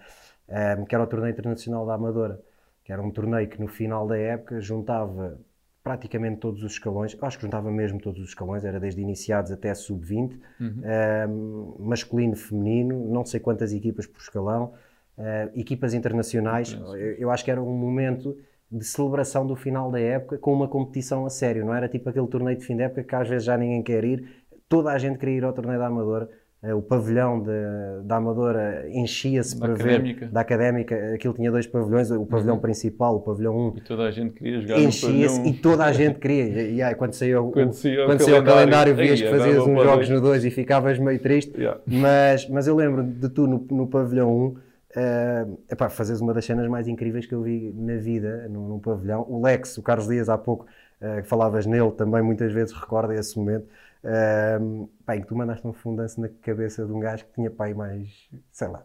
ah, 0.48 0.76
que 0.88 0.94
era 0.94 1.04
o 1.04 1.06
Torneio 1.06 1.32
Internacional 1.32 1.86
da 1.86 1.94
Amadora 1.94 2.40
que 2.86 2.92
era 2.92 3.02
um 3.02 3.10
torneio 3.10 3.48
que 3.48 3.60
no 3.60 3.66
final 3.66 4.06
da 4.06 4.16
época 4.16 4.60
juntava 4.60 5.40
praticamente 5.86 6.40
todos 6.40 6.64
os 6.64 6.72
escalões, 6.72 7.16
acho 7.22 7.38
que 7.38 7.42
juntava 7.44 7.70
mesmo 7.70 8.00
todos 8.00 8.20
os 8.20 8.30
escalões, 8.30 8.64
era 8.64 8.80
desde 8.80 9.00
iniciados 9.00 9.52
até 9.52 9.72
sub-20, 9.72 10.36
ehm, 10.82 11.74
masculino, 11.78 12.34
feminino, 12.34 13.08
não 13.08 13.24
sei 13.24 13.38
quantas 13.38 13.72
equipas 13.72 14.04
por 14.04 14.20
escalão, 14.20 14.72
eh, 15.16 15.48
equipas 15.54 15.94
internacionais, 15.94 16.72
eu, 16.72 16.96
eu 16.96 17.30
acho 17.30 17.44
que 17.44 17.52
era 17.52 17.62
um 17.62 17.72
momento 17.72 18.36
de 18.68 18.84
celebração 18.84 19.46
do 19.46 19.54
final 19.54 19.88
da 19.88 20.00
época 20.00 20.38
com 20.38 20.52
uma 20.52 20.66
competição 20.66 21.24
a 21.24 21.30
sério, 21.30 21.64
não 21.64 21.72
era 21.72 21.88
tipo 21.88 22.08
aquele 22.08 22.26
torneio 22.26 22.58
de 22.58 22.64
fim 22.64 22.76
da 22.76 22.82
época 22.86 23.04
que 23.04 23.14
às 23.14 23.28
vezes 23.28 23.44
já 23.44 23.56
ninguém 23.56 23.80
quer 23.80 24.04
ir, 24.04 24.28
toda 24.68 24.90
a 24.90 24.98
gente 24.98 25.18
queria 25.18 25.36
ir 25.36 25.44
ao 25.44 25.52
torneio 25.52 25.78
da 25.78 25.86
Amadora, 25.86 26.28
o 26.62 26.82
pavilhão 26.82 27.40
de- 27.42 28.02
da 28.04 28.16
Amadora 28.16 28.86
enchia-se 28.90 29.54
Da 29.58 29.66
para 29.66 29.74
Académica. 29.74 30.26
ver 30.26 30.32
da 30.32 30.40
Académica, 30.40 31.14
aquilo 31.14 31.34
tinha 31.34 31.50
dois 31.50 31.66
pavilhões, 31.66 32.10
o 32.10 32.26
pavilhão 32.26 32.58
principal, 32.58 33.16
o 33.16 33.20
pavilhão 33.20 33.56
1, 33.56 33.74
E 33.76 33.80
toda 33.82 34.02
a 34.04 34.10
gente 34.10 34.32
queria 34.34 34.60
jogar 34.60 34.78
enchia-se 34.80 35.40
e 35.48 35.52
toda 35.52 35.84
a 35.84 35.92
gente 35.92 36.18
queria. 36.18 36.62
E, 36.68 36.82
aí, 36.82 36.94
quando 36.94 37.12
saiu, 37.12 37.48
o- 37.48 37.52
Quando 37.52 37.72
saía 37.74 38.02
o 38.02 38.06
quando 38.06 38.20
saiu 38.20 38.36
o 38.40 38.44
calendário, 38.44 38.94
calendário, 38.94 38.94
vias 38.96 39.20
"Ei, 39.20 39.26
que 39.26 39.32
fazias 39.38 39.58
uns 39.66 39.82
jogos 39.82 40.08
dois." 40.08 40.10
no 40.10 40.20
2 40.20 40.44
e 40.44 40.50
ficavas 40.50 40.98
meio 40.98 41.18
triste. 41.20 41.56
Yeah. 41.56 41.80
Mas, 41.86 42.48
mas 42.48 42.66
eu 42.66 42.74
lembro 42.74 43.02
de 43.04 43.28
tu 43.28 43.46
no, 43.46 43.64
no 43.70 43.86
pavilhão 43.86 44.34
1, 44.34 44.56
eh, 44.96 45.46
epá, 45.70 45.88
fazes 45.90 46.20
uma 46.20 46.32
das 46.32 46.44
cenas 46.44 46.66
mais 46.68 46.88
incríveis 46.88 47.26
que 47.26 47.34
eu 47.34 47.42
vi 47.42 47.72
na 47.76 47.96
vida 47.96 48.48
no, 48.48 48.66
no 48.68 48.80
pavilhão. 48.80 49.24
O 49.28 49.42
Lex, 49.44 49.76
o 49.78 49.82
Carlos 49.82 50.08
Dias, 50.08 50.28
há 50.28 50.38
pouco 50.38 50.66
eh, 51.00 51.20
que 51.20 51.28
falavas 51.28 51.66
nele, 51.66 51.90
também 51.92 52.22
muitas 52.22 52.50
vezes 52.52 52.72
recorda 52.74 53.14
esse 53.14 53.36
momento. 53.38 53.66
Em 54.08 55.20
que 55.20 55.26
tu 55.26 55.36
mandaste 55.36 55.66
um 55.66 55.72
fundanço 55.72 56.20
na 56.20 56.28
cabeça 56.28 56.84
de 56.86 56.92
um 56.92 57.00
gajo 57.00 57.24
que 57.26 57.32
tinha 57.34 57.50
pai 57.50 57.74
mais, 57.74 58.08
sei 58.52 58.68
lá, 58.68 58.84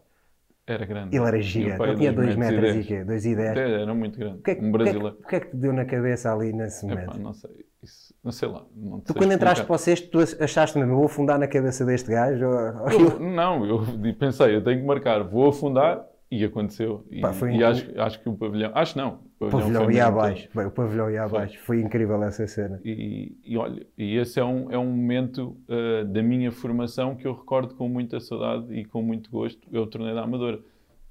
Era 0.65 0.85
grande. 0.85 1.15
ele 1.15 1.25
era 1.25 1.41
gigante, 1.41 1.77
pai 1.77 1.89
ele 1.89 1.97
tinha 1.97 2.13
2 2.13 2.35
dois 2.35 2.37
metros 2.37 2.75
e 2.75 2.83
quê? 2.87 3.03
2 3.03 3.25
e 3.25 3.35
10. 3.35 3.57
É, 3.57 3.81
Era 3.81 3.93
muito 3.93 4.17
grande. 4.19 4.39
O 4.39 4.43
que, 4.43 4.51
é, 4.51 4.55
que- 4.55 4.61
um 4.61 4.65
o 4.65 4.69
é 4.69 4.71
brasileiro. 4.71 5.17
o 5.21 5.27
que 5.27 5.35
é 5.35 5.39
que 5.39 5.47
te 5.49 5.57
deu 5.57 5.73
na 5.73 5.85
cabeça 5.85 6.33
ali 6.33 6.53
nesse 6.53 6.85
Epá, 6.85 6.95
momento? 6.95 7.19
não 7.19 7.33
sei. 7.33 7.65
Isso, 7.83 8.13
não 8.23 8.31
sei 8.31 8.47
lá. 8.47 8.63
Não 8.75 8.99
Tu 8.99 9.11
sei 9.11 9.15
quando 9.21 9.31
entraste 9.33 9.61
explicar. 9.61 9.65
para 9.65 9.77
vocês, 9.77 10.01
tu 10.01 10.19
achaste 10.43 10.77
mesmo, 10.77 10.95
vou 10.95 11.05
afundar 11.05 11.39
na 11.39 11.47
cabeça 11.47 11.83
deste 11.83 12.11
gajo? 12.11 12.45
Ou- 12.47 12.91
Eu- 12.91 13.19
não, 13.19 13.65
eu 13.65 13.79
pensei, 14.19 14.55
eu 14.55 14.63
tenho 14.63 14.81
que 14.81 14.85
marcar, 14.85 15.23
vou 15.23 15.49
afundar 15.49 16.05
e 16.29 16.45
aconteceu. 16.45 17.03
E, 17.09 17.21
Pá, 17.21 17.31
e 17.31 17.35
incrível. 17.35 17.67
acho, 17.67 17.99
acho 17.99 18.21
que 18.21 18.29
o 18.29 18.37
pavilhão. 18.37 18.71
Acho 18.75 18.95
não. 18.97 19.30
O 19.41 19.49
pavilhão 19.49 19.85
foi 19.85 19.95
ia 19.95 20.05
abaixo. 20.05 20.49
Bem, 20.53 20.65
o 20.67 20.71
pavilhão 20.71 21.09
ia 21.09 21.23
abaixo. 21.23 21.59
Foi 21.61 21.81
incrível 21.81 22.23
essa 22.23 22.45
cena. 22.45 22.79
E, 22.85 23.35
e 23.43 23.57
olha, 23.57 23.85
e 23.97 24.15
esse 24.15 24.39
é 24.39 24.45
um, 24.45 24.71
é 24.71 24.77
um 24.77 24.85
momento 24.85 25.57
uh, 25.67 26.05
da 26.05 26.21
minha 26.21 26.51
formação 26.51 27.15
que 27.15 27.27
eu 27.27 27.33
recordo 27.33 27.73
com 27.73 27.89
muita 27.89 28.19
saudade 28.19 28.71
e 28.71 28.85
com 28.85 29.01
muito 29.01 29.31
gosto. 29.31 29.67
É 29.73 29.79
o 29.79 29.87
torneio 29.87 30.13
da 30.13 30.21
Amadora. 30.21 30.59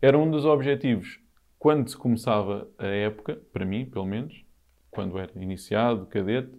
Era 0.01 0.17
um 0.17 0.31
dos 0.31 0.45
objetivos 0.45 1.19
quando 1.59 1.89
se 1.89 1.97
começava 1.97 2.69
a 2.79 2.87
época, 2.87 3.39
para 3.53 3.67
mim, 3.67 3.85
pelo 3.85 4.07
menos, 4.07 4.45
quando 4.91 5.19
era 5.19 5.33
iniciado, 5.35 6.07
cadete, 6.07 6.53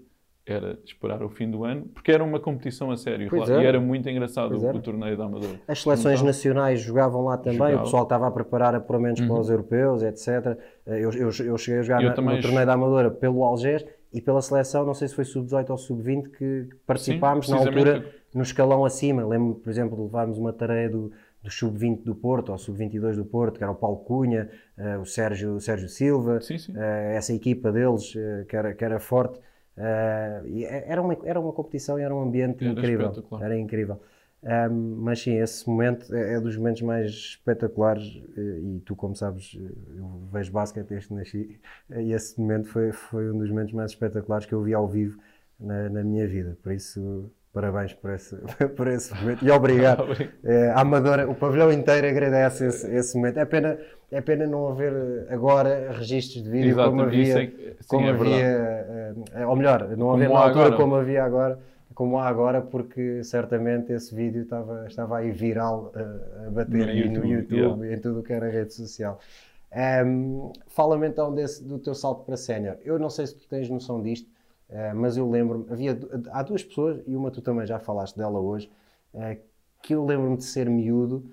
era 0.46 0.78
esperar 0.84 1.22
o 1.24 1.30
fim 1.30 1.50
do 1.50 1.64
ano, 1.64 1.86
porque 1.94 2.12
era 2.12 2.24
uma 2.24 2.40
competição 2.40 2.90
a 2.92 2.98
sério 2.98 3.30
é. 3.32 3.62
e 3.62 3.66
era 3.66 3.80
muito 3.80 4.10
engraçado 4.10 4.58
o, 4.58 4.76
o 4.76 4.82
torneio 4.82 5.16
da 5.16 5.26
Amadora. 5.26 5.60
As 5.68 5.82
seleções 5.84 6.16
Então, 6.16 6.28
nacionais 6.28 6.82
jogavam 6.82 7.24
lá 7.26 7.38
também, 7.38 7.58
Jogava. 7.58 7.80
o 7.80 7.84
pessoal 7.84 8.04
estava 8.04 8.28
a 8.28 8.32
preparar 8.32 8.74
apuramentos 8.76 9.24
para 9.26 9.40
os 9.40 9.50
europeus, 9.50 10.02
etc. 10.04 10.58
Eu, 10.86 11.12
eu, 11.12 11.30
eu 11.46 11.58
cheguei 11.58 11.80
a 11.80 11.84
jogar 11.84 12.02
Eu 12.02 12.10
na- 12.10 12.16
também 12.16 12.36
no 12.38 12.42
torneio 12.42 12.66
da 12.66 12.74
Amadora 12.74 13.12
pelo 13.12 13.44
Algés 13.44 13.86
e 14.12 14.20
pela 14.20 14.42
seleção, 14.42 14.84
não 14.86 14.94
sei 14.96 15.08
se 15.08 15.16
foi 15.16 15.24
sub-18 15.26 15.70
ou 15.70 15.78
sub-20, 15.78 16.30
que 16.32 16.70
participámos 16.88 17.48
na 17.48 17.58
precisamente. 17.58 17.90
altura 17.98 18.16
no 18.34 18.42
escalão 18.42 18.84
acima. 18.84 19.26
Lembro, 19.26 19.56
por 19.56 19.70
exemplo, 19.70 19.96
de 19.96 20.04
levarmos 20.04 20.38
uma 20.38 20.52
tarefa 20.52 20.92
do, 20.98 21.12
do 21.44 21.52
sub-20 21.52 22.04
do 22.04 22.16
Porto 22.16 22.52
ou 22.52 22.58
sub-22 22.58 23.16
do 23.16 23.26
Porto, 23.26 23.58
que 23.58 23.64
era 23.64 23.72
o 23.72 23.76
Paulo 23.76 23.98
Cunha, 23.98 24.50
eh, 24.78 24.98
o, 24.98 25.06
Sérgio, 25.06 25.56
o 25.56 25.62
Sérgio 25.62 25.88
Silva, 25.88 26.42
Sim, 26.42 26.58
sim. 26.58 26.74
eh, 26.76 27.14
essa 27.16 27.32
equipa 27.34 27.72
deles 27.72 28.14
eh, 28.18 28.46
que, 28.50 28.56
era, 28.56 28.74
que 28.74 28.84
era 28.84 29.00
forte. 29.00 29.40
Eh, 29.82 30.42
e 30.46 30.66
era, 30.66 31.02
uma, 31.02 31.18
era 31.24 31.40
uma 31.40 31.52
competição 31.52 31.98
e 31.98 32.04
era 32.04 32.14
um 32.14 32.22
ambiente 32.22 32.64
Era 32.64 32.74
incrível. 32.74 33.14
Era 33.42 33.58
incrível. 33.58 34.00
Um, 34.44 34.96
mas 34.98 35.22
sim, 35.22 35.38
esse 35.38 35.70
momento 35.70 36.14
é, 36.16 36.34
é 36.36 36.40
dos 36.40 36.58
momentos 36.58 36.82
mais 36.82 37.12
espetaculares 37.12 38.22
eh, 38.36 38.60
e 38.60 38.80
tu, 38.84 38.96
como 38.96 39.16
sabes, 39.16 39.56
eh, 39.56 40.00
eu 40.00 40.28
vejo 40.32 40.52
basquete 40.52 40.88
desde 40.88 41.10
que 41.10 41.14
nasci 41.14 41.60
e 41.96 42.12
esse 42.12 42.40
momento 42.40 42.68
foi, 42.68 42.92
foi 42.92 43.32
um 43.32 43.38
dos 43.38 43.50
momentos 43.52 43.72
mais 43.72 43.92
espetaculares 43.92 44.48
que 44.48 44.54
eu 44.54 44.64
vi 44.64 44.74
ao 44.74 44.88
vivo 44.88 45.20
na, 45.60 45.90
na 45.90 46.04
minha 46.04 46.28
vida. 46.28 46.58
Por 46.64 46.72
isso, 46.72 47.32
parabéns 47.54 47.94
por 47.94 48.12
esse, 48.12 48.36
por 48.76 48.88
esse 48.88 49.14
momento 49.14 49.46
e 49.46 49.50
obrigado. 49.52 50.06
Eh, 50.44 50.70
a 50.70 50.82
Amadora, 50.82 51.30
o 51.30 51.36
pavilhão 51.36 51.72
inteiro 51.72 52.08
agradece 52.08 52.66
esse, 52.66 52.92
esse 52.96 53.16
momento. 53.16 53.38
É 53.38 53.46
pena, 53.46 53.78
é 54.12 54.22
pena 54.22 54.46
não 54.46 54.68
haver 54.70 54.94
eh, 54.94 55.34
agora 55.34 55.92
registros 55.94 56.44
de 56.44 56.50
vídeo 56.50 56.80
como 56.82 57.02
Exatamente, 57.02 57.22
isso 57.22 57.38
havia, 57.38 57.44
é 57.70 57.84
sim, 57.84 57.88
como 57.88 58.08
é 58.08 58.10
havia 58.10 58.46
eh, 59.34 59.46
ou 59.46 59.56
melhor, 59.56 59.96
não 59.98 60.12
haver 60.12 60.28
Como 60.28 60.34
na 60.34 60.40
há 60.40 60.44
altura 60.46 60.66
agora. 60.66 60.76
como 60.76 60.96
havia 60.96 61.24
agora, 61.24 61.60
como 61.94 62.18
há 62.20 62.28
agora, 62.28 62.62
porque 62.62 63.24
certamente 63.24 63.92
esse 63.94 64.14
vídeo 64.16 64.44
estava, 64.44 64.86
estava 64.88 65.18
aí 65.20 65.32
viral 65.32 65.92
eh, 65.96 66.48
a 66.48 66.50
bater 66.52 66.78
No 66.78 66.84
aí 66.88 67.10
no 67.10 67.26
YouTube, 67.26 67.28
YouTube 67.28 67.86
e 67.88 67.94
em 67.94 68.00
tudo 68.00 68.20
o 68.20 68.24
que 68.24 68.34
era 68.34 68.50
rede 68.50 68.74
social. 68.74 69.20
Ehm, 69.72 70.52
Fala-me 70.68 71.08
então 71.08 71.34
desse, 71.34 71.64
do 71.64 71.80
teu 71.80 71.96
salto 71.96 72.26
para 72.26 72.36
sénior. 72.38 72.78
Eu 72.84 73.00
não 73.00 73.10
sei 73.10 73.28
se 73.28 73.36
tu 73.38 73.48
tens 73.48 73.70
noção 73.70 74.02
disto, 74.02 74.30
eh, 74.70 74.94
mas 74.94 75.18
eu 75.18 75.30
lembro-me, 75.30 75.66
havia, 75.72 75.98
há 76.32 76.44
duas 76.44 76.64
pessoas, 76.64 77.02
e 77.08 77.16
uma 77.16 77.32
tu 77.32 77.42
também 77.42 77.66
já 77.66 77.80
falaste 77.80 78.18
dela 78.18 78.40
hoje, 78.40 78.70
eh, 79.14 79.38
que 79.82 79.94
eu 79.96 80.06
lembro-me 80.06 80.38
de 80.38 80.44
ser 80.44 80.70
miúdo 80.70 81.24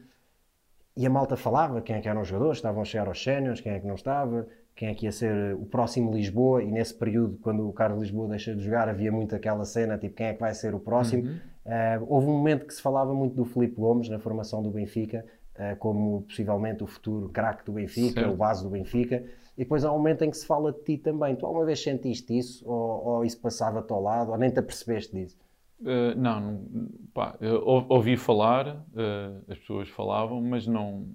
e 0.99 1.07
a 1.07 1.11
malta 1.11 1.37
falava 1.37 1.81
quem 1.81 1.95
é 1.95 2.01
que 2.01 2.09
eram 2.09 2.23
os 2.23 2.29
jogadores, 2.29 2.59
estavam 2.59 2.83
a 2.83 2.85
chegar 2.85 3.07
aos 3.07 3.23
séniores, 3.23 3.61
quem 3.61 3.73
é 3.73 3.79
que 3.79 3.87
não 3.87 3.95
estava, 3.95 4.49
quem 4.75 4.89
é 4.89 4.95
que 4.95 5.07
ia 5.07 5.13
ser 5.13 5.55
o 5.55 5.65
próximo 5.65 6.13
Lisboa, 6.13 6.61
e 6.61 6.71
nesse 6.71 6.93
período, 6.93 7.39
quando 7.41 7.69
o 7.69 7.73
Carlos 7.73 8.01
Lisboa 8.03 8.27
deixa 8.29 8.53
de 8.53 8.63
jogar, 8.65 8.89
havia 8.89 9.13
muito 9.13 9.35
aquela 9.35 9.65
cena, 9.65 9.97
tipo, 9.97 10.17
quem 10.17 10.27
é 10.27 10.35
que 10.35 10.41
vai 10.41 10.53
ser 10.55 10.75
o 10.75 10.81
próximo. 10.81 11.23
Eh, 11.65 12.01
houve 12.09 12.27
um 12.27 12.33
momento 12.33 12.67
que 12.67 12.75
se 12.75 12.83
falava 12.83 13.15
muito 13.15 13.37
do 13.37 13.45
Filipe 13.45 13.77
Gomes 13.77 14.09
na 14.09 14.19
formação 14.19 14.61
do 14.61 14.71
Benfica, 14.71 15.25
eh, 15.55 15.77
como 15.77 16.23
possivelmente 16.23 16.83
o 16.83 16.87
futuro 16.89 17.29
craque 17.29 17.65
do 17.65 17.73
Benfica, 17.73 18.21
Certo. 18.21 18.33
o 18.33 18.37
base 18.37 18.65
do 18.65 18.71
Benfica, 18.71 19.23
e 19.57 19.63
depois 19.63 19.85
há 19.85 19.93
um 19.93 19.99
momento 19.99 20.25
em 20.25 20.31
que 20.31 20.37
se 20.37 20.47
fala 20.47 20.73
de 20.73 20.81
ti 20.81 20.97
também. 20.97 21.37
Tu 21.37 21.47
alguma 21.47 21.65
vez 21.65 21.81
sentiste 21.81 22.37
isso, 22.37 22.69
ou, 22.69 23.05
ou 23.07 23.25
isso 23.25 23.41
passava-te 23.41 23.93
ao 23.93 24.03
lado, 24.03 24.33
ou 24.33 24.39
nem 24.39 24.51
te 24.51 24.59
apercebeste 24.59 25.15
disso? 25.15 25.37
Uh, 25.81 26.15
não, 26.17 26.89
pá, 27.15 27.39
ou- 27.41 27.87
ouvi 27.89 28.17
falar, 28.17 28.67
uh, 28.77 29.45
as 29.53 29.59
pessoas 29.59 29.89
falavam, 29.89 30.41
mas 30.43 30.67
não, 30.67 31.15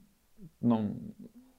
não, 0.62 0.96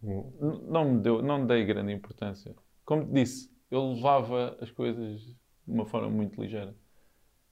Hum. 0.02 0.32
não 0.68 0.84
me 0.92 1.00
deu, 1.00 1.22
não 1.22 1.46
dei 1.46 1.64
grande 1.64 1.92
importância. 1.92 2.54
Como 2.84 3.04
te 3.04 3.12
disse, 3.12 3.50
eu 3.70 3.92
levava 3.92 4.56
as 4.60 4.70
coisas 4.70 5.20
de 5.20 5.36
uma 5.66 5.84
forma 5.86 6.08
muito 6.10 6.40
ligeira. 6.40 6.74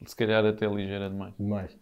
Se 0.06 0.16
calhar 0.16 0.44
até 0.44 0.66
ligeira 0.66 1.08
demais. 1.08 1.34
Demais. 1.38 1.78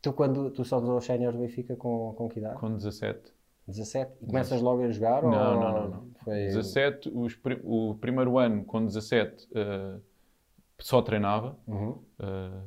Tu, 0.00 0.12
quando 0.12 0.50
tu 0.50 0.64
sobes 0.64 0.88
aos 0.88 1.04
séniores 1.04 1.36
do 1.38 1.42
Benfica 1.42 1.76
com, 1.76 2.12
com 2.14 2.28
que 2.28 2.38
idade? 2.40 2.58
Com 2.58 2.74
17. 2.76 3.32
17? 3.68 4.12
E 4.20 4.26
começas 4.26 4.60
logo 4.60 4.82
a 4.82 4.90
jogar? 4.90 5.22
Não, 5.22 5.30
ou 5.30 5.36
não, 5.60 5.72
não, 5.72 5.88
não. 5.88 6.10
Foi... 6.24 6.34
17, 6.46 7.10
os 7.14 7.38
o 7.62 7.94
primeiro 8.00 8.36
ano, 8.38 8.64
com 8.64 8.84
17, 8.84 9.48
eh, 9.54 9.98
só 10.80 11.00
treinava. 11.00 11.56
Uhum. 11.68 12.02
eh, 12.18 12.62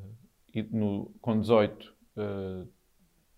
e 0.55 0.63
no, 0.63 1.11
com 1.21 1.39
18, 1.39 1.93
eh, 2.17 2.65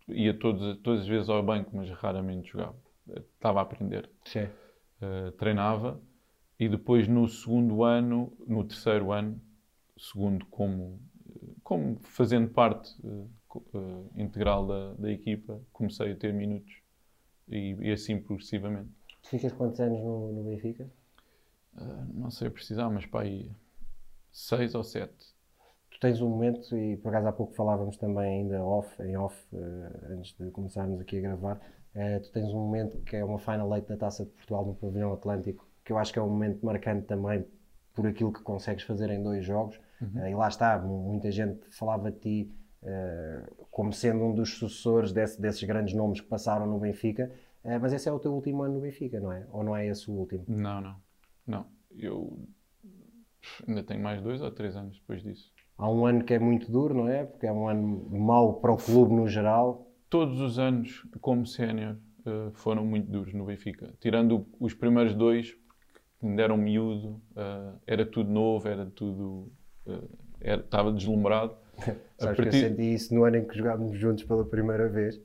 ia 0.10 0.34
todos, 0.38 0.78
todas 0.82 1.02
as 1.02 1.08
vezes 1.08 1.30
ao 1.30 1.44
banco, 1.44 1.76
mas 1.76 1.90
raramente 1.90 2.52
jogava. 2.52 2.78
Estava 3.10 3.60
a 3.60 3.64
aprender. 3.64 4.10
Eh, 5.02 5.32
treinava 5.32 6.00
e 6.60 6.70
depois 6.70 7.08
no 7.08 7.28
segundo 7.28 7.84
ano, 7.84 8.32
no 8.48 8.64
terceiro 8.64 9.12
ano, 9.12 9.42
segundo 9.98 10.46
como, 10.46 11.00
como 11.64 12.00
fazendo 12.04 12.50
parte 12.50 12.96
eh, 13.04 14.22
integral 14.22 14.68
da, 14.68 14.94
da 14.94 15.12
equipa, 15.12 15.60
comecei 15.74 16.12
a 16.12 16.16
ter 16.16 16.34
minutos 16.34 16.74
e, 17.48 17.76
e 17.80 17.92
assim 17.92 18.20
progressivamente. 18.20 18.92
Ficas 19.24 19.54
quantos 19.54 19.80
anos 19.80 20.00
no, 20.00 20.32
no 20.32 20.44
Benfica? 20.44 20.90
Ah, 21.76 22.06
não 22.14 22.30
sei 22.30 22.50
precisar, 22.50 22.90
mas 22.90 23.06
para 23.06 23.26
aí 23.26 23.52
seis 24.32 24.74
ou 24.76 24.84
sete. 24.84 25.37
Tu 25.98 26.02
tens 26.02 26.22
um 26.22 26.30
momento, 26.30 26.78
e 26.78 26.96
por 26.98 27.10
acaso 27.10 27.28
há 27.28 27.32
pouco 27.32 27.54
falávamos 27.56 27.98
também 27.98 28.42
ainda 28.42 28.64
off, 28.64 29.02
em 29.02 29.18
off, 29.18 29.36
eh, 29.52 30.14
antes 30.14 30.36
de 30.38 30.52
começarmos 30.52 31.00
aqui 31.02 31.18
a 31.18 31.22
gravar, 31.22 31.60
eh, 31.96 32.20
tu 32.20 32.32
tens 32.32 32.54
um 32.54 32.60
momento 32.60 33.00
que 33.00 33.16
é 33.16 33.26
uma 33.26 33.40
final 33.40 33.74
eight 33.76 33.88
da 33.90 33.98
Taça 33.98 34.24
de 34.24 34.30
Portugal 34.30 34.64
no 34.64 34.76
Pavilhão 34.76 35.12
Atlântico, 35.14 35.68
que 35.84 35.92
eu 35.92 35.98
acho 35.98 36.14
que 36.14 36.20
é 36.20 36.22
um 36.22 36.30
momento 36.30 36.64
marcante 36.64 37.08
também 37.08 37.44
por 37.96 38.06
aquilo 38.06 38.32
que 38.32 38.44
consegues 38.44 38.84
fazer 38.84 39.10
em 39.10 39.24
dois 39.24 39.44
jogos. 39.44 39.80
Eh, 40.18 40.30
e 40.32 40.36
lá 40.36 40.48
está, 40.48 40.78
mu- 40.78 41.02
muita 41.14 41.32
gente 41.32 41.66
falava 41.72 42.12
de 42.12 42.20
ti 42.20 42.52
como 43.72 43.92
sendo 43.92 44.24
um 44.24 44.34
dos 44.36 44.54
sucessores 44.60 45.12
desse- 45.12 45.42
desses 45.42 45.64
grandes 45.64 45.96
nomes 45.96 46.22
que 46.22 46.28
passaram 46.28 46.68
no 46.68 46.78
Benfica, 46.80 47.30
mas 47.82 47.92
esse 47.92 48.08
é 48.08 48.12
o 48.12 48.20
teu 48.20 48.34
último 48.34 48.62
ano 48.64 48.76
no 48.76 48.82
Benfica, 48.82 49.20
não 49.20 49.32
é? 49.32 49.46
Ou 49.52 49.64
não 49.64 49.76
é 49.76 49.86
esse 49.88 50.10
o 50.10 50.14
último? 50.14 50.46
Não, 50.48 50.80
não, 50.80 50.96
não. 51.46 51.66
Eu 51.98 52.38
ainda 53.68 53.84
tenho 53.84 54.02
mais 54.02 54.22
dois 54.22 54.42
ou 54.42 54.52
três 54.52 54.76
anos 54.78 55.00
depois 55.00 55.22
disso. 55.24 55.52
Há 55.78 55.90
um 55.92 56.06
ano 56.06 56.24
que 56.24 56.34
é 56.34 56.40
muito 56.40 56.72
duro, 56.72 56.94
não 56.94 57.08
é? 57.08 57.24
Porque 57.26 57.46
é 57.46 57.52
um 57.52 57.68
ano 57.68 58.08
mau 58.10 58.56
para 58.56 58.72
o 58.72 58.78
clube 58.78 59.14
no 59.14 59.28
geral. 59.28 59.88
Todos 60.10 60.40
os 60.42 60.58
anos, 60.58 61.06
como 61.22 61.46
sénior, 61.46 61.98
eh, 62.26 62.50
foram 62.54 62.84
muito 62.86 63.12
duros 63.12 63.34
no 63.34 63.46
Benfica. 63.46 63.94
Tirando 64.00 64.46
os 64.60 64.74
primeiros 64.74 65.14
dois, 65.14 65.52
que 66.20 66.26
me 66.26 66.36
deram 66.36 66.58
miúdo, 66.58 67.22
eh, 67.36 67.72
era 67.86 68.06
tudo 68.06 68.30
novo, 68.32 68.68
era 68.68 68.86
tudo. 68.88 69.52
eh, 69.86 70.02
era- 70.42 70.62
estava 70.62 70.92
deslumbrado. 70.92 71.56
A 71.78 72.24
Sabes 72.24 72.36
que 72.36 72.42
eu 72.42 72.46
partir- 72.46 72.70
senti 72.70 72.94
isso 72.96 73.14
no 73.14 73.24
ano 73.24 73.38
em 73.38 73.46
que 73.48 73.56
jogámos 73.58 73.98
juntos 74.00 74.24
pela 74.24 74.44
primeira 74.44 74.90
vez, 74.90 75.22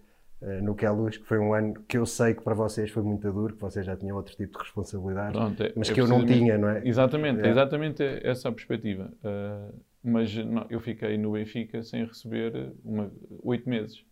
no 0.61 0.75
Queluz, 0.75 1.17
que 1.17 1.25
foi 1.25 1.39
um 1.39 1.55
ano 1.55 1.73
que 1.89 1.97
eu 1.97 2.05
sei 2.05 2.35
que 2.35 2.43
para 2.43 2.53
vocês 2.55 2.91
foi 2.91 3.03
muito 3.03 3.31
duro, 3.33 3.55
que 3.55 3.61
vocês 3.61 3.87
já 3.87 3.97
tinham 3.97 4.17
outro 4.17 4.35
tipo 4.37 4.53
de 4.59 4.59
responsabilidades, 4.65 5.33
Pronto, 5.41 5.63
é- 5.63 5.73
mas 5.77 5.89
é 5.89 5.95
que 5.95 6.01
eu 6.01 6.09
não 6.09 6.27
tinha, 6.27 6.59
não 6.59 6.69
é? 6.69 6.83
Exatamente, 6.87 7.41
é 7.41 7.47
É. 7.47 7.51
exatamente 7.51 8.03
essa 8.25 8.49
a 8.49 8.53
perspectiva. 8.53 9.11
Eh, 9.25 9.69
mas 10.03 10.35
não, 10.37 10.67
eu 10.71 10.81
fiquei 10.81 11.17
no 11.17 11.33
Benfica 11.33 11.83
sem 11.83 12.05
receber 12.07 12.73
uma, 12.85 13.11
oito 13.43 13.69
meses. 13.69 14.05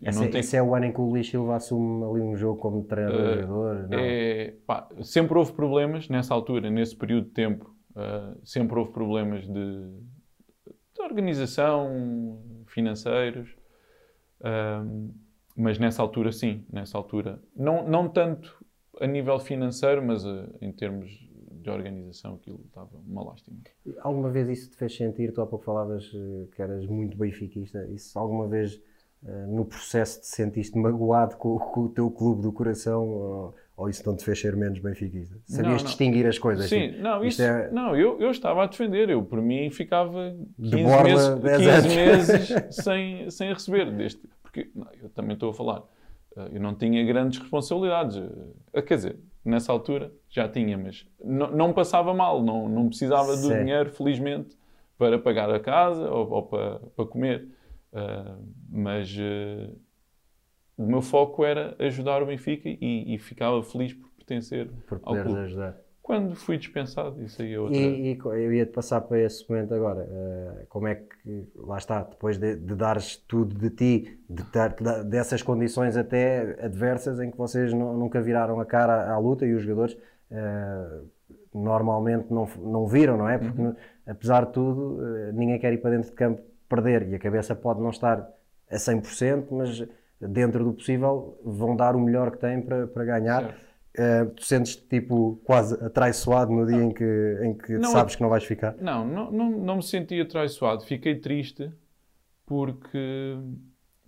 Esse, 0.00 0.18
não 0.18 0.24
é- 0.26 0.28
tenho- 0.30 0.40
esse 0.40 0.56
é 0.56 0.62
o 0.62 0.74
ano 0.74 0.86
em 0.86 0.92
que 0.92 1.00
o 1.00 1.04
Luís 1.10 1.28
Silva 1.28 1.56
assume 1.56 2.02
ali 2.04 2.22
um 2.22 2.36
jogo 2.36 2.58
como 2.60 2.82
treinador, 2.84 3.88
Eh. 3.92 4.46
É, 4.48 4.54
pá, 4.66 4.88
sempre 5.02 5.36
houve 5.36 5.52
problemas 5.52 6.08
nessa 6.08 6.32
altura, 6.32 6.70
nesse 6.70 6.96
período 6.96 7.26
de 7.26 7.32
tempo. 7.32 7.74
uh, 7.94 8.38
sempre 8.46 8.78
houve 8.78 8.92
problemas 8.92 9.46
de, 9.46 9.52
de 9.54 11.00
organização, 11.02 12.42
financeiros. 12.66 13.48
Um, 14.44 15.14
mas 15.56 15.78
nessa 15.78 16.02
altura, 16.02 16.30
sim, 16.30 16.62
nessa 16.70 16.98
altura. 16.98 17.40
Não, 17.56 17.88
não 17.88 18.06
tanto 18.06 18.62
a 19.00 19.06
nível 19.06 19.38
financeiro, 19.38 20.02
mas 20.04 20.26
uh, 20.26 20.46
em 20.60 20.70
termos 20.72 21.25
de 21.66 21.70
organização, 21.70 22.34
aquilo 22.36 22.60
estava 22.66 22.88
uma 23.06 23.24
lástima. 23.24 23.56
Alguma 24.00 24.30
vez 24.30 24.48
isso 24.48 24.70
te 24.70 24.76
fez 24.76 24.96
sentir, 24.96 25.32
tu 25.32 25.42
há 25.42 25.46
pouco 25.46 25.64
falavas 25.64 26.10
eh, 26.14 26.46
que 26.54 26.62
eras 26.62 26.86
muito 26.86 27.16
benfiquista, 27.16 27.84
isso 27.86 28.16
alguma 28.18 28.46
vez 28.46 28.80
eh, 29.26 29.46
no 29.48 29.64
processo 29.64 30.20
te 30.20 30.26
sentiste 30.28 30.78
magoado 30.78 31.36
com, 31.36 31.58
com 31.72 31.80
o 31.82 31.88
teu 31.88 32.08
clube 32.10 32.40
do 32.42 32.52
coração 32.52 33.02
ou, 33.08 33.54
ou 33.76 33.88
isso 33.88 34.02
não 34.06 34.14
te 34.16 34.24
fez 34.24 34.40
ser 34.40 34.54
menos 34.56 34.78
benfiquista? 34.78 35.36
Sabias 35.44 35.82
não. 35.82 35.86
distinguir 35.88 36.26
as 36.26 36.38
coisas? 36.38 36.68
Sim, 36.68 36.90
tipo, 36.90 37.02
não, 37.02 37.24
isso, 37.24 37.42
é- 37.42 37.70
não 37.72 37.96
eu, 37.96 38.20
eu 38.20 38.30
estava 38.30 38.62
a 38.62 38.66
defender. 38.66 39.10
Eu, 39.10 39.22
por 39.24 39.42
mim, 39.42 39.68
ficava 39.70 40.34
15 40.60 40.82
borla, 40.84 41.36
meses, 41.36 41.40
10 41.40 41.56
15 41.58 41.70
anos. 41.70 41.94
meses 41.96 42.64
sem, 42.84 43.30
sem 43.30 43.52
receber. 43.52 43.90
Deste, 43.90 44.22
porque 44.40 44.70
não, 44.74 44.86
eu 45.02 45.08
também 45.10 45.34
estou 45.34 45.50
a 45.50 45.54
falar. 45.54 45.82
Eh, 46.36 46.48
Eu 46.52 46.60
não 46.60 46.74
tinha 46.74 47.04
grandes 47.04 47.38
responsabilidades. 47.38 48.16
eh, 48.72 48.82
Quer 48.82 48.94
dizer, 48.96 49.16
nessa 49.44 49.72
altura 49.72 50.12
já 50.28 50.48
tinha, 50.48 50.76
mas 50.78 51.06
não, 51.22 51.50
não 51.50 51.72
passava 51.72 52.12
mal. 52.14 52.42
Não, 52.42 52.68
não 52.68 52.88
precisava 52.88 53.36
do 53.36 53.48
Sim. 53.48 53.58
dinheiro, 53.60 53.90
felizmente, 53.90 54.56
para 54.98 55.18
pagar 55.18 55.50
a 55.50 55.60
casa 55.60 56.10
ou, 56.10 56.30
ou 56.30 56.42
para, 56.42 56.78
para 56.94 57.06
comer. 57.06 57.48
Eh, 57.92 58.34
mas 58.70 59.16
eh, 59.18 59.70
o 60.76 60.84
meu 60.86 61.00
foco 61.00 61.44
era 61.44 61.74
ajudar 61.78 62.22
o 62.22 62.26
Benfica 62.26 62.68
e, 62.68 63.14
e 63.14 63.18
ficava 63.18 63.62
feliz 63.62 63.94
por 63.94 64.10
pertencer 64.10 64.70
por 64.86 64.98
poderes 64.98 65.34
ajudar. 65.36 65.76
Quando 66.06 66.36
fui 66.36 66.56
dispensado, 66.56 67.20
isso 67.20 67.42
aí 67.42 67.52
é 67.54 67.58
outra. 67.58 67.80
E, 67.80 68.12
e 68.12 68.18
eu 68.24 68.52
ia-te 68.54 68.70
passar 68.70 69.00
para 69.00 69.18
esse 69.18 69.44
momento 69.50 69.74
agora. 69.74 70.06
eh, 70.08 70.66
como 70.68 70.86
é 70.86 70.94
que, 70.94 71.48
lá 71.56 71.78
está, 71.78 72.04
depois 72.04 72.38
de, 72.38 72.54
de 72.54 72.74
dares 72.76 73.16
tudo 73.16 73.52
de 73.58 73.70
ti, 73.70 74.20
de 74.30 74.44
dar, 74.52 74.68
de- 74.74 75.02
dessas 75.10 75.42
condições 75.42 75.96
até 75.96 76.64
adversas 76.64 77.18
em 77.18 77.28
que 77.28 77.36
vocês 77.36 77.72
nu- 77.72 77.92
nunca 77.98 78.22
viraram 78.22 78.60
a 78.60 78.64
cara 78.64 79.10
à 79.12 79.18
luta 79.18 79.44
e 79.44 79.52
os 79.52 79.62
jogadores 79.64 79.96
eh, 80.30 81.00
normalmente 81.52 82.32
não, 82.32 82.46
não 82.58 82.86
viram, 82.86 83.16
não 83.16 83.28
é? 83.28 83.38
Porque, 83.38 83.60
Uhum. 83.60 83.74
apesar 84.06 84.46
de 84.46 84.52
tudo, 84.52 85.04
eh, 85.04 85.32
ninguém 85.32 85.58
quer 85.58 85.72
ir 85.72 85.78
para 85.78 85.90
dentro 85.90 86.10
de 86.10 86.14
campo 86.16 86.40
perder 86.68 87.08
e 87.08 87.16
a 87.16 87.18
cabeça 87.18 87.52
pode 87.56 87.80
não 87.80 87.90
estar 87.90 88.28
a 88.70 88.78
100%, 88.78 89.52
mas 89.52 89.84
dentro 90.20 90.64
do 90.64 90.72
possível 90.72 91.36
vão 91.44 91.74
dar 91.76 91.96
o 91.96 92.00
melhor 92.00 92.30
que 92.30 92.38
têm 92.38 92.62
para, 92.62 92.86
para 92.86 93.04
ganhar. 93.04 93.42
Certo. 93.42 93.65
Uh, 93.98 94.30
tu 94.34 94.44
sentes-te 94.44 94.86
tipo 94.88 95.40
quase 95.44 95.74
atraiçoado 95.82 96.52
no 96.52 96.66
dia 96.66 96.82
em 96.82 96.92
que, 96.92 97.40
em 97.42 97.54
que 97.56 97.72
Não, 97.78 97.90
sabes 97.92 98.14
que 98.14 98.22
não 98.22 98.28
vais 98.28 98.44
ficar? 98.44 98.76
Não, 98.76 99.06
não, 99.06 99.30
não, 99.32 99.50
não 99.50 99.76
me 99.76 99.82
senti 99.82 100.20
atraiçoado. 100.20 100.82
Fiquei 100.84 101.14
triste 101.18 101.72
porque, 102.44 103.36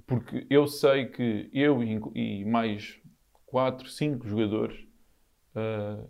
porque 0.07 0.47
eu 0.51 0.67
sei 0.67 1.07
que 1.07 1.49
eu 1.53 1.83
e, 1.83 2.45
mais 2.45 3.01
4, 3.47 3.89
5 3.89 4.27
jogadores 4.29 4.87
ah, 5.55 6.05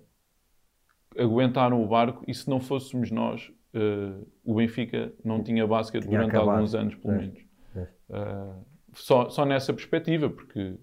aguentaram 1.17 1.83
o 1.83 1.88
barco 1.88 2.25
e 2.27 2.35
se 2.35 2.49
não 2.49 2.61
fôssemos 2.61 3.11
nós, 3.11 3.51
ah, 3.75 4.21
o 4.45 4.55
Benfica 4.55 5.12
não 5.25 5.43
tinha 5.43 5.67
basquete 5.67 6.03
Tinha 6.05 6.19
durante 6.19 6.31
acabado. 6.37 6.57
alguns 6.57 6.75
anos, 6.75 6.95
pelo 6.97 7.14
É, 7.14 7.19
menos. 7.19 7.38
é. 7.77 7.88
Só, 8.95 9.29
só 9.29 9.45
nessa 9.45 9.73
perspectiva, 9.73 10.29
porque 10.31 10.77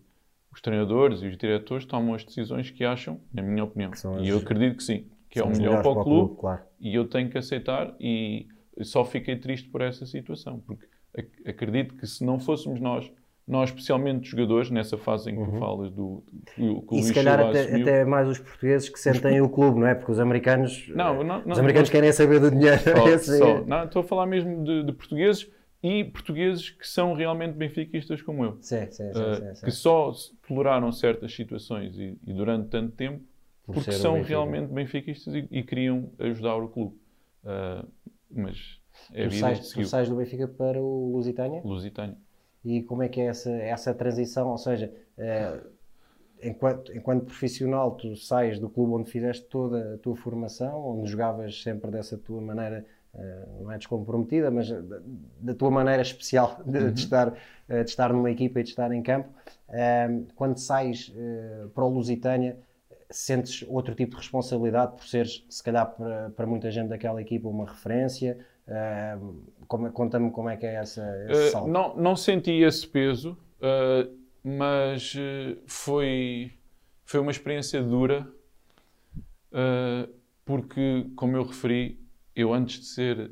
os 0.55 0.61
treinadores 0.61 1.21
e 1.21 1.27
os 1.27 1.37
diretores 1.37 1.85
tomam 1.85 2.13
as 2.15 2.23
decisões 2.23 2.71
que 2.71 2.83
acham, 2.83 3.19
na 3.33 3.41
minha 3.43 3.63
opinião. 3.63 3.91
E 4.21 4.29
eu 4.29 4.37
acredito 4.37 4.77
que 4.77 4.83
sim, 4.83 5.05
que 5.29 5.39
é 5.39 5.43
o 5.43 5.49
os 5.49 5.59
melhor 5.59 5.81
para 5.81 5.91
o 5.91 6.03
clube 6.03 6.35
claro. 6.39 6.61
e 6.79 6.95
eu 6.95 7.05
tenho 7.07 7.29
que 7.29 7.37
aceitar 7.37 7.93
e 7.99 8.47
só 8.81 9.03
fiquei 9.05 9.35
triste 9.35 9.69
por 9.69 9.81
essa 9.81 10.05
situação, 10.05 10.59
porque 10.65 10.85
ac- 11.17 11.29
acredito 11.49 11.95
que 11.95 12.07
se 12.07 12.23
não 12.25 12.39
fôssemos 12.39 12.79
nós, 12.79 13.11
nós 13.47 13.69
especialmente 13.69 14.23
os 14.23 14.29
jogadores, 14.29 14.71
nessa 14.71 14.97
fase 14.97 15.29
em 15.29 15.35
que 15.37 15.51
tu 15.51 15.59
falas 15.59 15.91
do, 15.91 16.23
do 16.57 16.81
que 16.81 16.93
o 16.93 16.93
Uhum. 16.93 16.99
E 16.99 17.03
se 17.03 17.13
calhar 17.13 17.39
até, 17.39 17.75
até 17.81 18.03
mais 18.05 18.27
os 18.27 18.39
portugueses 18.39 18.89
que 18.89 18.99
sentem 18.99 19.39
o 19.41 19.47
clube, 19.49 19.79
não 19.79 19.87
é? 19.87 19.93
Porque 19.93 20.11
os 20.11 20.19
americanos, 20.19 20.87
Não, 20.95 21.21
eh, 21.21 21.23
não, 21.23 21.41
não, 21.45 21.51
os 21.51 21.59
americanos 21.59 21.89
não. 21.89 21.91
querem 21.93 22.11
saber 22.11 22.39
do 22.39 22.49
dinheiro. 22.49 22.79
só, 22.97 23.07
Esse- 23.07 23.37
só- 23.37 23.63
não, 23.65 23.83
estou 23.83 23.99
a 24.01 24.03
falar 24.03 24.25
mesmo 24.25 24.63
de, 24.63 24.83
de 24.83 24.91
portugueses 24.93 25.47
e 25.85 26.03
portugueses 26.05 26.69
que 26.69 26.87
são 26.87 27.13
realmente 27.13 27.53
benfiquistas 27.55 28.21
como 28.21 28.43
eu. 28.45 28.61
Sim, 28.61 28.91
sim, 28.91 29.13
sim, 29.13 29.29
Uh, 29.29 29.31
sim, 29.31 29.55
sim. 29.55 29.65
que 29.65 29.71
só 29.71 30.11
toleraram 30.47 30.91
certas 30.91 31.33
situações 31.33 31.97
e, 31.97 32.17
e 32.25 32.33
durante 32.33 32.69
tanto 32.69 32.95
tempo 32.95 33.23
Por 33.65 33.73
porque 33.73 33.91
são 33.91 34.13
Benfica. 34.15 34.29
realmente 34.29 34.71
benfiquistas 34.73 35.33
e, 35.35 35.47
e 35.51 35.63
queriam 35.63 36.11
ajudar 36.19 36.55
o 36.57 36.69
clube. 36.69 36.95
Uh, 37.43 37.87
mas 38.29 38.79
é 39.13 39.25
a 39.25 39.27
Tu 39.27 39.29
vida 39.29 39.39
sais, 39.39 39.69
tu 39.71 39.83
sais 39.85 40.09
do 40.09 40.15
Benfica 40.15 40.47
para 40.47 40.81
o 40.81 41.11
Lusitânia? 41.13 41.61
Lusitânia. 41.63 42.17
E 42.63 42.81
como 42.83 43.03
é 43.03 43.09
que 43.09 43.21
é 43.21 43.25
essa, 43.27 43.51
essa 43.51 43.93
transição? 43.93 44.49
Ou 44.49 44.57
seja, 44.57 44.91
eh, 45.17 45.61
enquanto, 46.41 46.91
enquanto 46.95 47.25
profissional, 47.25 47.95
tu 47.95 48.15
sais 48.15 48.59
do 48.59 48.69
clube 48.69 48.93
onde 48.93 49.09
fizeste 49.11 49.45
toda 49.47 49.95
a 49.95 49.97
tua 49.99 50.15
formação, 50.15 50.99
onde 50.99 51.11
jogavas 51.11 51.61
sempre 51.61 51.91
dessa 51.91 52.17
tua 52.17 52.41
maneira 52.41 52.85
uh, 53.15 53.63
não 53.63 53.71
é 53.71 53.77
descomprometida, 53.77 54.51
mas 54.51 54.69
da, 54.69 54.99
da 55.39 55.53
tua 55.53 55.71
maneira 55.71 56.01
especial 56.01 56.59
de, 56.65 56.77
uhum. 56.77 56.91
de 56.91 56.99
estar, 56.99 57.29
uh, 57.29 57.83
de 57.83 57.89
estar 57.89 58.11
numa 58.13 58.29
equipa 58.29 58.59
e 58.59 58.63
de 58.63 58.69
estar 58.69 58.91
em 58.91 59.01
campo. 59.01 59.29
Uh, 59.69 60.25
quando 60.35 60.57
sais 60.57 61.13
para 61.73 61.83
o 61.83 61.89
Lusitânia, 61.89 62.57
sentes 63.09 63.63
outro 63.67 63.95
tipo 63.95 64.11
de 64.11 64.17
responsabilidade 64.17 64.93
por 64.95 65.05
seres, 65.05 65.45
se 65.49 65.63
calhar, 65.63 65.89
para, 65.95 66.29
para 66.31 66.45
muita 66.45 66.69
gente 66.71 66.89
daquela 66.89 67.21
equipa, 67.21 67.47
uma 67.47 67.65
referência? 67.65 68.37
Como, 69.67 69.91
Conta-me 69.91 70.31
como 70.31 70.49
é 70.49 70.57
que 70.57 70.65
é 70.65 70.73
essa, 70.75 71.03
esse 71.29 71.51
salto. 71.51 71.69
não, 71.69 71.95
não 71.95 72.15
senti 72.15 72.63
esse 72.63 72.87
peso, 72.87 73.37
mas 74.43 75.13
foi, 75.67 76.51
foi 77.03 77.19
uma 77.19 77.29
experiência 77.29 77.81
dura 77.83 78.27
porque, 80.45 81.07
como 81.15 81.35
eu 81.35 81.43
referi, 81.43 81.99
eu 82.35 82.53
antes 82.53 82.79
de 82.79 82.85
ser, 82.85 83.31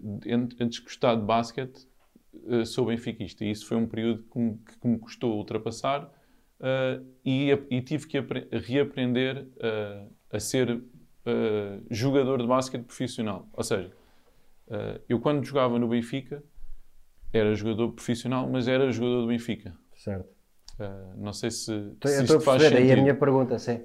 antes 0.59 0.77
de 0.77 0.81
gostar 0.81 1.15
de 1.15 1.23
basquete, 1.23 1.87
uh, 2.33 2.65
sou 2.65 2.85
benfiquista. 2.85 3.43
E 3.43 3.51
isso 3.51 3.67
foi 3.67 3.75
um 3.75 3.85
período 3.85 4.23
que 4.23 4.39
me, 4.39 4.57
que 4.57 4.87
me 4.87 4.97
custou 4.97 5.37
ultrapassar 5.37 6.05
uh, 6.05 7.05
e, 7.25 7.51
e, 7.69 7.81
tive 7.81 8.07
que 8.07 8.17
reaprender 8.51 9.47
a 10.31 10.39
ser 10.39 10.81
jogador 11.89 12.41
de 12.41 12.47
basquete 12.47 12.83
profissional. 12.83 13.47
Ou 13.53 13.63
seja, 13.63 13.91
eu 15.07 15.19
quando 15.19 15.45
jogava 15.45 15.79
no 15.79 15.87
Benfica, 15.87 16.43
era 17.31 17.55
jogador 17.55 17.93
profissional, 17.93 18.49
mas 18.49 18.67
era 18.67 18.91
jogador 18.91 19.21
do 19.21 19.27
Benfica. 19.27 19.73
Certo. 19.95 20.27
não 21.15 21.31
sei 21.31 21.49
se, 21.49 21.73
estou, 21.73 22.11
se 22.11 22.23
isto 22.23 22.41
faz 22.41 22.61
sentido. 22.61 22.77
Aí 22.77 22.91
a 22.91 22.97
minha 22.97 23.15
pergunta, 23.15 23.57
sim. 23.57 23.79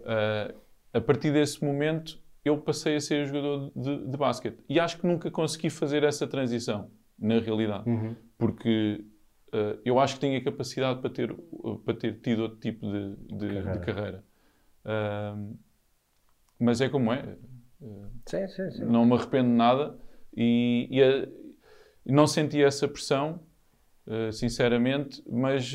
a 0.93 1.01
partir 1.01 1.33
desse 1.33 1.65
momento, 1.65 2.21
eu 2.49 2.59
passei 2.59 2.97
a 2.97 3.01
ser 3.01 3.27
jogador 3.27 3.71
de, 3.75 4.07
de 4.07 4.17
basquete. 4.17 4.59
E 4.69 4.79
acho 4.79 4.99
que 4.99 5.07
nunca 5.07 5.31
consegui 5.31 5.71
fazer 5.71 6.03
essa 6.03 6.27
transição, 6.27 6.91
na 7.19 7.39
realidade. 7.39 7.89
Uhum. 7.89 8.17
Porque 8.37 9.05
uh, 9.49 9.81
eu 9.85 9.99
acho 9.99 10.15
que 10.15 10.21
tenho 10.21 10.39
a 10.39 10.45
capacidade 10.45 11.01
para 11.01 11.11
ter, 11.11 11.35
para 11.85 11.95
ter 11.95 12.21
tido 12.21 12.43
outro 12.43 12.59
tipo 12.59 12.87
de, 12.87 13.17
de 13.17 13.47
carreira. 13.49 13.73
De 13.73 13.87
carreira. 13.87 14.25
Uh, 14.85 15.59
mas 16.59 16.81
é 16.81 16.89
como 16.89 17.13
é. 17.13 17.37
Uh, 17.81 18.11
sim, 18.27 18.49
sim, 18.49 18.71
sim. 18.71 18.85
Não 18.85 19.05
me 19.05 19.15
arrependo 19.15 19.49
de 19.49 19.55
nada 19.55 19.99
e, 20.37 20.89
e 20.91 21.03
a, 21.03 21.29
não 22.05 22.27
senti 22.27 22.63
essa 22.63 22.89
pressão, 22.89 23.41
sinceramente, 24.33 25.23
mas 25.29 25.75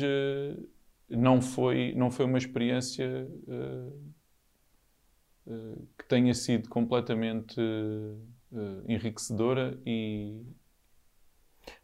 não, 1.08 1.40
foi, 1.40 1.94
não 1.96 2.10
foi 2.10 2.24
uma 2.24 2.38
experiência 2.38 3.28
eh, 3.48 3.92
que 5.98 6.04
tenha 6.08 6.32
sido 6.32 6.68
completamente 6.68 7.60
uh, 7.60 8.84
enriquecedora 8.88 9.78
e. 9.84 10.42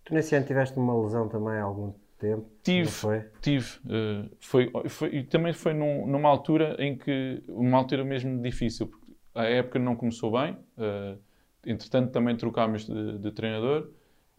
Tu 0.05 0.15
nesse 0.15 0.35
ano 0.35 0.47
tiveste 0.47 0.79
uma 0.79 0.99
lesão 1.03 1.29
também 1.29 1.55
há 1.55 1.63
algum 1.63 1.93
tempo? 2.19 2.49
Tive, 2.63 2.89
foi? 2.89 3.25
tive. 3.41 3.79
Uh, 3.85 4.31
foi, 4.41 4.71
foi, 4.89 5.15
e 5.17 5.25
também 5.25 5.53
foi 5.53 5.75
num, 5.75 6.07
numa 6.07 6.29
altura 6.29 6.77
em 6.79 6.97
que, 6.97 7.43
uma 7.49 7.79
altura 7.79 8.05
mesmo 8.05 8.41
difícil, 8.43 8.87
porque 8.87 9.13
a 9.35 9.45
época 9.45 9.79
não 9.79 9.95
começou 9.95 10.33
bem, 10.33 10.53
uh, 10.53 11.19
entretanto 11.65 12.13
também 12.13 12.37
trocámos 12.37 12.87
de, 12.87 13.19
de, 13.19 13.31
treinador 13.33 13.91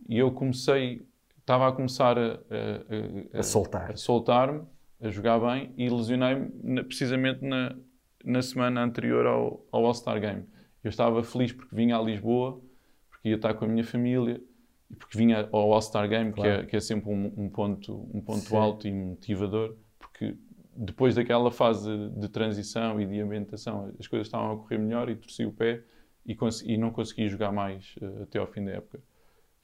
e 0.08 0.18
eu 0.18 0.32
comecei, 0.32 1.06
estava 1.40 1.68
a 1.68 1.72
começar 1.72 2.18
a, 2.18 2.34
a, 2.34 3.38
a, 3.38 3.40
a 3.40 3.44
soltar. 3.44 3.92
A 3.92 3.96
soltar-me, 3.96 4.64
a 5.00 5.10
jogar 5.10 5.40
bem 5.40 5.74
e 5.78 5.90
lesionei-me 5.90 6.84
precisamente 6.84 7.44
na, 7.44 7.76
na 8.24 8.42
semana 8.42 8.84
anterior 8.84 9.26
ao, 9.26 9.66
ao 9.72 9.86
All-Star 9.86 10.20
Game. 10.20 10.46
Eu 10.84 10.90
estava 10.90 11.24
feliz 11.24 11.52
porque 11.52 11.76
vinha 11.76 11.98
a 11.98 12.02
Lisboa, 12.02 12.62
porque 13.10 13.30
ia 13.30 13.36
estar 13.36 13.54
com 13.54 13.66
a 13.66 13.68
minha 13.68 13.84
família, 13.84 14.42
e 14.90 14.96
porque 14.96 15.18
vinha 15.18 15.48
ao 15.52 15.74
All-Star 15.74 16.08
Game, 16.10 16.32
claro. 16.32 16.60
que, 16.60 16.64
é, 16.64 16.66
que, 16.66 16.76
é, 16.76 16.80
sempre 16.80 17.10
um, 17.10 17.34
um 17.38 17.50
ponto, 17.50 18.10
um 18.14 18.22
ponto 18.22 18.58
alto 18.58 18.88
e 18.88 18.92
motivador, 18.92 19.76
porque 20.00 20.36
depois 20.76 21.16
daquela 21.16 21.52
fase 21.52 22.10
de 22.10 22.30
transição 22.30 23.00
e 23.00 23.06
de 23.06 23.20
ambientação, 23.20 23.94
as 24.00 24.08
coisas 24.08 24.28
estavam 24.28 24.54
a 24.54 24.58
correr 24.58 24.78
melhor 24.78 25.10
e 25.10 25.16
torci 25.16 25.46
o 25.46 25.52
pé 25.52 25.84
e, 26.26 26.36
e 26.66 26.78
não 26.78 26.92
consegui 26.92 27.28
jogar 27.28 27.52
mais 27.52 27.96
uh, 28.02 28.24
até 28.24 28.40
ao 28.40 28.48
fim 28.48 28.64
da 28.64 28.72
época. 28.72 29.00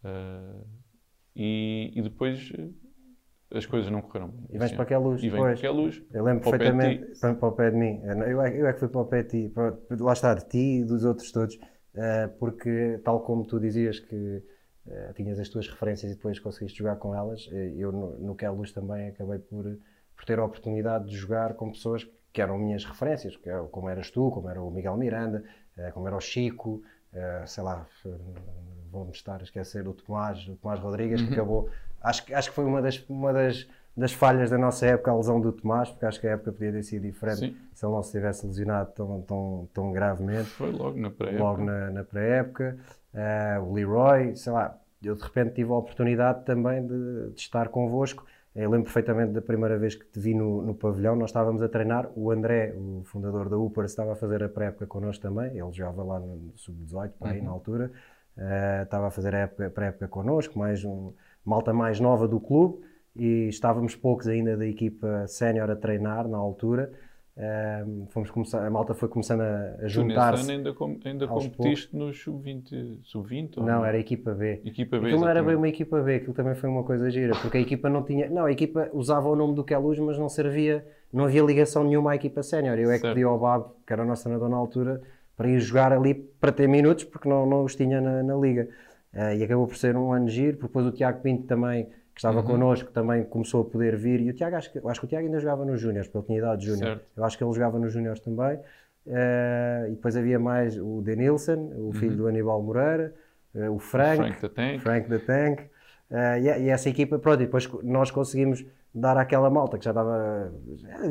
Uh, 0.03 0.65
e, 1.35 1.91
e, 1.95 2.01
depois 2.01 2.51
as 3.53 3.65
coisas 3.65 3.89
não 3.89 4.01
correram 4.01 4.29
bem. 4.29 4.45
E 4.51 4.57
vais 4.57 4.71
para 4.71 4.83
aquela 4.83 5.03
luz. 5.03 5.23
E 5.23 5.29
vem 5.29 5.39
para 5.39 5.53
aquela 5.53 5.75
luz. 5.75 6.03
Eu 6.13 6.23
lembro 6.23 6.41
para 6.41 6.57
perfeitamente 6.57 7.19
para, 7.19 7.36
para, 7.36 7.47
o 7.47 7.51
pé 7.53 7.71
de 7.71 7.77
mim. 7.77 8.01
Eu, 8.03 8.41
é, 8.41 8.62
eu 8.62 8.67
é 8.67 8.73
que 8.73 8.79
fui 8.79 8.89
para 8.89 9.01
o 9.01 9.05
pé 9.05 9.23
de 9.23 9.29
ti, 9.29 9.49
para, 9.53 9.77
lá 9.99 10.13
está, 10.13 10.33
de 10.33 10.47
ti 10.47 10.81
e 10.81 10.83
dos 10.83 11.05
outros 11.05 11.31
todos, 11.31 11.57
eh, 11.95 12.27
porque 12.39 12.99
tal 13.03 13.21
como 13.21 13.45
tu 13.45 13.60
dizias 13.60 13.99
que 13.99 14.43
eh, 14.88 15.13
tinhas 15.15 15.39
as 15.39 15.49
tuas 15.49 15.67
referências 15.67 16.12
e 16.12 16.15
depois 16.15 16.39
conseguiste 16.39 16.77
jogar 16.77 16.97
com 16.97 17.15
elas, 17.15 17.49
eh, 17.51 17.73
eu 17.77 17.91
no, 17.91 18.19
no 18.19 18.36
que 18.36 18.45
é 18.45 18.49
luz 18.49 18.71
também 18.71 19.07
acabei 19.07 19.39
por, 19.39 19.63
por 20.15 20.25
ter 20.25 20.39
a 20.39 20.45
oportunidade 20.45 21.10
de 21.10 21.15
jogar 21.15 21.53
com 21.53 21.71
pessoas 21.71 22.07
que 22.33 22.41
eram 22.41 22.57
minhas 22.57 22.86
referências, 22.86 23.36
como 23.71 23.89
eras 23.89 24.12
tu, 24.12 24.29
como 24.29 24.47
era 24.49 24.62
o 24.62 24.69
Miguel 24.69 24.95
Miranda, 24.95 25.43
como 25.93 26.05
era 26.05 26.15
o 26.15 26.21
Chico, 26.21 26.83
sei 27.45 27.63
lá, 27.63 27.85
vou-me 28.91 29.11
estar 29.11 29.39
a 29.39 29.43
esquecer 29.43 29.87
o 29.87 29.93
Tomás, 29.93 30.47
o 30.47 30.55
Tomás 30.55 30.79
Rodrigues, 30.79 31.21
uhum. 31.21 31.27
que 31.27 31.33
acabou 31.33 31.69
Acho, 32.01 32.23
acho 32.33 32.49
que 32.49 32.55
foi 32.55 32.65
uma 32.65 32.81
das, 32.81 33.03
uma 33.09 33.33
das, 33.33 33.67
das 33.95 34.13
falhas 34.13 34.49
da 34.49 34.57
nossa 34.57 34.85
época, 34.85 35.11
a 35.11 35.15
lesão 35.15 35.41
do 35.41 35.51
Tomás, 35.51 35.89
porque 35.89 36.05
acho 36.05 36.19
que 36.19 36.27
a 36.27 36.31
época 36.31 36.51
podia 36.51 36.71
ter 36.71 36.83
sido 36.83 37.03
diferente 37.03 37.39
Sim. 37.39 37.57
se 37.73 37.85
ele 37.85 37.93
não 37.93 38.03
se 38.03 38.11
tivesse 38.11 38.45
lesionado 38.45 38.91
tão, 38.91 39.21
tão, 39.21 39.69
tão 39.73 39.91
gravemente. 39.91 40.49
Foi 40.49 40.71
logo 40.71 40.97
na 40.97 41.09
pré-época. 41.09 41.43
Logo 41.43 41.63
na, 41.63 41.91
na 41.91 42.03
pré-época. 42.03 42.77
Uh, 43.13 43.63
o 43.63 43.73
Leroy, 43.73 44.35
sei 44.35 44.53
lá, 44.53 44.77
eu 45.03 45.15
de 45.15 45.23
repente 45.23 45.55
tive 45.55 45.71
a 45.71 45.75
oportunidade 45.75 46.45
também 46.45 46.85
de, 46.85 47.31
de 47.31 47.41
estar 47.41 47.69
convosco. 47.69 48.25
Eu 48.57 48.71
lembro 48.71 48.85
perfeitamente 48.85 49.33
da 49.33 49.41
primeira 49.41 49.77
vez 49.77 49.93
que 49.93 50.03
te 50.03 50.19
vi 50.19 50.33
no, 50.33 50.63
no 50.63 50.73
pavilhão, 50.73 51.15
nós 51.15 51.29
estávamos 51.29 51.61
a 51.61 51.69
treinar, 51.69 52.09
o 52.15 52.31
André, 52.31 52.73
o 52.75 53.03
fundador 53.05 53.49
da 53.49 53.55
Upper, 53.55 53.85
estava 53.85 54.13
a 54.13 54.15
fazer 54.15 54.43
a 54.43 54.49
pré-época 54.49 54.87
connosco 54.87 55.21
também, 55.21 55.51
ele 55.51 55.71
jogava 55.71 56.03
lá 56.03 56.19
no 56.19 56.51
sub-18, 56.55 57.11
para 57.19 57.33
aí 57.33 57.39
uhum. 57.39 57.45
na 57.45 57.51
altura, 57.51 57.91
uh, 58.35 58.81
estava 58.81 59.07
a 59.07 59.11
fazer 59.11 59.35
a 59.35 59.47
pré-época 59.47 60.07
connosco, 60.07 60.57
mais 60.57 60.83
um, 60.83 61.13
malta 61.45 61.71
mais 61.71 61.99
nova 61.99 62.27
do 62.27 62.39
clube. 62.39 62.83
E 63.15 63.47
estávamos 63.47 63.95
poucos 63.95 64.27
ainda 64.27 64.57
da 64.57 64.65
equipa 64.65 65.27
sénior 65.27 65.69
a 65.71 65.75
treinar 65.75 66.27
na 66.27 66.37
altura. 66.37 66.91
Um, 67.39 68.08
fomos 68.08 68.32
começar, 68.32 68.65
a 68.65 68.69
malta 68.69 68.95
foi 68.95 69.08
começando 69.08 69.41
a, 69.41 69.88
juntar-se. 69.88 70.52
ainda, 70.52 70.73
com, 70.73 70.97
ainda 71.06 71.28
competiste 71.28 71.95
no 71.95 72.12
sub-20? 72.12 72.97
Sub 73.04 73.28
não, 73.58 73.86
era 73.86 73.95
a 73.95 74.00
equipa 74.00 74.34
B. 74.34 74.60
Equipa 74.65 74.97
B 74.97 75.06
aquilo 75.06 75.21
não 75.21 75.30
era 75.30 75.43
bem 75.43 75.56
uma 75.56 75.67
equipa 75.67 76.02
B, 76.02 76.15
aquilo 76.15 76.34
também 76.34 76.56
foi 76.56 76.67
uma 76.67 76.84
coisa 76.84 77.12
gira, 77.12 77.34
porque 77.39 77.60
a 77.60 77.62
equipa 77.62 77.89
não 77.89 78.02
tinha. 78.02 78.28
Não, 78.28 78.45
a 78.45 78.52
equipa 78.52 78.89
usava 78.91 79.30
o 79.30 79.36
nome 79.36 79.54
do 79.54 79.63
Queluz, 79.63 80.00
mas 80.00 80.17
não 80.17 80.28
servia, 80.28 80.84
não 81.13 81.26
havia 81.26 81.43
ligação 81.43 81.84
nenhuma 81.84 82.13
à 82.13 82.15
equipa 82.15 82.41
sénior. 82.41 82.80
Eu 82.80 82.89
é 82.89 82.97
que 82.97 83.08
pedi 83.08 83.21
ao 83.21 83.38
Bab, 83.38 83.65
que 83.86 83.93
era 83.93 84.02
o 84.02 84.06
nosso 84.06 84.23
treinador 84.23 84.50
na 84.50 84.58
altura, 84.58 85.00
para 85.36 85.47
ir 85.47 85.60
jogar 85.60 85.93
ali 85.93 86.15
para 86.15 86.52
ter 86.52 86.67
minutos, 86.67 87.04
porque 87.04 87.30
não, 87.30 87.45
não 87.45 87.63
os 87.63 87.76
tinha 87.76 88.02
na, 88.02 88.23
na 88.23 88.36
liga. 88.36 88.67
Uh, 89.13 89.38
e 89.38 89.43
acabou 89.43 89.67
por 89.67 89.78
ser 89.78 89.95
um 89.95 90.12
ano 90.12 90.28
giro, 90.28 90.58
depois 90.58 90.88
o 90.88 90.91
Tiago 90.91 91.21
Pinto 91.21 91.43
também, 91.43 91.88
que 92.17 92.21
estava 92.21 92.39
uhum. 92.39 92.45
connosco, 92.45 92.91
também 92.91 93.23
começou 93.23 93.62
a 93.62 93.65
poder 93.65 93.95
vir, 93.95 94.19
e 94.21 94.32
o 94.32 94.34
Tiago, 94.34 94.56
acho 94.56 94.71
que, 94.71 94.80
acho 94.84 94.99
que 94.99 95.06
o 95.06 95.08
Tiago 95.08 95.27
ainda 95.27 95.39
jogava 95.39 95.63
nos 95.63 95.80
Júniors, 95.80 96.08
porque 96.08 96.17
ele 96.17 96.25
tinha 96.25 96.39
idade 96.39 96.62
de 96.62 96.67
Júnior, 96.67 96.99
eu 97.15 97.23
acho 97.23 97.38
que 97.38 97.43
ele 97.43 97.53
jogava 97.53 97.77
nos 97.77 97.93
Júniors 97.93 98.19
também, 98.19 98.56
uh, 98.56 99.88
e 99.88 99.91
depois 99.91 100.17
havia 100.17 100.39
mais 100.39 100.80
o 100.80 100.99
Denilson, 101.03 101.71
o 101.77 101.93
filho 101.93 102.13
uhum. 102.13 102.17
do 102.17 102.27
Aníbal 102.27 102.63
Moreira, 102.63 103.13
uh, 103.53 103.71
o 103.71 103.77
Frank, 103.77 104.17
Frank 104.17 104.41
the 104.41 104.49
Tank, 104.49 104.80
Frank 104.80 105.10
the 105.10 105.19
Tank. 105.19 105.62
E, 106.10 106.63
e, 106.63 106.69
essa 106.69 106.89
equipa, 106.89 107.19
pronto, 107.19 107.43
e 107.43 107.45
depois 107.45 107.69
nós 107.84 108.10
conseguimos 108.10 108.65
dar 108.95 109.15
àquela 109.17 109.49
malta 109.49 109.77
que 109.77 109.86
já 109.86 109.91
estava, 109.91 110.51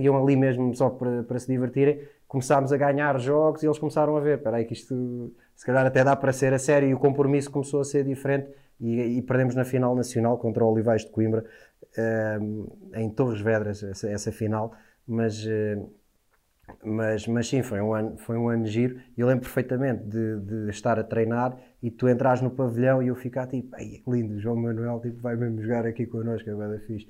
iam 0.00 0.20
ali 0.20 0.34
mesmo 0.34 0.74
só 0.74 0.88
para, 0.90 1.22
para 1.22 1.38
se 1.38 1.46
divertirem, 1.46 2.00
começámos 2.26 2.72
a 2.72 2.76
ganhar 2.76 3.20
jogos 3.20 3.62
e 3.62 3.66
eles 3.66 3.78
começaram 3.78 4.16
a 4.16 4.20
ver, 4.20 4.38
espera 4.38 4.56
aí 4.56 4.64
que 4.64 4.72
isto 4.72 5.32
se 5.54 5.64
calhar 5.64 5.86
até 5.86 6.02
dá 6.02 6.16
para 6.16 6.32
ser 6.32 6.52
a 6.54 6.58
sério 6.58 6.88
e 6.88 6.94
o 6.94 6.98
compromisso 6.98 7.50
começou 7.50 7.80
a 7.80 7.84
ser 7.84 8.04
diferente 8.04 8.48
e, 8.80 9.18
e 9.18 9.22
perdemos 9.22 9.54
na 9.54 9.64
final 9.64 9.94
nacional 9.94 10.38
contra 10.38 10.64
o 10.64 10.70
Olivais 10.70 11.04
de 11.04 11.10
Coimbra 11.10 11.44
um, 12.40 12.66
em 12.94 13.10
Torres 13.10 13.40
Vedras 13.40 13.82
essa, 13.82 14.08
essa 14.08 14.32
final, 14.32 14.72
mas, 15.06 15.44
uh, 15.44 15.90
mas, 16.84 17.26
mas 17.26 17.48
sim, 17.48 17.62
foi 17.62 17.80
um 17.80 17.94
ano, 17.94 18.16
foi 18.18 18.36
um 18.36 18.48
ano 18.48 18.66
giro. 18.66 19.00
E 19.16 19.20
eu 19.20 19.26
lembro 19.26 19.44
perfeitamente 19.44 20.04
de, 20.04 20.40
de 20.40 20.70
estar 20.70 20.98
a 20.98 21.04
treinar 21.04 21.56
e 21.82 21.90
tu 21.90 22.08
entras 22.08 22.40
no 22.40 22.50
pavilhão 22.50 23.02
e 23.02 23.08
eu 23.08 23.14
ficar 23.14 23.46
tipo, 23.46 23.74
ai, 23.76 24.02
lindo, 24.06 24.38
João 24.38 24.56
Manuel 24.56 25.00
tipo, 25.00 25.20
vai 25.20 25.36
mesmo 25.36 25.62
jogar 25.62 25.86
aqui 25.86 26.06
connosco, 26.06 26.50
bem 26.54 26.78
fixe. 26.80 27.06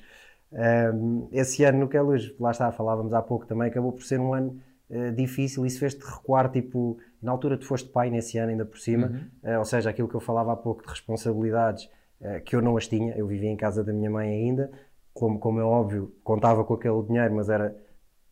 Um, 0.53 1.29
esse 1.33 1.65
ano 1.65 1.81
no 1.81 1.89
Queluz, 1.89 2.33
lá 2.39 2.53
está, 2.53 2.71
falávamos 2.71 3.13
há 3.13 3.21
pouco 3.21 3.47
também, 3.47 3.69
acabou 3.69 3.93
por 3.93 4.05
ser 4.05 4.21
um 4.21 4.33
ano 4.33 4.61
uh, 4.89 5.13
difícil, 5.13 5.67
isso 5.67 5.81
fez-te 5.81 6.05
recuar 6.05 6.51
tipo 6.51 6.99
na 7.23 7.33
altura 7.33 7.57
tu 7.57 7.67
foste 7.67 7.89
pai 7.89 8.11
nesse 8.11 8.39
ano 8.39 8.51
ainda 8.51 8.65
por 8.65 8.79
cima, 8.79 9.09
uhum. 9.45 9.55
uh, 9.55 9.59
ou 9.59 9.65
seja, 9.65 9.91
aquilo 9.91 10.09
que 10.09 10.15
eu 10.15 10.21
falava 10.21 10.53
há 10.53 10.57
pouco 10.57 10.83
de 10.83 10.89
responsabilidades 10.89 11.85
uh, 12.21 12.41
que 12.45 12.57
eu 12.57 12.63
não 12.63 12.77
as 12.77 12.87
tinha, 12.87 13.15
eu 13.17 13.27
vivia 13.27 13.51
em 13.51 13.57
casa 13.57 13.83
da 13.83 13.93
minha 13.93 14.11
mãe 14.11 14.29
ainda, 14.29 14.71
como, 15.13 15.39
como 15.39 15.61
é 15.61 15.65
óbvio, 15.65 16.15
contava 16.23 16.65
com 16.65 16.75
aquele 16.75 17.03
dinheiro, 17.03 17.35
mas 17.35 17.49
era 17.49 17.77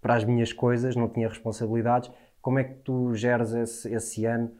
para 0.00 0.14
as 0.16 0.24
minhas 0.24 0.52
coisas, 0.52 0.94
não 0.94 1.08
tinha 1.08 1.28
responsabilidades. 1.28 2.10
Como 2.42 2.58
é 2.58 2.64
que 2.64 2.74
tu 2.74 3.14
geres 3.14 3.54
esse, 3.54 3.94
esse 3.94 4.26
ano 4.26 4.50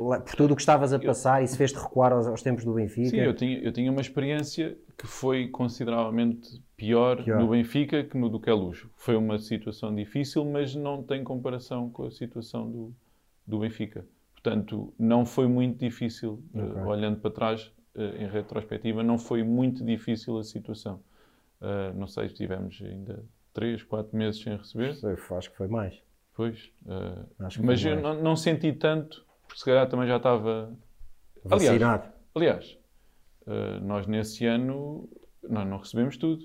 lá- 0.00 0.20
por 0.20 0.34
tudo 0.34 0.52
o 0.52 0.56
que 0.56 0.62
estavas 0.62 0.92
a 0.92 0.98
passar 0.98 1.42
e 1.42 1.48
se 1.48 1.56
fez-te 1.56 1.78
recuar 1.78 2.12
aos, 2.12 2.26
aos 2.26 2.42
tempos 2.42 2.64
do 2.64 2.74
Benfica. 2.74 3.10
Sim, 3.10 3.18
eu 3.18 3.34
tinha, 3.34 3.58
eu 3.58 3.72
tinha 3.72 3.90
uma 3.90 4.00
experiência 4.00 4.76
que 4.96 5.06
foi 5.06 5.48
consideravelmente 5.48 6.62
pior, 6.78 7.22
Pior. 7.22 7.40
no 7.40 7.48
Benfica 7.48 8.02
que 8.04 8.16
no 8.16 8.30
Duqueluz. 8.30 8.86
Foi 8.96 9.16
uma 9.16 9.38
situação 9.38 9.94
difícil, 9.94 10.44
mas 10.44 10.74
não 10.74 11.02
tem 11.02 11.22
comparação 11.24 11.90
com 11.90 12.06
a 12.06 12.10
situação 12.10 12.70
do, 12.70 12.94
do 13.46 13.58
Benfica. 13.58 14.06
Portanto, 14.32 14.94
não 14.98 15.26
foi 15.26 15.48
muito 15.48 15.78
difícil, 15.78 16.40
eh, 16.54 16.62
Ok. 16.62 16.82
olhando 16.82 17.18
para 17.20 17.30
trás, 17.32 17.72
eh, 17.96 18.22
em 18.22 18.28
retrospectiva, 18.28 19.02
não 19.02 19.18
foi 19.18 19.42
muito 19.42 19.84
difícil 19.84 20.38
a 20.38 20.44
situação. 20.44 21.02
Eh, 21.60 21.92
não 21.96 22.06
sei 22.06 22.28
se 22.28 22.36
tivemos 22.36 22.80
ainda 22.80 23.24
3, 23.52 23.82
4 23.82 24.16
meses 24.16 24.40
sem 24.40 24.56
receber. 24.56 24.96
Eu 25.02 25.36
acho 25.36 25.50
que 25.50 25.56
foi 25.56 25.66
mais. 25.66 26.00
Pois. 26.34 26.70
eh, 26.86 27.24
mas 27.64 27.84
eu 27.84 28.00
não, 28.00 28.22
não 28.22 28.36
senti 28.36 28.72
tanto, 28.72 29.26
porque 29.48 29.58
se 29.58 29.64
calhar 29.64 29.88
também 29.88 30.06
já 30.06 30.18
estava. 30.18 30.72
Aliás, 31.50 31.64
Vacinado. 31.72 32.08
Aliás, 32.36 32.78
eh, 33.48 33.80
nós 33.80 34.06
nesse 34.06 34.46
ano 34.46 35.08
nós 35.42 35.66
não 35.68 35.78
recebemos 35.78 36.16
tudo. 36.16 36.44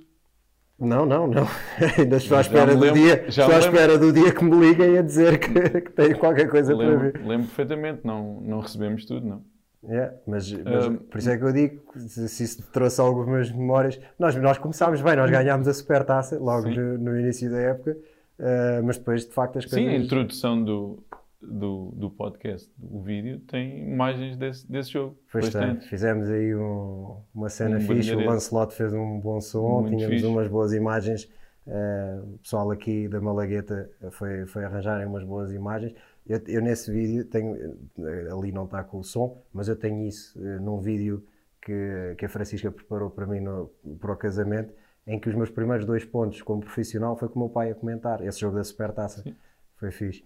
Não, 0.79 1.05
não, 1.05 1.27
não. 1.27 1.47
Ainda 1.97 2.17
estou 2.17 2.37
à 2.37 2.41
espera 2.41 2.67
me 2.67 2.73
do 2.75 2.79
lembro- 2.81 2.99
dia. 2.99 3.25
Estou 3.27 3.45
à 3.45 3.47
lembro- 3.47 3.65
espera 3.65 3.97
do 3.97 4.11
dia 4.11 4.31
que 4.33 4.43
me 4.43 4.59
liguem 4.59 4.97
a 4.97 5.01
dizer 5.01 5.39
que, 5.39 5.81
que 5.81 5.91
tem 5.91 6.13
qualquer 6.15 6.49
coisa 6.49 6.75
para 6.75 6.85
Lembro, 6.85 6.99
ver. 6.99 7.21
lembro 7.25 7.47
perfeitamente, 7.47 8.01
não, 8.03 8.41
não 8.41 8.59
recebemos 8.59 9.05
tudo, 9.05 9.25
não. 9.25 9.41
Yeah, 9.85 10.13
mas, 10.25 10.49
mas 10.51 10.87
por 11.09 11.17
isso 11.17 11.29
é 11.29 11.37
que 11.37 11.43
eu 11.43 11.51
digo, 11.51 11.81
se, 11.97 12.29
se 12.29 12.43
isso 12.45 12.63
trouxe 12.71 13.01
algumas 13.01 13.51
memórias, 13.51 13.99
nós, 14.17 14.33
nós 14.35 14.57
começámos 14.57 15.01
bem, 15.01 15.15
nós 15.17 15.29
ganhámos 15.29 15.67
a 15.67 15.73
supertaça 15.73 16.39
logo 16.39 16.69
no, 16.69 16.97
no 16.97 17.19
início 17.19 17.51
da 17.51 17.57
época, 17.59 17.97
eh, 18.39 18.81
mas 18.81 18.97
depois 18.97 19.25
de 19.25 19.33
facto 19.33 19.57
as 19.59 19.65
coisas. 19.65 19.81
Sim, 19.83 19.89
a 19.89 19.97
introdução 19.97 20.63
do, 20.63 21.03
do, 21.45 21.91
do 21.95 22.09
podcast, 22.09 22.71
o 22.81 23.01
vídeo, 23.01 23.39
tem 23.41 23.91
imagens 23.91 24.37
desse, 24.37 24.69
desse 24.71 24.91
jogo. 24.91 25.17
Pois 25.31 25.49
tem, 25.49 25.61
Bastante. 25.61 25.87
fizemos 25.89 26.29
aí 26.29 26.55
um- 26.55 27.17
uma 27.33 27.49
cena 27.49 27.77
Um 27.77 27.79
fixe, 27.81 27.91
o 27.93 27.95
brilharete. 27.95 28.27
Lancelot 28.29 28.73
fez 28.73 28.93
um 28.93 29.19
bom 29.19 29.39
som, 29.41 29.81
Muito 29.81 29.95
tínhamos 29.97 30.15
fixe. 30.15 30.25
umas 30.25 30.47
boas 30.47 30.73
imagens, 30.73 31.29
eh, 31.67 32.19
o 32.23 32.37
pessoal 32.39 32.71
aqui 32.71 33.07
da 33.07 33.19
Malagueta 33.21 33.89
foi, 34.11 34.45
foi 34.45 34.63
arranjarem 34.65 35.05
umas 35.07 35.23
boas 35.23 35.51
imagens. 35.53 35.93
Eu, 36.25 36.39
eu 36.47 36.61
nesse 36.61 36.91
vídeo 36.91 37.25
tenho, 37.25 37.55
eh, 37.99 38.29
ali 38.31 38.51
não 38.51 38.65
está 38.65 38.83
com 38.83 38.99
o 38.99 39.03
som, 39.03 39.41
mas 39.53 39.67
eu 39.67 39.75
tenho 39.75 40.07
isso 40.07 40.37
eh, 40.43 40.59
num 40.59 40.79
vídeo 40.79 41.23
que, 41.61 42.15
que 42.17 42.25
a 42.25 42.29
Francisca 42.29 42.71
preparou 42.71 43.09
para 43.09 43.25
mim 43.25 43.39
no, 43.39 43.69
para 43.99 44.11
o 44.13 44.15
casamento, 44.17 44.73
em 45.05 45.19
que 45.19 45.27
os 45.29 45.35
meus 45.35 45.49
primeiros 45.49 45.85
dois 45.85 46.05
pontos 46.05 46.41
como 46.41 46.61
profissional 46.61 47.15
foi 47.17 47.27
com 47.27 47.35
o 47.39 47.43
meu 47.43 47.49
pai 47.49 47.71
a 47.71 47.75
comentar, 47.75 48.21
esse 48.25 48.39
jogo 48.39 48.55
da 48.55 48.63
Supertaça. 48.63 49.21
Sim. 49.21 49.35
Foi 49.75 49.91
fixe. 49.91 50.23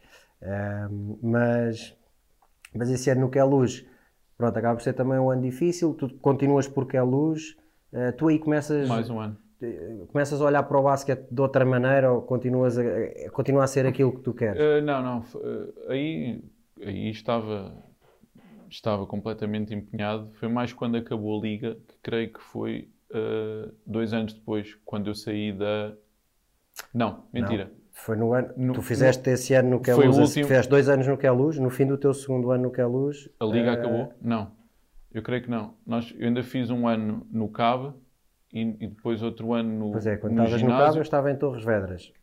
Mas, 1.21 1.95
mas 2.73 2.89
esse 2.89 3.09
ano 3.09 3.21
no 3.21 3.29
Que 3.29 3.39
é 3.39 3.43
Luz, 3.43 3.85
pronto, 4.37 4.57
acaba 4.57 4.75
por 4.75 4.83
ser 4.83 4.93
também 4.93 5.19
um 5.19 5.29
ano 5.29 5.41
difícil, 5.41 5.93
tu 5.93 6.09
continuas 6.19 6.67
por 6.67 6.87
Que 6.87 6.97
é 6.97 7.01
Luz, 7.01 7.55
eh, 7.91 8.11
tu 8.11 8.27
aí 8.27 8.39
começas, 8.39 8.87
Mais 8.87 9.09
um 9.09 9.19
ano. 9.19 9.37
começas 10.11 10.39
a 10.41 10.45
olhar 10.45 10.63
para 10.63 10.77
o 10.77 10.83
basquete 10.83 11.27
de 11.29 11.41
outra 11.41 11.65
maneira 11.65 12.11
ou 12.11 12.21
continuas 12.21 12.77
a, 12.77 12.83
continua 13.31 13.63
a 13.63 13.67
ser 13.67 13.85
aquilo 13.85 14.11
que 14.11 14.21
tu 14.21 14.33
queres? 14.33 14.59
Eh, 14.61 14.81
não, 14.81 15.01
não. 15.01 15.25
eh, 15.41 15.91
aí, 15.91 16.43
aí 16.81 17.09
estava, 17.09 17.73
estava 18.69 19.05
completamente 19.05 19.73
empenhado. 19.73 20.29
Foi 20.33 20.47
mais 20.47 20.71
quando 20.73 20.97
acabou 20.97 21.39
a 21.39 21.41
liga, 21.41 21.75
que 21.87 21.95
creio 22.01 22.31
que 22.31 22.41
foi 22.41 22.89
eh, 23.13 23.69
dois 23.85 24.13
anos 24.13 24.33
depois, 24.33 24.75
quando 24.85 25.07
eu 25.07 25.15
saí 25.15 25.51
da. 25.51 25.93
Não, 26.93 27.23
mentira. 27.33 27.71
Foi 27.99 28.15
no 28.15 28.33
ano, 28.33 28.49
No- 28.55 28.73
tu 28.73 28.81
fizeste 28.81 29.29
esse 29.29 29.53
ano 29.53 29.69
no 29.71 29.79
Que 29.79 29.91
é 29.91 29.95
Foi 29.95 30.05
o 30.05 30.07
Luz, 30.07 30.19
último- 30.19 30.45
fizeste 30.47 30.69
dois 30.69 30.87
anos 30.87 31.07
no 31.07 31.17
Que 31.17 31.25
é 31.27 31.31
Luz, 31.31 31.57
no 31.57 31.69
fim 31.69 31.85
do 31.85 31.97
teu 31.97 32.13
segundo 32.13 32.51
ano 32.51 32.63
no 32.63 32.71
Que 32.71 32.79
é 32.79 32.85
Luz. 32.85 33.27
A 33.39 33.45
liga 33.45 33.71
eh, 33.71 33.73
acabou? 33.73 34.13
Não. 34.21 34.51
Eu 35.13 35.21
creio 35.23 35.41
que 35.43 35.49
não. 35.49 35.73
Nós, 35.85 36.13
eu 36.17 36.27
ainda 36.27 36.43
fiz 36.43 36.69
um 36.69 36.87
ano 36.87 37.25
no 37.31 37.49
CAB 37.49 37.93
e, 38.53 38.61
e 38.61 38.87
depois 38.87 39.21
outro 39.23 39.51
ano 39.53 39.69
no, 39.87 39.91
Pois 39.91 40.05
é, 40.05 40.15
quando 40.15 40.33
no 40.33 40.43
estavas 40.43 40.61
no. 40.61 40.69
Cabo 40.69 40.95
eu 40.97 41.01
estava 41.01 41.31
em 41.31 41.35
Torres 41.35 41.63
Vedras. 41.65 42.13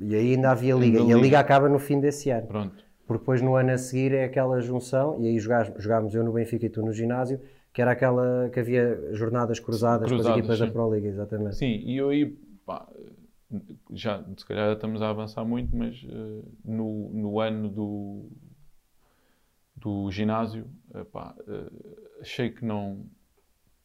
E 0.00 0.14
aí 0.14 0.34
ainda 0.34 0.50
havia 0.50 0.74
liga. 0.74 0.98
Ainda 0.98 1.10
e 1.10 1.12
a 1.12 1.16
liga. 1.16 1.26
liga 1.26 1.38
acaba 1.40 1.68
no 1.68 1.78
fim 1.78 1.98
desse 1.98 2.30
ano. 2.30 2.46
Pronto. 2.46 2.84
Porque 3.06 3.20
depois 3.20 3.40
no 3.42 3.56
ano 3.56 3.72
a 3.72 3.78
seguir 3.78 4.12
é 4.14 4.24
aquela 4.24 4.60
junção, 4.60 5.16
e 5.20 5.26
aí 5.28 5.38
jogás- 5.38 5.72
jogámos 5.78 6.14
eu 6.14 6.22
no 6.22 6.32
Benfica 6.32 6.66
e 6.66 6.68
tu 6.70 6.82
no 6.82 6.92
ginásio, 6.92 7.40
que 7.72 7.80
era 7.82 7.90
aquela 7.92 8.48
que 8.52 8.60
havia 8.60 9.12
jornadas 9.12 9.58
cruzadas, 9.58 10.08
com 10.08 10.14
as 10.14 10.20
Cruzadas, 10.20 10.38
equipas 10.38 10.58
da 10.58 10.66
sim. 10.66 10.72
Pro 10.72 10.94
Liga, 10.94 11.08
exatamente. 11.08 11.56
Sim, 11.56 11.82
e 11.84 11.96
eu 11.96 12.10
aí, 12.10 12.26
pá, 12.64 12.86
já 13.92 14.22
se 14.36 14.44
calhar 14.46 14.72
estamos 14.72 15.02
a 15.02 15.10
avançar 15.10 15.44
muito, 15.44 15.74
mas 15.76 16.04
eh, 16.08 16.42
no, 16.64 17.10
no 17.10 17.40
ano 17.40 17.68
do, 17.68 18.28
do 19.76 20.10
ginásio, 20.10 20.66
eh, 20.94 21.04
pá, 21.04 21.34
eh, 21.48 21.70
achei 22.20 22.50
que 22.50 22.64
não, 22.64 23.06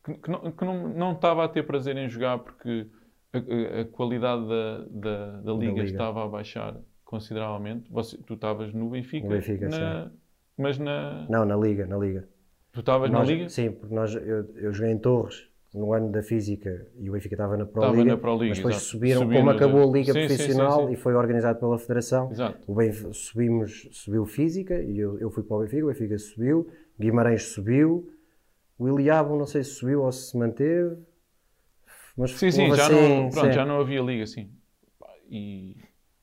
que, 0.04 0.14
que 0.16 0.30
não, 0.30 0.52
que 0.52 0.66
não, 0.66 0.88
não 0.90 1.12
estava 1.14 1.44
a 1.46 1.48
ter 1.50 1.64
prazer 1.66 1.98
em 1.98 2.10
jogar 2.10 2.40
porque 2.40 2.88
a, 3.34 3.38
a- 3.38 3.82
a 3.82 3.86
qualidade 3.86 4.48
da, 4.48 4.78
da, 4.90 5.42
da 5.42 5.54
liga 5.54 5.72
liga. 5.82 5.84
estava 5.84 6.24
a 6.24 6.28
baixar 6.28 6.76
consideravelmente. 7.04 7.90
Você, 7.92 8.18
tu 8.18 8.34
estavas 8.34 8.74
no 8.74 8.90
Benfica, 8.90 9.28
Benfica, 9.28 9.68
na- 9.70 10.12
mas 10.58 10.78
na, 10.78 11.26
Não, 11.30 11.46
na 11.46 11.56
Liga, 11.56 11.86
na 11.86 11.98
Liga. 11.98 12.28
tu 12.74 12.80
estavas 12.82 13.10
na 13.12 13.24
liga? 13.24 13.48
Sim, 13.50 13.72
porque 13.72 13.94
nós, 13.94 14.14
eu, 14.14 14.56
eu 14.56 14.74
joguei 14.74 14.92
em 14.92 14.98
Torres 15.00 15.48
no 15.78 15.94
ano 15.94 16.12
da 16.12 16.22
Física 16.24 16.88
e 17.00 17.10
o 17.10 17.14
Benfica 17.14 17.36
estava 17.36 17.56
na 17.56 17.66
Pro 17.66 17.82
Estava 17.82 17.98
Liga, 17.98 18.12
na 18.12 18.18
Pro 18.18 18.34
Liga, 18.34 18.48
mas 18.50 18.58
depois 18.58 18.76
exato. 18.76 18.90
subiram, 18.92 19.30
como 19.30 19.50
acabou 19.50 19.90
a. 19.90 19.94
Liga 19.94 20.14
Sim, 20.14 20.14
sim, 20.14 20.28
sim, 20.30 20.36
Profissional 20.38 20.88
sim. 20.88 20.94
e 20.94 20.96
foi 20.96 21.14
organizado 21.16 21.60
pela 21.60 21.78
Federação, 21.78 22.32
Exato. 22.32 22.60
o 22.72 22.76
Benf- 22.76 23.14
subimos, 23.14 23.88
subiu 23.92 24.26
Física 24.26 24.82
e 24.82 24.98
eu, 24.98 25.18
eu 25.20 25.30
fui 25.30 25.44
para 25.44 25.58
o 25.58 25.60
Benfica, 25.62 25.84
o 25.86 25.88
Benfica 25.88 26.18
subiu, 26.18 26.68
Guimarães 27.00 27.44
subiu, 27.44 28.10
o 28.80 28.88
Iliabo 28.90 29.38
não 29.38 29.46
sei 29.46 29.64
se 29.64 29.72
subiu 29.72 30.02
ou 30.04 30.12
se 30.12 30.38
manteve, 30.38 30.98
mas 32.16 32.32
Sim, 32.32 32.52
sim, 32.52 32.74
já, 32.74 32.84
assim, 32.86 32.92
não, 32.94 33.30
pronto, 33.30 33.48
sim. 33.48 33.54
já 33.54 33.66
não 33.66 33.80
havia 33.80 34.02
liga 34.02 34.24
assim. 34.24 34.50
E, 35.30 35.76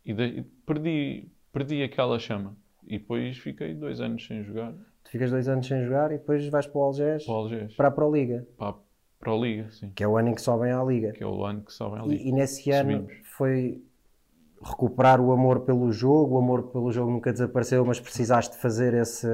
e 0.05 0.13
de- 0.13 0.39
e 0.41 0.43
perdi, 0.43 1.29
perdi 1.53 1.83
aquela 1.83 2.19
chama. 2.19 2.57
E 2.87 2.99
depois 2.99 3.39
fiquei 3.39 3.75
dois 3.75 4.01
anos 4.01 4.27
sem 4.27 4.43
jogar 4.43 4.75
Tu 5.05 5.11
ficas 5.11 5.31
dois 5.31 5.49
anos 5.49 5.67
sem 5.67 5.83
jogar 5.85 6.11
e 6.13 6.19
depois 6.19 6.47
vais 6.49 6.67
para 6.67 6.79
o 6.79 6.83
Algés 6.83 7.25
para 7.25 7.33
o 7.33 7.37
Algés, 7.37 7.75
para 7.75 7.89
a 7.89 7.91
Pro 7.91 8.11
Liga, 8.13 8.47
para, 8.59 8.75
para 9.19 9.33
a 9.33 9.37
Liga, 9.37 9.71
sim. 9.71 9.91
que 9.95 10.05
é 10.05 10.09
o 10.09 10.17
ano 10.17 10.29
em 10.29 10.35
que 10.35 10.43
sobem 10.43 10.73
à 10.73 10.83
Liga. 10.83 11.13
Que 11.13 11.23
é 11.23 11.27
o 11.27 11.45
ano 11.45 11.63
que 11.63 11.73
sobem 11.73 12.01
a 12.01 12.05
Liga. 12.05 12.23
E, 12.23 12.29
e 12.29 12.33
nesse 12.33 12.71
ano 12.71 12.93
Subimos. 12.93 13.15
foi 13.37 13.83
recuperar 14.63 15.21
o 15.21 15.33
amor 15.33 15.61
pelo 15.61 15.93
jogo. 15.93 16.37
O 16.37 16.39
amor 16.39 16.65
pelo 16.65 16.91
jogo 16.91 17.11
nunca 17.11 17.33
desapareceu, 17.33 17.85
mas 17.85 18.01
precisaste 18.01 18.57
fazer 18.57 18.95
esse, 18.95 19.29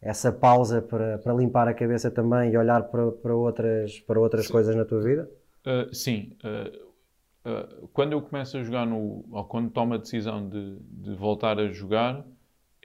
essa 0.00 0.32
pausa 0.32 0.82
para, 0.82 1.18
para 1.18 1.32
limpar 1.32 1.68
a 1.68 1.74
cabeça 1.74 2.10
também 2.10 2.52
e 2.52 2.56
olhar 2.56 2.82
para, 2.84 3.10
para 3.12 3.34
outras, 3.34 4.00
para 4.00 4.20
outras 4.20 4.48
coisas 4.48 4.74
na 4.74 4.84
tua 4.84 5.00
vida. 5.00 5.30
Uh, 5.66 5.94
sim. 5.94 6.36
uh, 6.44 7.48
uh, 7.48 7.88
quando 7.92 8.12
eu 8.12 8.20
começo 8.20 8.56
a 8.56 8.62
jogar 8.62 8.86
no. 8.86 9.24
ou 9.30 9.44
quando 9.44 9.70
tomo 9.70 9.94
a 9.94 9.96
decisão 9.96 10.48
de, 10.48 10.78
de 10.80 11.14
voltar 11.14 11.58
a 11.58 11.68
jogar, 11.68 12.24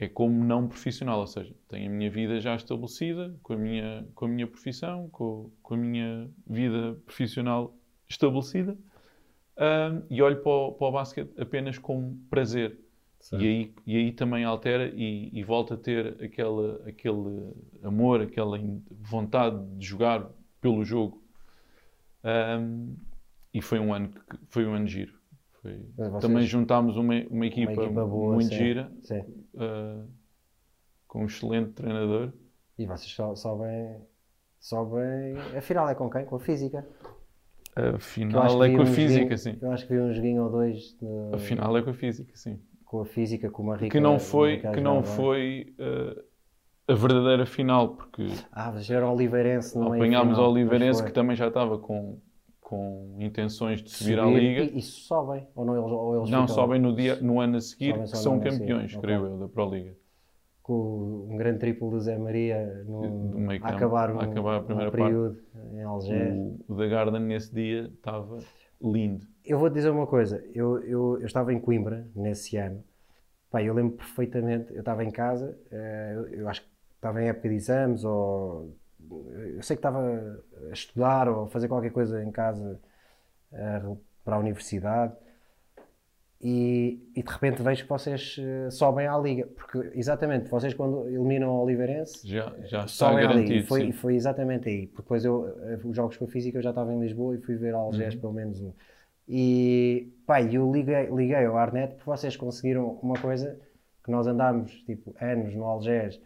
é 0.06 0.10
como 0.10 0.44
não 0.44 0.68
profissional. 0.68 1.20
Ou 1.20 1.28
seja, 1.28 1.54
tenho 1.68 1.90
a 1.90 1.94
minha 1.94 2.10
vida 2.10 2.40
já 2.40 2.56
estabelecida, 2.56 3.36
com 3.44 3.54
a 3.54 3.58
minha, 3.58 4.08
com 4.16 4.26
a 4.26 4.28
minha 4.28 4.48
profissão, 4.48 5.10
com, 5.10 5.52
com 5.62 5.74
a 5.74 5.78
minha 5.78 6.30
vida 6.48 6.96
profissional 7.06 7.76
estabelecida, 8.08 8.78
um, 9.58 10.04
e 10.10 10.22
olho 10.22 10.42
para 10.42 10.52
o, 10.52 10.72
para 10.72 10.88
o 10.88 10.92
basquete 10.92 11.32
apenas 11.38 11.78
como 11.78 12.18
prazer. 12.30 12.80
E 13.34 13.48
aí, 13.48 13.74
e 13.86 13.98
aí 13.98 14.12
também 14.14 14.46
altera 14.46 14.90
e, 14.96 15.30
e 15.34 15.44
volta 15.44 15.74
a 15.74 15.78
ter 15.78 16.24
aquela, 16.24 16.82
aquele 16.88 17.54
amor, 17.84 18.22
aquela 18.22 18.58
vontade 18.90 19.62
de 19.78 19.86
jogar 19.86 20.26
pelo 20.62 20.86
jogo. 20.86 21.22
Um, 22.24 22.96
e 23.54 23.62
foi 23.62 23.80
um 23.80 23.94
ano 23.94 24.10
que 24.10 24.20
foi 24.48 24.66
um 24.66 24.74
ano 24.74 24.88
giro. 24.88 25.19
Foi- 25.62 25.86
Mas 25.98 26.10
vocês- 26.12 26.22
Também 26.22 26.46
juntámos 26.46 26.96
uma, 26.96 27.14
uma, 27.14 27.24
Uma 27.30 27.46
equipa, 27.46 27.72
equipa 27.74 28.06
boa, 28.06 28.34
muito 28.36 28.50
sim. 28.50 28.56
gira, 28.56 28.92
Sim. 29.02 29.20
uh, 29.56 30.08
com 31.08 31.24
um 31.24 31.26
excelente 31.26 31.72
treinador. 31.72 32.32
E 32.78 32.86
vocês 32.86 33.12
só, 33.12 33.36
sobem, 33.36 34.02
sobem. 34.60 35.36
Afinal 35.58 35.90
é 35.90 35.96
com 35.96 36.10
quem? 36.10 36.26
Com 36.26 36.38
a 36.38 36.40
física. 36.40 36.88
A 37.76 38.00
final 38.00 38.64
é 38.64 38.76
com 38.76 38.82
a 38.82 38.86
física, 38.86 39.20
joguinho- 39.22 39.38
sim. 39.38 39.58
Eu 39.62 39.72
acho 39.72 39.88
que 39.88 39.94
vi 39.94 40.00
um 40.02 40.14
joguinho 40.14 40.44
ou 40.44 40.50
dois 40.50 40.98
no- 41.02 41.36
A 41.36 41.38
final 41.38 41.78
é 41.78 41.82
com 41.82 41.90
a 41.90 41.94
física, 41.94 42.32
sim. 42.36 42.60
com 42.86 43.02
a 43.02 43.06
física, 43.06 43.50
com 43.50 43.64
uma 43.64 43.76
rica. 43.76 43.90
Que 43.92 44.00
não 44.00 44.18
foi, 44.20 44.56
Rica 44.56 44.72
que 44.72 44.82
não 44.82 45.04
foi 45.04 45.76
uh, 45.80 46.24
a 46.88 46.94
verdadeira 46.96 47.46
final, 47.46 47.96
porque 47.96 48.28
Ah, 48.52 48.72
mas 48.74 48.90
era 48.90 49.08
o 49.08 49.14
Oliveirense 49.14 49.78
no 49.78 49.90
meio 49.92 49.96
apanhámos 50.04 50.38
o 50.40 50.42
Oliveirense, 50.50 51.00
foi. 51.02 51.10
que 51.10 51.14
também 51.14 51.36
já 51.36 51.48
estava 51.50 51.78
com, 51.78 52.20
com 52.70 53.16
intenções 53.18 53.82
de 53.82 53.90
subir, 53.90 54.20
à 54.20 54.26
Subir 54.26 54.40
Liga. 54.40 54.62
E, 54.62 54.78
e 54.78 54.82
sobem? 54.84 55.48
Ou 55.56 55.66
não, 55.66 55.76
eles, 55.76 55.92
ou 55.92 56.18
eles 56.18 56.30
Não, 56.30 56.42
ficam 56.44 56.56
sobem 56.56 56.80
no, 56.80 56.96
dia, 56.96 57.16
no 57.16 57.42
ano 57.42 57.58
a 57.58 57.62
seguir, 57.62 57.94
Sobem 57.94 58.04
que 58.04 58.18
são 58.18 58.40
seguir, 58.40 58.60
campeões, 58.60 58.96
creio 58.96 59.26
eu, 59.26 59.38
da 59.40 59.48
Pro 59.48 59.68
Liga. 59.74 59.96
com 60.62 61.28
um 61.32 61.36
grande 61.36 61.58
triplo 61.58 61.90
do 61.90 62.00
Zé 62.00 62.16
Maria 62.20 62.84
no, 62.86 63.50
a 63.64 63.70
acabar, 63.70 64.12
um, 64.14 64.20
a 64.20 64.24
acabar 64.24 64.58
a 64.58 64.62
primeira 64.62 64.90
um 64.90 64.92
período 64.92 65.40
em 65.74 65.82
Algés. 65.82 66.36
O, 66.36 66.60
o 66.68 66.76
da 66.76 66.86
Garden 66.86 67.22
nesse 67.24 67.52
dia 67.52 67.90
estava 67.92 68.38
lindo. 68.80 69.26
Eu 69.44 69.58
vou 69.58 69.68
te 69.68 69.74
dizer 69.74 69.90
uma 69.90 70.06
coisa, 70.06 70.44
eu, 70.54 70.78
eu, 70.84 71.18
eu 71.20 71.26
estava 71.26 71.52
em 71.52 71.60
Coimbra 71.60 72.08
nesse 72.16 72.56
ano, 72.58 72.84
Pá, 73.50 73.64
eu 73.64 73.74
lembro 73.74 73.98
perfeitamente, 73.98 74.72
eu 74.74 74.82
estava 74.82 75.04
em 75.04 75.10
casa, 75.10 75.58
eh, 75.72 76.14
eu, 76.16 76.28
eu 76.42 76.50
acho 76.50 76.62
que 76.62 76.70
estava 76.98 77.20
em 77.20 77.30
época 77.30 77.50
de 77.50 77.56
exames 77.56 78.04
ou 78.04 78.78
eu 79.56 79.64
sei 79.64 79.76
que 79.76 79.80
estava 79.80 80.40
a 80.70 80.74
estudar 80.74 81.28
ou 81.28 81.44
a 81.44 81.48
fazer 81.48 81.68
qualquer 81.68 81.92
coisa 81.92 82.24
em 82.24 82.32
casa 82.32 82.80
uh, 83.54 83.98
para 84.24 84.36
a 84.36 84.40
universidade. 84.40 85.14
E, 86.42 87.12
e, 87.14 87.22
de 87.22 87.30
repente 87.30 87.62
vejo 87.62 87.84
que 87.84 87.90
vocês 87.90 88.38
uh, 88.38 88.72
sobem 88.72 89.06
à 89.06 89.18
liga 89.18 89.46
porque 89.48 89.92
exatamente 89.94 90.50
vocês 90.50 90.74
quando 90.74 91.06
eliminam 91.10 91.50
o 91.50 91.64
Oliveirense 91.64 92.26
já, 92.26 92.56
já 92.64 92.86
está 92.86 93.14
garantido 93.14 93.56
e 93.56 93.64
foi, 93.64 93.92
foi, 93.92 94.16
exatamente 94.16 94.70
aí 94.70 94.88
porque 94.88 95.02
depois 95.02 95.26
eu, 95.26 95.54
os 95.84 95.94
jogos 95.94 96.16
que 96.16 96.24
eu 96.24 96.30
fiz 96.30 96.46
eu 96.46 96.62
já 96.62 96.70
estava 96.70 96.94
em 96.94 97.00
Lisboa 97.02 97.36
e 97.36 97.40
fui 97.40 97.58
ver 97.58 97.74
Algés 97.74 98.14
uhum. 98.14 98.22
pelo 98.22 98.34
menos 98.34 98.62
um. 98.62 98.72
E 99.28 100.14
pai, 100.26 100.50
eu 100.54 100.72
liguei, 100.72 101.08
liguei 101.12 101.46
ao 101.46 101.58
Arnet 101.58 101.96
porque 101.96 102.10
vocês 102.10 102.38
conseguiram 102.38 102.98
uma 103.04 103.20
coisa 103.20 103.60
que 104.02 104.10
nós 104.10 104.26
andámos 104.26 104.72
tipo 104.86 105.14
anos 105.20 105.54
no 105.54 105.66
Algés 105.66 106.22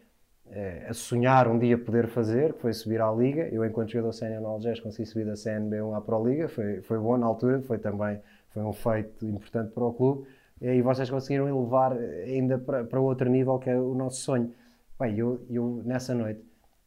eh, 0.55 0.85
a 0.87 0.93
sonhar 0.93 1.47
um 1.47 1.57
dia 1.57 1.77
poder 1.77 2.07
fazer, 2.07 2.53
que 2.53 2.61
foi 2.61 2.73
subir 2.73 3.01
à 3.01 3.11
Liga. 3.11 3.47
Eu, 3.51 3.65
enquanto 3.65 3.89
jogador 3.89 4.13
sénior 4.13 4.41
no 4.41 4.49
Algés, 4.49 4.79
consegui 4.79 5.07
subir 5.07 5.25
da 5.25 5.33
CNB1 5.33 5.97
à 5.97 6.01
Pro 6.01 6.23
Liga. 6.23 6.47
Foi, 6.47 6.81
foi 6.81 6.99
bom 6.99 7.17
na 7.17 7.25
altura, 7.25 7.61
foi 7.61 7.79
também 7.79 8.19
foi 8.49 8.61
um 8.61 8.71
feito 8.71 9.25
importante 9.25 9.71
para 9.71 9.83
o 9.83 9.91
clube. 9.91 10.27
E 10.61 10.81
vocês 10.81 11.09
conseguiram 11.09 11.49
elevar 11.49 11.93
ainda 11.93 12.59
para, 12.59 12.83
para 12.83 12.99
outro 13.01 13.27
nível, 13.29 13.57
que 13.57 13.69
é 13.69 13.75
o 13.75 13.95
nosso 13.95 14.21
sonho. 14.21 14.53
Bem, 14.99 15.17
eu, 15.17 15.41
eu 15.49 15.81
nessa 15.83 16.13
noite 16.13 16.41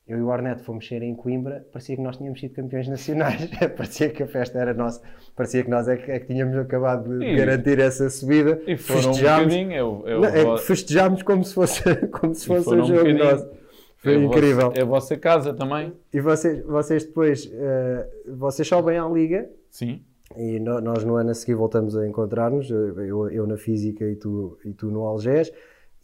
eu 0.07 0.18
e 0.18 0.22
o 0.22 0.30
Arneto 0.30 0.62
fomos 0.62 0.84
mexer 0.84 1.02
em 1.02 1.14
Coimbra, 1.14 1.66
parecia 1.72 1.96
que 1.96 2.02
nós 2.02 2.16
tínhamos 2.16 2.38
sido 2.38 2.54
campeões 2.54 2.86
nacionais, 2.86 3.48
parecia 3.76 4.09
que 4.09 4.22
a 4.22 4.26
festa 4.26 4.59
era 4.59 4.72
nossa, 4.72 5.02
parecia 5.34 5.64
que 5.64 5.70
nós 5.70 5.88
é 5.88 5.96
que, 5.96 6.11
é 6.11 6.20
que 6.20 6.26
tínhamos 6.26 6.57
acabado 6.57 7.18
de 7.18 7.24
e, 7.24 7.36
garantir 7.36 7.80
essa 7.80 8.09
subida. 8.09 8.61
E 8.66 8.76
festejámos, 8.76 9.52
um 9.52 9.72
é 9.72 9.82
o, 9.82 10.04
não, 10.04 10.24
é 10.24 10.59
festejámos 10.59 11.22
como 11.22 11.42
se 11.42 11.54
fosse, 11.54 11.82
como 12.09 12.34
se 12.34 12.46
fosse 12.46 12.72
um 12.72 12.84
jogo 12.84 13.09
um 13.09 13.18
nosso. 13.18 13.48
Foi 13.96 14.14
é 14.14 14.18
incrível. 14.18 14.68
Vossa, 14.68 14.78
é 14.78 14.82
a 14.82 14.84
vossa 14.84 15.16
casa 15.16 15.54
também. 15.54 15.92
E 16.12 16.20
vocês, 16.20 16.64
vocês 16.64 17.04
depois, 17.04 17.46
uh, 17.46 18.36
vocês 18.36 18.68
sobem 18.68 18.98
à 18.98 19.09
Liga. 19.09 19.50
Sim. 19.70 20.02
E 20.36 20.61
no, 20.61 20.80
nós 20.80 21.02
no 21.02 21.16
ano 21.16 21.30
a 21.30 21.34
seguir 21.34 21.54
voltamos 21.54 21.96
a 21.96 22.07
encontrar-nos, 22.07 22.70
eu, 22.70 23.28
eu 23.30 23.46
na 23.46 23.57
Física 23.57 24.04
e 24.04 24.14
tu, 24.14 24.59
e 24.64 24.72
tu 24.72 24.90
no 24.90 25.02
Algés. 25.04 25.50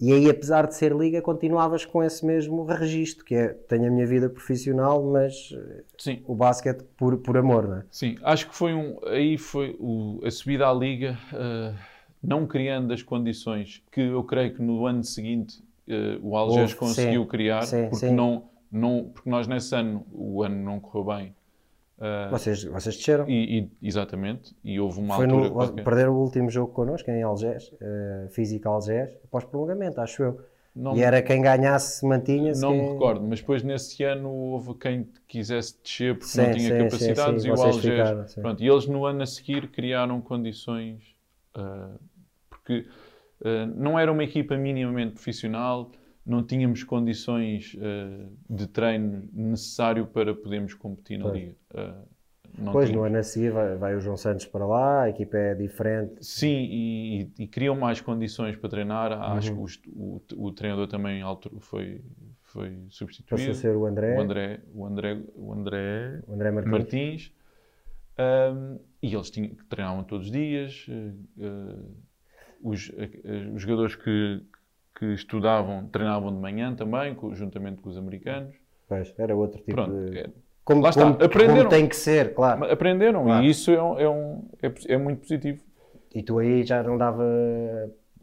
E 0.03 0.13
aí, 0.13 0.29
apesar 0.29 0.67
de 0.67 0.75
ser 0.75 0.93
liga, 0.93 1.23
continuavas 1.23 1.85
com 1.85 2.03
esse 2.03 2.27
mesmo 2.27 2.65
registro, 2.65 3.25
que 3.25 3.37
é, 3.37 3.51
tenho 3.69 3.87
a 3.87 3.91
minha 3.91 4.05
vida 4.05 4.29
profissional, 4.29 5.01
mas 5.01 5.55
Sim. 5.97 6.21
o 6.27 6.35
basquete 6.35 6.83
por, 6.97 7.19
por 7.19 7.37
amor, 7.37 7.69
não 7.69 7.77
é? 7.77 7.85
Sim, 7.89 8.17
acho 8.25 8.49
que 8.49 8.57
foi 8.57 8.75
um, 8.75 8.99
aí 9.07 9.39
foi 9.39 9.77
o, 9.79 10.21
a 10.25 10.31
subida 10.33 10.69
à 10.69 10.75
liga, 10.75 11.17
uh, 11.33 11.79
não 12.21 12.49
criando 12.49 12.93
as 12.93 13.01
condições 13.01 13.81
que 13.93 14.01
eu 14.01 14.25
creio 14.25 14.53
que 14.57 14.61
no 14.61 14.85
ano 14.87 15.05
seguinte 15.05 15.63
uh, 15.87 16.19
o 16.21 16.37
Algés 16.37 16.75
conseguiu 16.75 17.23
sim, 17.23 17.29
criar, 17.29 17.63
sim, 17.63 17.83
porque, 17.89 18.07
sim. 18.07 18.13
Não, 18.13 18.51
não, 18.73 19.09
porque 19.15 19.31
nós 19.31 19.47
nesse 19.47 19.73
ano, 19.73 20.05
o 20.11 20.43
ano 20.43 20.65
não 20.65 20.81
correu 20.81 21.17
bem, 21.17 21.35
Uh, 22.03 22.31
vocês, 22.33 22.65
vocês 22.65 22.97
desceram. 22.97 23.29
E, 23.29 23.61
e, 23.61 23.71
exatamente. 23.81 24.57
E 24.65 24.81
houve 24.81 24.99
uma 24.99 25.15
Foi 25.15 25.25
altura. 25.25 25.45
No, 25.45 25.55
qualquer... 25.55 25.85
Perderam 25.85 26.13
o 26.15 26.21
último 26.21 26.51
jogo 26.51 26.73
connosco 26.73 27.09
em 27.09 27.23
Algés, 27.23 27.71
uh, 27.75 28.29
Física 28.31 28.69
Algés, 28.69 29.17
após 29.25 29.45
prolongamento, 29.45 30.01
acho 30.01 30.25
eu. 30.25 30.41
Não, 30.75 30.97
e 30.97 31.03
era 31.03 31.23
quem 31.23 31.41
ganhasse 31.41 32.05
mantinha-se. 32.05 32.61
Não 32.61 32.73
quem... 32.73 32.83
me 32.83 32.93
recordo, 32.95 33.25
mas 33.25 33.39
depois 33.39 33.63
nesse 33.63 34.03
ano 34.03 34.31
houve 34.31 34.75
quem 34.75 35.09
quisesse 35.29 35.81
descer 35.81 36.15
porque 36.15 36.31
sim, 36.33 36.43
não 36.43 36.51
tinha 36.51 36.71
sim, 36.71 36.85
capacidades 36.85 37.43
sim, 37.43 37.49
e 37.49 37.51
o 37.53 37.63
Algés. 37.63 37.85
Ficaram, 37.85 38.43
pronto, 38.43 38.63
e 38.65 38.69
eles 38.69 38.87
no 38.87 39.07
ano 39.07 39.23
a 39.23 39.27
seguir 39.27 39.69
criaram 39.69 40.21
condições. 40.21 41.05
Uh, 41.57 42.01
porque 42.51 42.87
não 43.75 43.99
era 43.99 44.11
uma 44.11 44.23
equipa 44.23 44.57
minimamente 44.57 45.15
profissional, 45.15 45.91
não 46.25 46.43
tínhamos 46.43 46.85
condições 46.85 47.75
uh, 47.75 48.31
de 48.49 48.67
treino 48.67 49.29
necessário 49.33 50.07
para 50.07 50.35
podermos 50.35 50.75
competir 50.75 51.19
na 51.19 51.25
pois. 51.25 51.35
Liga. 51.35 51.57
Uh, 51.75 52.73
pois, 52.73 52.89
tínhamos. 52.89 52.91
no 52.91 53.03
ano 53.03 53.19
a 53.19 53.23
seguir 53.23 53.51
vai, 53.51 53.77
vai, 53.77 53.97
o 53.97 54.01
João 54.01 54.17
Santos 54.17 54.47
para 54.47 54.65
lá, 54.65 55.03
a 55.03 55.09
equipa 55.09 55.37
é 55.37 55.55
diferente. 55.55 56.25
Sim, 56.25 56.69
e, 56.71 57.23
e, 57.23 57.45
e 57.45 57.47
criam 57.49 57.75
mais 57.75 58.01
condições 58.01 58.57
para 58.57 58.71
treinar. 58.71 59.13
Uhum. 59.13 59.37
Acho 59.37 59.53
que 59.53 59.91
o, 59.91 60.23
o, 60.37 60.47
o, 60.47 60.53
treinador 60.53 60.87
também 60.87 61.23
foi, 61.61 62.01
foi 62.43 62.87
substituído. 62.89 63.49
Passou 63.49 63.51
a 63.51 63.55
ser 63.55 63.77
o 63.77 63.87
André. 63.87 64.17
O 64.17 64.21
André, 64.21 64.61
o 64.73 64.87
André, 64.87 65.23
o 65.35 65.53
André, 65.53 66.23
o 66.27 66.33
André 66.35 66.51
Martins. 66.51 66.71
Martins. 66.71 67.33
Um, 68.19 68.79
e 69.03 69.15
eles 69.15 69.31
tinham, 69.31 69.51
treinavam 69.69 70.05
todos 70.05 70.27
os 70.27 70.33
dias. 70.33 70.87
Uh, 70.89 71.97
os, 72.63 72.93
os 73.53 73.61
jogadores 73.61 73.97
que, 73.97 74.41
que 75.03 75.15
estudavam, 75.15 75.89
treinavam 75.89 76.33
de 76.33 76.39
manhã 76.39 76.77
também, 76.77 77.17
juntamente 77.33 77.83
com 77.83 77.89
os 77.89 77.99
americanos. 77.99 78.55
Pois, 78.89 79.13
era 79.19 79.35
outro 79.35 79.59
tipo 79.59 79.73
Pronto, 79.73 79.91
de... 79.91 80.17
É, 80.17 80.31
como, 80.65 80.87
está, 80.87 81.03
como. 81.03 81.17
Como 81.19 81.69
tem 81.69 81.89
que 81.89 81.97
ser, 81.97 82.35
claro. 82.35 82.71
Aprenderam 82.71 83.25
claro. 83.25 83.45
e 83.45 83.51
isso 83.51 83.73
é, 83.73 83.83
um, 83.83 83.99
é, 83.99 84.09
um, 84.09 84.49
é, 84.63 84.93
é, 84.93 84.97
muito 84.97 85.23
positivo. 85.23 85.61
E 86.15 86.23
tu 86.23 86.39
aí 86.39 86.63
já 86.63 86.85
não 86.85 86.97
dava, 86.97 87.25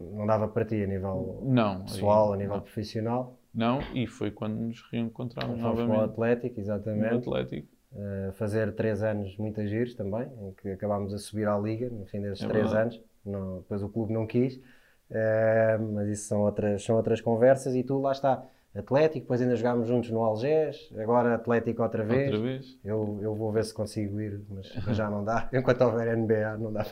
não 0.00 0.26
dava 0.26 0.48
para 0.48 0.64
ti 0.64 0.82
a 0.82 0.86
nível 0.86 1.42
não, 1.44 1.82
pessoal, 1.82 2.28
aí, 2.28 2.34
a 2.34 2.36
nível 2.38 2.54
não. 2.54 2.62
profissional? 2.62 3.38
Não, 3.52 3.80
e 3.94 4.06
foi 4.06 4.30
quando 4.30 4.54
nos 4.54 4.80
reencontramos 4.90 5.60
Fomos 5.60 5.80
novamente. 5.80 5.98
no 5.98 6.04
Atlético, 6.04 6.60
exatamente. 6.60 7.12
No 7.12 7.18
Atlético. 7.18 7.68
Uh, 7.92 8.32
fazer 8.34 8.72
três 8.72 9.02
anos 9.02 9.36
muito 9.36 9.66
giros 9.66 9.94
também, 9.94 10.26
em 10.40 10.52
que 10.52 10.70
acabámos 10.70 11.12
a 11.12 11.18
subir 11.18 11.46
à 11.46 11.58
Liga 11.58 11.90
no 11.90 12.06
fim 12.06 12.22
desses 12.22 12.42
é 12.42 12.48
três 12.48 12.70
verdade. 12.70 12.96
anos. 12.96 13.10
Não, 13.26 13.58
depois 13.58 13.82
o 13.82 13.88
clube 13.90 14.14
não 14.14 14.26
quis. 14.26 14.58
Uh, 15.10 15.92
mas 15.92 16.08
isso 16.08 16.28
são 16.28 16.42
outras, 16.42 16.84
são 16.84 16.96
outras 16.96 17.20
conversas 17.20 17.74
e 17.74 17.82
tu 17.82 17.98
lá 17.98 18.12
está. 18.12 18.44
Atlético, 18.72 19.24
depois 19.24 19.42
ainda 19.42 19.56
jogámos 19.56 19.88
juntos 19.88 20.10
no 20.10 20.22
Algés, 20.22 20.92
agora 20.96 21.34
Atlético 21.34 21.82
outra 21.82 22.04
vez. 22.04 22.32
Outra 22.32 22.40
vez. 22.40 22.78
Eu, 22.84 23.18
eu 23.20 23.34
vou 23.34 23.50
ver 23.50 23.64
se 23.64 23.74
consigo 23.74 24.20
ir, 24.20 24.40
mas 24.48 24.96
já 24.96 25.10
não 25.10 25.24
dá. 25.24 25.48
Enquanto 25.52 25.80
houver 25.82 26.16
NBA, 26.16 26.56
não 26.56 26.72
dá, 26.72 26.86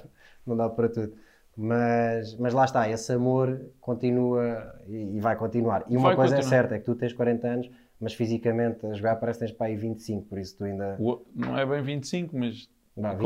não 0.45 0.57
dá 0.57 0.69
para 0.69 0.89
tudo. 0.89 1.13
Mas, 1.57 2.37
mas 2.37 2.53
lá 2.53 2.65
está, 2.65 2.89
esse 2.89 3.13
amor 3.13 3.61
continua 3.81 4.75
e, 4.89 5.17
e 5.17 5.21
vai 5.21 5.37
continuar. 5.37 5.85
E 5.89 5.97
uma 5.97 6.09
vai 6.09 6.17
coisa 6.17 6.37
continuar. 6.37 6.57
é 6.57 6.61
certa, 6.61 6.75
é 6.75 6.79
que 6.79 6.85
tu 6.85 6.97
tens 6.97 7.13
40 7.13 7.47
anos, 7.47 7.71
mas 8.01 8.15
fisicamente 8.15 8.85
a 8.87 8.93
jogar 8.95 9.17
parece 9.17 9.39
que 9.39 9.47
tens 9.47 9.57
para 9.57 9.67
aí 9.69 9.77
25, 9.77 10.29
por 10.29 10.39
isso 10.39 10.57
tu 10.57 10.65
ainda. 10.65 10.97
Não 11.35 11.57
é 11.57 11.65
bem 11.65 11.83
25, 11.83 12.37
mas 12.37 12.69
não, 12.97 13.17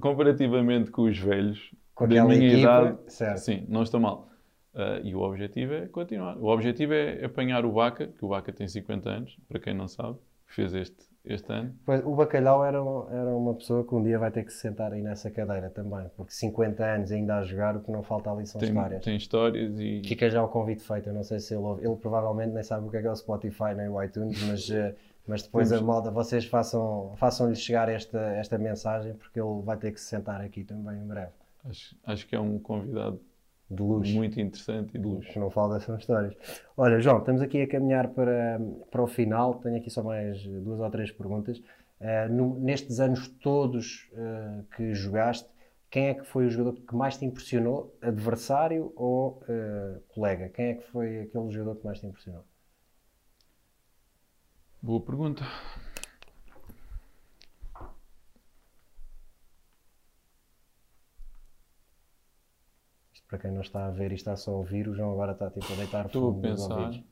comparativamente 0.00 0.92
com 0.92 1.02
os 1.02 1.18
velhos, 1.18 1.72
com 1.96 2.06
da 2.06 2.24
minha 2.24 2.46
equipa, 2.46 2.60
idade, 2.60 2.98
certo. 3.08 3.38
sim, 3.38 3.64
não 3.68 3.82
estou 3.82 3.98
mal. 3.98 4.28
Uh, 4.74 5.00
e 5.02 5.14
o 5.14 5.20
objetivo 5.20 5.72
é 5.72 5.86
continuar. 5.88 6.36
O 6.36 6.44
objetivo 6.44 6.92
é 6.92 7.24
apanhar 7.24 7.64
o 7.64 7.72
Baca, 7.72 8.08
que 8.08 8.22
o 8.22 8.28
Baca 8.28 8.52
tem 8.52 8.68
50 8.68 9.08
anos, 9.08 9.38
para 9.48 9.58
quem 9.58 9.72
não 9.72 9.88
sabe, 9.88 10.18
fez 10.44 10.74
este, 10.74 11.08
este 11.24 11.50
ano. 11.50 11.74
Pois, 11.86 12.04
o 12.04 12.14
Bacalhau 12.14 12.62
era, 12.62 12.76
era 12.76 13.34
uma 13.34 13.54
pessoa 13.54 13.82
que 13.82 13.94
um 13.94 14.02
dia 14.02 14.18
vai 14.18 14.30
ter 14.30 14.44
que 14.44 14.52
se 14.52 14.60
sentar 14.60 14.92
aí 14.92 15.00
nessa 15.00 15.30
cadeira 15.30 15.70
também, 15.70 16.06
porque 16.14 16.32
50 16.32 16.84
anos 16.84 17.10
ainda 17.10 17.38
a 17.38 17.42
jogar, 17.42 17.74
o 17.74 17.80
que 17.80 17.90
não 17.90 18.02
falta 18.02 18.30
ali 18.30 18.46
são 18.46 18.60
tem, 18.60 18.68
histórias. 18.68 19.02
Tem 19.02 19.16
histórias 19.16 19.80
e. 19.80 20.02
Fica 20.04 20.28
já 20.28 20.44
o 20.44 20.48
convite 20.48 20.82
feito, 20.82 21.08
eu 21.08 21.14
não 21.14 21.22
sei 21.22 21.40
se 21.40 21.54
ele 21.54 21.62
ouve. 21.62 21.82
Ele 21.82 21.96
provavelmente 21.96 22.52
nem 22.52 22.62
sabe 22.62 22.86
o 22.86 22.90
que 22.90 22.98
é, 22.98 23.00
que 23.00 23.06
é 23.06 23.10
o 23.10 23.16
Spotify 23.16 23.74
nem 23.74 23.88
o 23.88 24.02
iTunes, 24.02 24.46
mas. 24.46 24.68
Uh, 24.68 24.94
mas 25.28 25.42
depois 25.42 25.72
a 25.72 25.80
malda, 25.80 26.08
vocês 26.08 26.44
façam, 26.44 27.12
façam-lhe 27.16 27.56
chegar 27.56 27.88
esta, 27.88 28.16
esta 28.34 28.56
mensagem, 28.56 29.12
porque 29.14 29.40
ele 29.40 29.60
vai 29.60 29.76
ter 29.76 29.90
que 29.90 30.00
se 30.00 30.06
sentar 30.06 30.40
aqui 30.40 30.62
também 30.62 31.02
em 31.02 31.04
breve. 31.04 31.32
Acho, 31.68 31.96
acho 32.04 32.26
que 32.26 32.36
é 32.36 32.40
um 32.40 32.58
convidado 32.58 33.20
de. 33.70 33.82
Muito 33.82 34.40
interessante 34.40 34.96
e 34.96 34.98
de 34.98 35.06
luxo. 35.06 35.32
Que 35.32 35.38
não 35.38 35.50
falta 35.50 35.80
são 35.80 35.96
histórias. 35.96 36.34
Olha, 36.76 37.00
João, 37.00 37.18
estamos 37.18 37.42
aqui 37.42 37.62
a 37.62 37.68
caminhar 37.68 38.08
para, 38.08 38.60
para 38.90 39.02
o 39.02 39.06
final. 39.06 39.54
Tenho 39.56 39.76
aqui 39.76 39.90
só 39.90 40.02
mais 40.02 40.46
duas 40.46 40.80
ou 40.80 40.90
três 40.90 41.10
perguntas. 41.10 41.58
Uh, 41.98 42.30
no, 42.30 42.60
nestes 42.60 43.00
anos 43.00 43.26
todos 43.42 44.10
uh, 44.12 44.64
que 44.76 44.94
jogaste, 44.94 45.48
quem 45.90 46.08
é 46.08 46.14
que 46.14 46.24
foi 46.24 46.46
o 46.46 46.50
jogador 46.50 46.78
que 46.80 46.94
mais 46.94 47.16
te 47.16 47.24
impressionou? 47.24 47.96
Adversário 48.02 48.92
ou 48.94 49.42
uh, 49.48 50.00
colega? 50.08 50.48
Quem 50.50 50.66
é 50.66 50.74
que 50.74 50.86
foi 50.90 51.20
aquele 51.20 51.50
jogador 51.50 51.76
que 51.76 51.84
mais 51.84 51.98
te 51.98 52.06
impressionou? 52.06 52.44
Boa 54.82 55.00
pergunta. 55.00 55.42
Para 63.28 63.38
quem 63.38 63.50
não 63.50 63.60
está 63.60 63.86
a 63.86 63.90
ver 63.90 64.12
e 64.12 64.14
está 64.14 64.36
só 64.36 64.52
a 64.52 64.56
ouvir, 64.56 64.88
o 64.88 64.94
João 64.94 65.12
agora 65.12 65.32
está 65.32 65.50
tipo 65.50 65.72
a 65.72 65.76
deitar 65.76 66.06
Estou 66.06 66.32
fundo 66.32 66.46
a 66.46 66.50
pensar. 66.50 67.04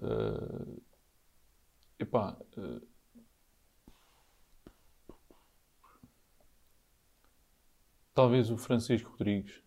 Uh, 0.00 0.82
epá, 1.98 2.38
uh, 2.56 2.86
talvez 8.14 8.50
o 8.50 8.56
Francisco 8.56 9.10
Rodrigues 9.10 9.62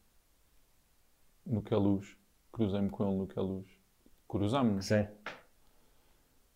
no 1.45 1.62
que 1.62 1.74
é 1.74 1.78
luz. 1.78 2.18
Cruzei-me 2.51 2.89
com 2.89 3.08
ele 3.08 3.18
no 3.18 3.28
que 3.28 3.38
é 3.38 3.41
luz. 3.41 3.68
Cruzámos-nos. 4.28 4.86
Sim. 4.86 5.08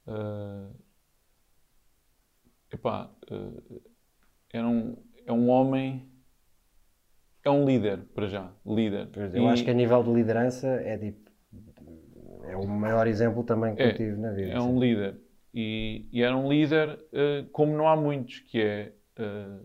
Uh, 0.08 0.74
epá, 2.72 3.12
uh, 3.30 3.82
era 4.50 4.68
um, 4.68 4.98
é 5.26 5.32
um 5.32 5.50
homem 5.50 6.10
é 7.44 7.50
um 7.50 7.66
líder, 7.66 8.00
para 8.14 8.28
já. 8.28 8.52
Líder. 8.66 9.10
Eu 9.34 9.44
e... 9.44 9.48
acho 9.48 9.64
que 9.64 9.72
a 9.72 9.74
nível 9.74 10.04
de 10.04 10.12
liderança 10.12 10.68
é 10.68 10.98
tipo. 10.98 11.30
é 12.48 12.56
o 12.56 12.68
maior 12.68 13.08
exemplo 13.08 13.44
também 13.44 13.76
que 13.76 13.82
É, 13.82 13.90
eu 13.90 13.96
tive 13.96 14.16
na 14.18 14.32
vida. 14.32 14.52
É 14.52 14.60
um 14.60 14.80
líder. 14.80 15.16
E, 15.54 16.06
e 16.12 16.22
era 16.22 16.36
um 16.36 16.48
líder 16.50 17.00
eh, 17.12 17.46
como 17.52 17.76
não 17.76 17.88
há 17.88 17.96
muitos, 17.96 18.40
que 18.42 18.62
é, 18.62 18.94
eh, 19.18 19.60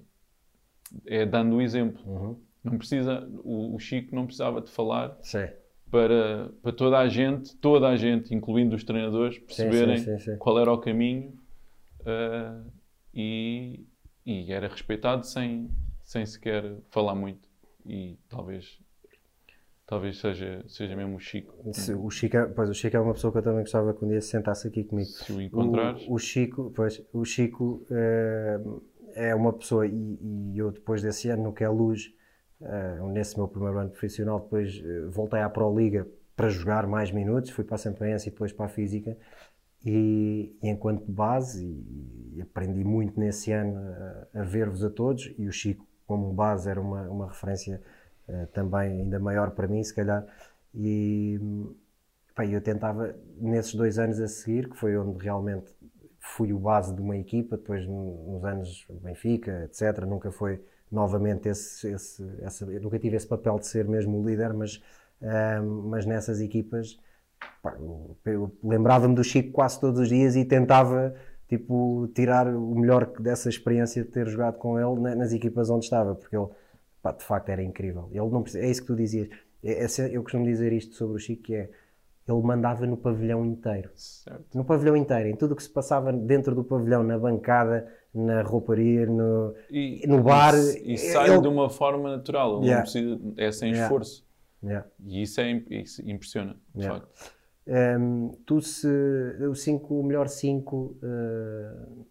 é 1.06 1.26
dando 1.26 1.56
o 1.56 1.62
exemplo. 1.62 2.02
Uhum. 2.06 2.40
Não 2.62 2.78
precisa, 2.78 3.28
o, 3.42 3.74
o 3.74 3.78
Chico 3.78 4.14
não 4.14 4.24
precisava 4.24 4.62
de 4.62 4.70
falar 4.70 5.18
Sim. 5.20 5.46
para, 5.90 6.50
para 6.62 6.72
toda 6.72 6.98
a 6.98 7.08
gente, 7.08 7.54
toda 7.56 7.88
a 7.88 7.96
gente, 7.96 8.34
incluindo 8.34 8.74
os 8.74 8.82
treinadores, 8.82 9.38
perceberem 9.38 9.98
sim, 9.98 10.18
sim, 10.18 10.36
qual 10.38 10.58
era 10.58 10.72
o 10.72 10.78
caminho 10.78 11.34
eh, 12.06 12.60
e, 13.12 13.86
e 14.24 14.50
era 14.50 14.66
respeitado 14.66 15.26
sem, 15.26 15.70
sem 16.02 16.24
sequer 16.24 16.76
falar 16.88 17.14
muito. 17.14 17.53
E 17.86 18.18
talvez, 18.28 18.80
talvez 19.86 20.18
seja, 20.18 20.64
seja 20.68 20.96
mesmo 20.96 21.16
o 21.16 21.20
Chico. 21.20 21.54
O 21.98 22.10
Chico, 22.10 22.36
é- 22.36 22.46
pois, 22.46 22.70
o 22.70 22.74
Chico 22.74 22.96
é 22.96 23.00
uma 23.00 23.12
pessoa 23.12 23.32
que 23.32 23.38
eu 23.38 23.42
também 23.42 23.60
gostava 23.60 23.92
que 23.92 24.04
um 24.04 24.08
dia 24.08 24.20
se 24.20 24.28
sentasse 24.28 24.66
aqui 24.68 24.84
comigo. 24.84 25.08
Se 25.08 25.32
o 25.32 25.40
encontrares. 25.40 26.06
O, 26.08 26.14
o 26.14 26.18
Chico, 26.18 26.72
pois, 26.74 27.04
o 27.12 27.24
Chico 27.24 27.86
eh, 27.90 28.60
é 29.14 29.34
uma 29.34 29.52
pessoa, 29.52 29.86
e, 29.86 30.18
e 30.52 30.58
eu 30.58 30.70
depois 30.72 31.02
desse 31.02 31.28
ano 31.28 31.44
no 31.44 31.52
que 31.52 31.62
é 31.62 31.68
luz, 31.68 32.12
eh, 32.60 32.98
nesse 33.12 33.36
meu 33.36 33.46
primeiro 33.46 33.78
ano 33.78 33.90
profissional, 33.90 34.40
depois 34.40 34.82
eh, 34.84 35.06
voltei 35.10 35.40
à 35.40 35.50
Pro 35.50 35.76
Liga 35.76 36.06
para 36.34 36.48
jogar 36.48 36.86
mais 36.86 37.10
minutos, 37.12 37.50
fui 37.50 37.64
para 37.64 37.76
a 37.76 37.78
Sampaense 37.78 38.28
e 38.28 38.32
depois 38.32 38.52
para 38.52 38.66
a 38.66 38.68
Física, 38.68 39.16
e, 39.84 40.56
e 40.62 40.68
enquanto 40.68 41.04
base, 41.12 41.64
e, 41.64 42.38
e 42.38 42.42
aprendi 42.42 42.82
muito 42.82 43.20
nesse 43.20 43.52
ano 43.52 43.76
a, 43.78 44.40
a 44.40 44.42
ver-vos 44.42 44.82
a 44.82 44.90
todos, 44.90 45.32
e 45.38 45.46
o 45.46 45.52
Chico 45.52 45.86
como 46.06 46.32
base 46.32 46.68
era 46.70 46.80
uma, 46.80 47.02
uma 47.10 47.28
referência 47.28 47.80
eh, 48.28 48.46
também 48.52 49.00
ainda 49.02 49.18
maior 49.18 49.50
para 49.52 49.66
mim, 49.68 49.82
se 49.82 49.94
calhar, 49.94 50.24
e 50.74 51.38
Pá, 52.34 52.44
eu 52.46 52.60
tentava, 52.60 53.14
nesses 53.38 53.74
dois 53.74 53.98
anos 53.98 54.20
a 54.20 54.26
seguir, 54.26 54.68
que 54.68 54.76
foi 54.76 54.96
onde 54.96 55.22
realmente 55.22 55.72
fui 56.20 56.52
o 56.52 56.58
base 56.58 56.92
de 56.94 57.00
uma 57.00 57.16
equipa, 57.16 57.56
depois 57.56 57.86
no- 57.86 58.32
nos 58.32 58.44
anos 58.44 58.86
Benfica, 59.02 59.64
etc. 59.64 60.06
Nunca 60.06 60.30
foi 60.32 60.60
novamente 60.90 61.48
esse, 61.48 61.88
esse, 61.92 62.24
essa, 62.42 62.66
nunca 62.66 62.98
tive 62.98 63.16
esse 63.16 63.26
papel 63.26 63.58
de 63.58 63.66
ser 63.66 63.84
mesmo 63.86 64.18
o 64.20 64.26
líder, 64.28 64.52
mas, 64.52 64.82
ahm, 65.22 65.88
mas 65.90 66.04
nessas 66.06 66.40
equipas 66.40 66.98
lembrava-me 68.62 69.14
do 69.14 69.24
Chico 69.24 69.52
quase 69.52 69.80
todos 69.80 70.00
os 70.00 70.08
dias 70.08 70.36
e 70.36 70.44
tentava 70.44 71.14
tipo, 71.58 72.08
tirar 72.14 72.46
o 72.48 72.74
melhor 72.74 73.06
dessa 73.20 73.48
experiência 73.48 74.02
de 74.04 74.10
ter 74.10 74.26
jogado 74.28 74.56
com 74.58 74.78
ele 74.78 75.00
na- 75.00 75.14
nas 75.14 75.32
equipas 75.32 75.70
onde 75.70 75.84
estava, 75.84 76.14
porque 76.14 76.36
ele 76.36 76.48
pá, 77.02 77.12
de 77.12 77.22
facto 77.24 77.48
era 77.50 77.62
incrível. 77.62 78.08
Ele 78.10 78.28
não, 78.30 78.42
precisa- 78.42 78.64
é 78.64 78.70
isso 78.70 78.80
que 78.80 78.86
tu 78.86 78.96
dizias. 78.96 79.28
É- 79.62 79.84
é 79.84 80.16
eu 80.16 80.22
costumo 80.22 80.44
dizer 80.44 80.72
isto 80.72 80.94
sobre 80.94 81.16
o 81.16 81.18
Chico, 81.18 81.42
que 81.42 81.54
é 81.54 81.68
ele 82.26 82.40
mandava 82.42 82.86
no 82.86 82.96
pavilhão 82.96 83.44
inteiro. 83.44 83.90
Certo. 83.94 84.44
No 84.56 84.64
pavilhão 84.64 84.96
inteiro, 84.96 85.28
em 85.28 85.36
tudo 85.36 85.52
o 85.52 85.56
que 85.56 85.62
se 85.62 85.68
passava 85.68 86.10
dentro 86.12 86.54
do 86.54 86.64
pavilhão, 86.64 87.02
na 87.02 87.18
bancada, 87.18 87.86
na 88.14 88.40
rouparia, 88.42 89.04
no, 89.06 89.54
E, 89.70 90.06
no 90.06 90.22
bar. 90.22 90.54
E, 90.54 90.94
e 90.94 90.98
sai 90.98 91.30
ele- 91.30 91.42
de 91.42 91.48
uma 91.48 91.68
forma 91.68 92.16
natural, 92.16 92.62
Yeah. 92.62 92.82
precisa, 92.82 93.20
é 93.36 93.52
sem 93.52 93.68
Yeah. 93.70 93.84
esforço. 93.86 94.24
Yeah. 94.62 94.86
E 95.04 95.20
isso, 95.22 95.38
é, 95.42 95.50
isso 95.70 96.00
impressiona, 96.08 96.56
de 96.74 96.86
facto. 96.86 97.08
Um, 97.66 98.30
tu 98.44 98.60
se 98.60 98.86
o, 99.48 99.54
cinco, 99.54 99.98
o 100.00 100.04
melhor 100.04 100.28
5 100.28 100.98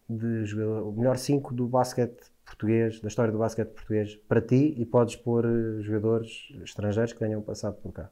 de 0.10 0.45
jogador, 0.45 0.88
o 0.88 0.91
melhor 0.93 1.18
5 1.18 1.54
do 1.54 1.68
basquete 1.68 2.32
português, 2.43 2.99
da 2.99 3.08
história 3.08 3.32
do 3.32 3.38
basquete 3.38 3.70
português, 3.70 4.16
para 4.16 4.41
ti 4.41 4.74
e 4.78 4.86
podes 4.86 5.16
pôr 5.16 5.45
eh, 5.45 5.82
jogadores 5.82 6.51
estrangeiros 6.64 7.14
que 7.14 7.20
tenham 7.20 7.41
passado 7.41 7.76
por 7.82 7.91
cá. 7.93 8.10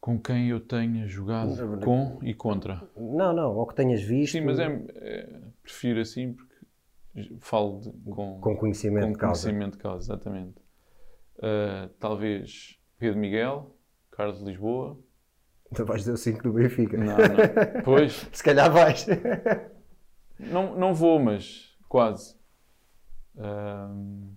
Com 0.00 0.18
quem 0.18 0.48
eu 0.48 0.60
tenha 0.60 1.06
jogado 1.06 1.56
com 1.80 2.18
e 2.22 2.32
contra. 2.32 2.82
Não, 2.96 3.32
não, 3.32 3.56
ou 3.56 3.66
que 3.66 3.74
tenhas 3.74 4.00
visto 4.00 4.32
Sim, 4.32 4.42
mas 4.42 4.58
é, 4.60 4.66
é- 4.94 5.40
prefiro 5.62 6.00
assim 6.00 6.32
porque 6.34 6.54
falo 7.40 7.80
de- 7.80 7.90
com, 8.10 8.40
com 8.40 8.56
conhecimento 8.56 9.06
com 9.06 9.12
de 9.12 9.18
causa. 9.18 9.42
conhecimento 9.42 9.72
de 9.76 9.82
causa, 9.82 10.04
exatamente. 10.04 10.54
Ah, 11.42 11.90
talvez 11.98 12.78
Pedro 12.96 13.18
Miguel, 13.18 13.74
Carlos 14.18 14.40
Lisboa. 14.42 14.98
Tu 15.72 15.84
vais 15.84 15.98
dizer 16.00 16.12
o 16.12 16.16
5 16.16 16.42
do 16.42 16.52
Benfica. 16.52 16.96
Não, 16.96 17.06
não. 17.16 17.16
Pois, 17.84 18.28
Se 18.32 18.42
calhar 18.42 18.68
vais. 18.70 19.06
não, 20.40 20.74
não 20.76 20.92
vou, 20.92 21.20
mas 21.20 21.76
quase. 21.88 22.36
Ahm, 23.38 24.32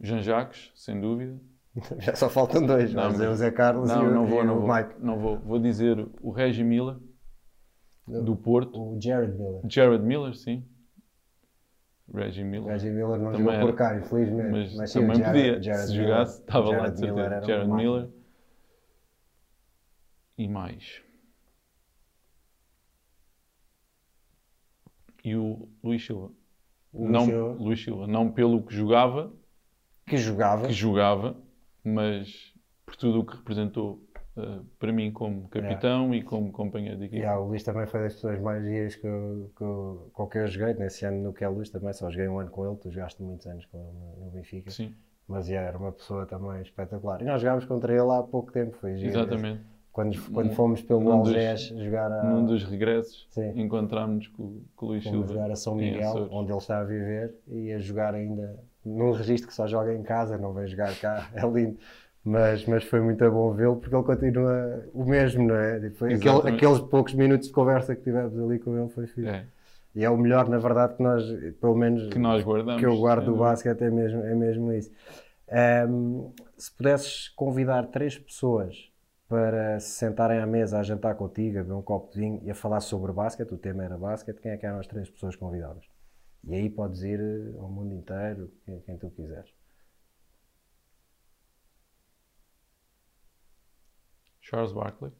Jean 0.00 0.22
Jacques, 0.22 0.72
sem 0.74 0.98
dúvida. 1.00 1.38
Já 1.98 2.14
só 2.14 2.30
faltam 2.30 2.64
dois. 2.64 2.94
Não, 2.94 3.04
mas- 3.10 3.20
o 3.20 3.34
Zé 3.34 3.50
Carlos 3.50 3.88
Não, 3.90 4.04
e 4.04 4.08
o, 4.08 4.14
não 4.14 4.26
vou, 4.26 4.42
e 4.42 4.46
não 4.46 4.56
o 4.56 4.60
vou. 4.60 4.74
Mike. 4.74 4.94
Não 4.98 5.18
vou. 5.18 5.38
Vou 5.38 5.58
dizer 5.58 6.08
o 6.22 6.30
Reggie 6.30 6.64
Miller, 6.64 6.96
do 8.06 8.34
Porto. 8.34 8.80
O 8.80 8.98
Jared 9.00 9.32
Miller. 9.36 9.60
Jared 9.68 10.04
Miller, 10.04 10.34
sim. 10.34 10.64
Reggie 12.14 12.44
Miller. 12.44 12.68
Reggie 12.72 12.90
Miller 12.90 13.18
não 13.18 13.32
Também 13.32 13.38
jogou 13.54 13.60
por 13.60 13.68
era. 13.68 13.72
cá, 13.76 13.96
infelizmente. 13.98 14.76
Mas, 14.76 14.90
sim, 14.90 14.98
o 15.00 15.02
também 15.02 15.16
Jared- 15.18 15.42
podia. 15.54 15.62
Jared 15.62 15.86
Se 15.88 15.96
jogasse, 15.96 16.40
estava 16.40 16.70
lá 16.70 16.88
de 16.88 16.98
certeza. 17.00 17.44
Jared. 17.46 17.70
Miller. 17.72 18.08
E 20.36 20.48
mais. 20.48 21.00
E 25.24 25.36
o 25.36 25.68
Luís 25.82 26.04
Silva. 26.04 26.30
O 26.92 27.08
não, 27.08 27.20
Luís 27.20 27.30
Silva. 27.30 27.62
Luís 27.62 27.84
Silva. 27.84 28.06
Não 28.06 28.30
pelo 28.30 28.62
que 28.62 28.74
jogava, 28.74 29.32
Que 30.06 30.16
jogava. 30.16 30.66
que 30.66 30.72
jogava, 30.72 31.36
mas 31.84 32.52
por 32.84 32.96
tudo 32.96 33.20
o 33.20 33.24
que 33.24 33.36
representou 33.36 34.02
eh, 34.36 34.60
para 34.78 34.92
mim 34.92 35.12
como 35.12 35.48
capitão 35.48 36.12
e 36.14 36.22
como 36.22 36.50
companheiro 36.50 36.98
de 36.98 37.04
equipe. 37.04 37.20
E, 37.20 37.24
ah, 37.24 37.38
o 37.38 37.46
Luís 37.48 37.62
também 37.62 37.86
foi 37.86 38.00
das 38.00 38.14
pessoas 38.14 38.40
mais 38.40 38.64
giras 38.64 38.96
que 38.96 39.06
eu, 39.06 39.50
que 39.56 39.62
eu- 39.62 40.10
com 40.12 40.26
que 40.26 40.38
eu 40.38 40.46
joguei. 40.48 40.74
Nesse 40.74 41.04
ano 41.04 41.22
no 41.22 41.32
que 41.32 41.44
é 41.44 41.48
Luís 41.48 41.70
também, 41.70 41.92
só 41.92 42.10
joguei 42.10 42.28
um 42.28 42.38
ano 42.40 42.50
com 42.50 42.66
ele. 42.66 42.76
Tu 42.76 42.90
jogaste 42.90 43.22
muitos 43.22 43.46
anos 43.46 43.64
com 43.66 43.78
ele 43.78 43.92
no, 43.92 44.24
no 44.24 44.30
Benfica. 44.32 44.70
Sim, 44.70 44.94
Mas 45.28 45.48
yeah, 45.48 45.68
era 45.68 45.78
uma 45.78 45.92
pessoa 45.92 46.26
também 46.26 46.60
espetacular. 46.62 47.22
E 47.22 47.24
nós 47.24 47.40
jogámos 47.40 47.64
contra 47.64 47.92
ele 47.92 48.10
há 48.10 48.22
pouco 48.22 48.50
tempo. 48.50 48.76
Foi 48.78 48.96
giro. 48.96 49.10
exatamente. 49.10 49.62
Quando, 49.92 50.18
quando 50.32 50.46
Num- 50.48 50.54
fomos 50.54 50.80
pelo 50.80 51.10
Algés 51.12 51.64
jogar 51.76 52.10
a, 52.10 52.22
Num 52.24 52.46
dos 52.46 52.64
regressos, 52.64 53.28
encontrámos-nos 53.54 54.28
com, 54.28 54.60
com 54.74 54.86
o 54.86 54.88
Luís 54.90 55.04
fomos 55.04 55.18
Silva. 55.18 55.34
jogar 55.34 55.50
a 55.52 55.56
São 55.56 55.74
Miguel, 55.74 56.28
onde 56.30 56.50
ele 56.50 56.58
está 56.58 56.78
a 56.80 56.84
viver, 56.84 57.34
e 57.46 57.72
a 57.72 57.78
jogar 57.78 58.14
ainda 58.14 58.58
num 58.84 59.12
registro 59.12 59.48
que 59.48 59.54
só 59.54 59.66
joga 59.66 59.94
em 59.94 60.02
casa, 60.02 60.38
não 60.38 60.52
vem 60.54 60.66
jogar 60.66 60.94
cá. 60.98 61.28
É 61.36 61.46
lindo. 61.46 61.76
Mas, 62.24 62.64
mas 62.66 62.84
foi 62.84 63.00
muito 63.00 63.28
bom 63.30 63.52
vê-lo 63.52 63.76
porque 63.76 63.94
ele 63.94 64.04
continua 64.04 64.84
o 64.94 65.04
mesmo, 65.04 65.46
não 65.46 65.56
é? 65.56 65.78
Tipo, 65.80 66.04
aquele- 66.06 66.48
aqueles 66.54 66.78
poucos 66.80 67.12
minutos 67.14 67.48
de 67.48 67.52
conversa 67.52 67.94
que 67.96 68.02
tivemos 68.02 68.38
ali 68.38 68.58
com 68.60 68.78
ele 68.78 68.88
foi 68.88 69.06
fixe. 69.08 69.26
É, 69.28 69.44
E 69.94 70.04
é 70.04 70.08
o 70.08 70.16
melhor, 70.16 70.48
na 70.48 70.56
verdade, 70.58 70.94
que 70.96 71.02
nós, 71.02 71.24
pelo 71.60 71.74
menos, 71.74 72.08
que 72.10 72.18
nós 72.18 72.42
guardamos. 72.42 72.80
que 72.80 72.86
eu 72.86 72.96
guardo 72.96 73.26
do 73.26 73.36
basquete 73.36 73.82
é 73.82 73.90
mesmo, 73.90 74.22
é 74.22 74.34
mesmo 74.34 74.72
isso. 74.72 74.90
Ahm, 75.50 76.30
se 76.56 76.72
pudesses 76.72 77.28
convidar 77.30 77.86
três 77.88 78.16
pessoas 78.16 78.90
para 79.32 79.80
se 79.80 79.92
sentarem 79.92 80.40
à 80.40 80.46
mesa 80.46 80.78
a 80.78 80.82
jantar 80.82 81.14
contigo, 81.14 81.58
a 81.58 81.62
beber 81.62 81.72
um 81.72 81.80
copo 81.80 82.12
de 82.12 82.20
vinho 82.20 82.38
e 82.44 82.50
a 82.50 82.54
falar 82.54 82.80
sobre 82.80 83.10
basquete, 83.12 83.50
o 83.54 83.56
tema 83.56 83.82
era 83.82 83.96
basquete, 83.96 84.38
quem 84.42 84.52
é 84.52 84.58
que 84.58 84.66
eram 84.66 84.78
as 84.78 84.86
três 84.86 85.08
pessoas 85.08 85.34
convidadas? 85.34 85.86
E 86.44 86.54
aí 86.54 86.68
podes 86.68 87.02
ir 87.02 87.18
eh, 87.18 87.58
ao 87.58 87.66
mundo 87.66 87.94
inteiro, 87.94 88.52
quem, 88.84 88.98
tu 88.98 89.08
quiseres. 89.08 89.50
Charles 94.42 94.72
Barkley. 94.72 95.12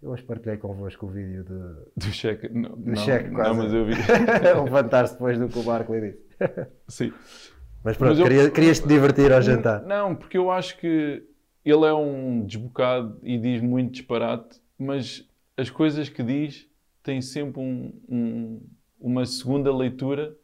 Eu 0.00 0.12
hoje 0.12 0.22
partilhei 0.22 0.56
convosco 0.56 1.04
o 1.04 1.10
vídeo 1.10 1.44
de, 1.44 2.06
Do 2.06 2.10
cheque. 2.10 2.48
Não, 2.48 2.70
não, 2.74 2.96
cheque, 2.96 3.28
não, 3.28 3.34
quase. 3.34 3.58
mas 3.58 3.72
eu 3.74 3.84
vi. 3.84 3.92
levantar-se 4.64 5.12
depois 5.12 5.38
do 5.38 5.46
que 5.46 5.58
o 5.58 5.62
Barkley 5.62 6.12
disse. 6.12 6.26
Sim. 6.88 7.12
Mas 7.84 7.96
pronto, 7.96 8.10
Mas 8.10 8.18
eu- 8.18 8.24
queria- 8.26 8.50
querias-te 8.50 8.86
divertir 8.86 9.32
ao 9.32 9.42
jantar. 9.42 9.82
Não, 9.82 10.14
porque 10.14 10.38
eu 10.38 10.50
acho 10.50 10.78
que 10.78 11.22
ele 11.64 11.84
é 11.86 11.92
um 11.92 12.44
desbocado 12.44 13.18
e 13.22 13.38
diz 13.38 13.60
muito 13.62 13.92
disparate, 13.92 14.60
mas 14.78 15.28
as 15.56 15.68
coisas 15.70 16.08
que 16.08 16.22
diz 16.22 16.68
têm 17.02 17.20
sempre 17.20 17.60
um- 17.60 17.92
um- 18.08 18.60
uma 19.00 19.26
segunda 19.26 19.74
leitura 19.74 20.34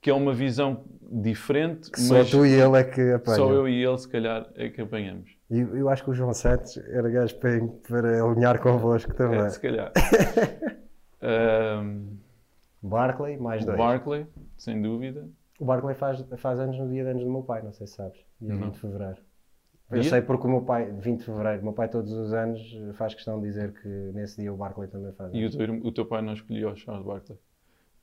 que 0.00 0.08
é 0.10 0.14
uma 0.14 0.32
visão 0.32 0.84
diferente, 1.10 1.90
Que 1.90 2.00
só 2.00 2.22
tu 2.24 2.46
e 2.46 2.52
ele 2.52 2.78
é 2.78 2.84
que 2.84 3.00
apanham. 3.12 3.36
só 3.36 3.52
eu 3.52 3.68
e 3.68 3.82
ele, 3.84 3.98
se 3.98 4.08
calhar, 4.08 4.48
é 4.54 4.68
que 4.68 4.80
apanhamos. 4.80 5.30
E 5.50 5.58
eu 5.58 5.88
acho 5.88 6.04
que 6.04 6.10
o 6.10 6.14
João 6.14 6.32
Santos 6.32 6.76
era 6.76 7.08
gajo 7.10 7.34
para, 7.36 7.66
para 7.88 8.22
alinhar 8.24 8.60
convosco 8.60 9.12
também. 9.14 9.40
É, 9.40 9.48
se 9.50 9.60
calhar. 9.60 9.92
Ahm, 11.20 12.16
Barclay, 12.82 13.36
mais 13.38 13.64
dois. 13.64 13.76
Barkley, 13.76 14.26
sem 14.56 14.80
dúvida. 14.80 15.28
O 15.58 15.64
Barclay 15.64 15.94
faz, 15.94 16.20
faz 16.36 16.58
anos 16.60 16.78
no 16.78 16.88
dia 16.88 17.02
de 17.04 17.10
anos 17.10 17.24
do 17.24 17.30
meu 17.30 17.42
pai, 17.42 17.62
não 17.62 17.72
sei 17.72 17.86
se 17.86 17.94
sabes. 17.94 18.18
Dia 18.40 18.54
Não. 18.54 18.66
20 18.66 18.72
de 18.74 18.80
fevereiro. 18.80 19.18
Eu 19.90 20.00
Dia? 20.00 20.10
sei 20.10 20.22
porque 20.22 20.46
o 20.46 20.50
meu 20.50 20.62
pai, 20.62 20.90
20 20.92 21.18
de 21.20 21.24
fevereiro, 21.24 21.60
o 21.62 21.64
meu 21.64 21.72
pai 21.72 21.88
todos 21.88 22.12
os 22.12 22.32
anos 22.32 22.60
faz 22.94 23.14
questão 23.14 23.40
de 23.40 23.46
dizer 23.46 23.72
que 23.72 23.88
nesse 24.14 24.40
dia 24.40 24.52
o 24.52 24.56
Barclay 24.56 24.88
também 24.88 25.12
faz. 25.12 25.32
E 25.34 25.44
o 25.44 25.50
teu, 25.50 25.74
o 25.86 25.92
teu 25.92 26.06
pai 26.06 26.22
não 26.22 26.34
escolheu 26.34 26.70
o 26.70 26.76
Charles 26.76 27.04
Barkley. 27.04 27.38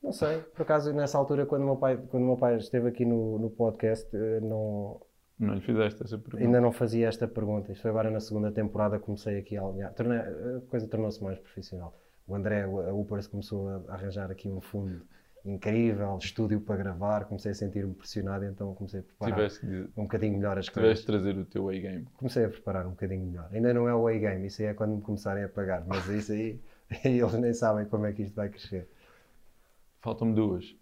Não 0.02 0.12
sei, 0.12 0.40
por 0.40 0.64
acaso 0.64 0.92
nessa 0.94 1.18
altura, 1.18 1.46
quando 1.46 1.62
o 1.62 1.66
meu 1.66 1.76
pai, 1.78 1.98
quando 2.10 2.24
o 2.24 2.26
meu 2.28 2.38
pai 2.38 2.58
esteve 2.58 2.90
aqui 2.90 3.06
no, 3.06 3.40
no 3.40 3.50
podcast, 3.50 4.08
eh, 4.16 4.40
não, 4.42 5.00
Não 5.40 5.54
lhe 5.56 5.62
fizeste 5.62 6.04
essa 6.04 6.18
pergunta. 6.18 6.44
Ainda 6.44 6.60
não 6.62 6.72
fazia 6.72 7.08
esta 7.08 7.28
pergunta. 7.28 7.72
Isto 7.72 7.82
foi 7.84 7.92
agora 7.92 8.12
na 8.12 8.20
segunda 8.20 8.52
temporada 8.52 9.00
comecei 9.00 9.40
aqui 9.40 9.56
a 9.58 9.64
alinhar. 9.64 9.94
Tornei- 9.94 10.18
a 10.20 10.62
coisa 10.70 10.88
tornou-se 10.88 11.24
mais 11.24 11.40
profissional. 11.40 11.96
O 12.28 12.36
André, 12.36 12.64
a 12.64 12.94
Upers 12.94 13.28
começou 13.28 13.70
a 13.70 13.94
arranjar 13.94 14.30
aqui 14.32 14.50
um 14.50 14.60
fundo 14.62 15.02
incrível, 15.46 16.18
estúdio 16.18 16.60
para 16.62 16.76
gravar. 16.78 17.26
Comecei 17.26 17.52
a 17.52 17.56
sentir-me 17.56 17.94
pressionado, 17.94 18.46
então 18.46 18.74
comecei 18.76 19.00
a 19.02 19.04
preparar 19.04 19.36
Tiveste 19.36 19.66
um 19.96 20.04
bocadinho 20.04 20.34
melhor 20.38 20.58
as 20.58 20.66
tiveste 20.66 20.82
coisas. 20.82 21.00
de 21.00 21.06
trazer 21.06 21.38
o 21.38 21.46
teu 21.46 21.70
A-game. 21.70 22.06
Comecei 22.18 22.46
a 22.46 22.50
preparar 22.50 22.86
um 22.88 22.92
bocadinho 22.92 23.26
melhor. 23.26 23.50
Ainda 23.54 23.74
não 23.74 23.88
é 23.88 23.94
o 23.96 24.08
A-game, 24.08 24.48
isso 24.48 24.62
aí 24.62 24.70
é 24.70 24.74
quando 24.74 24.96
me 24.96 25.02
começarem 25.02 25.44
a 25.44 25.50
pagar. 25.50 25.86
Mas 25.86 26.08
isso 26.08 26.32
aí, 26.32 26.60
eles 27.04 27.34
nem 27.34 27.54
sabem 27.54 27.86
como 27.86 28.06
é 28.06 28.14
que 28.14 28.24
isto 28.24 28.36
vai 28.36 28.50
crescer. 28.50 28.88
Faltam-me 30.02 30.36
duas. 30.36 30.76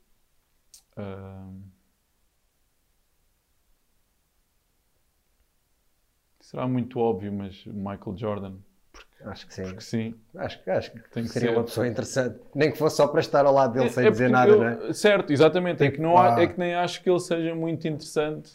Será 6.41 6.67
muito 6.67 6.99
óbvio, 6.99 7.31
mas 7.33 7.65
Michael 7.65 8.17
Jordan. 8.17 8.57
Acho 9.25 9.47
que 9.47 9.53
sim. 9.53 9.63
Porque 9.63 9.81
sim. 9.81 10.15
Acho, 10.35 10.59
acho 10.69 10.91
que 10.91 10.99
Tem 11.09 11.23
que 11.23 11.29
seria 11.29 11.49
ser. 11.49 11.55
uma 11.55 11.63
pessoa 11.63 11.87
interessante. 11.87 12.39
Nem 12.53 12.71
que 12.71 12.77
fosse 12.77 12.97
só 12.97 13.07
para 13.07 13.19
estar 13.21 13.45
ao 13.45 13.53
lado 13.53 13.73
dele 13.73 13.89
sem 13.89 14.05
É 14.05 14.11
dizer 14.11 14.29
nada, 14.29 14.51
eu- 14.51 14.57
não 14.59 14.67
é? 14.67 14.93
Certo, 14.93 15.31
exatamente. 15.31 15.81
É 15.81 15.85
Tipo, 15.85 15.97
que, 15.97 16.01
não 16.03 16.17
há- 16.17 16.35
ah. 16.35 16.41
é 16.41 16.47
que 16.47 16.59
nem 16.59 16.73
acho 16.75 17.01
que 17.01 17.09
ele 17.09 17.19
seja 17.19 17.55
muito 17.55 17.87
interessante 17.87 18.51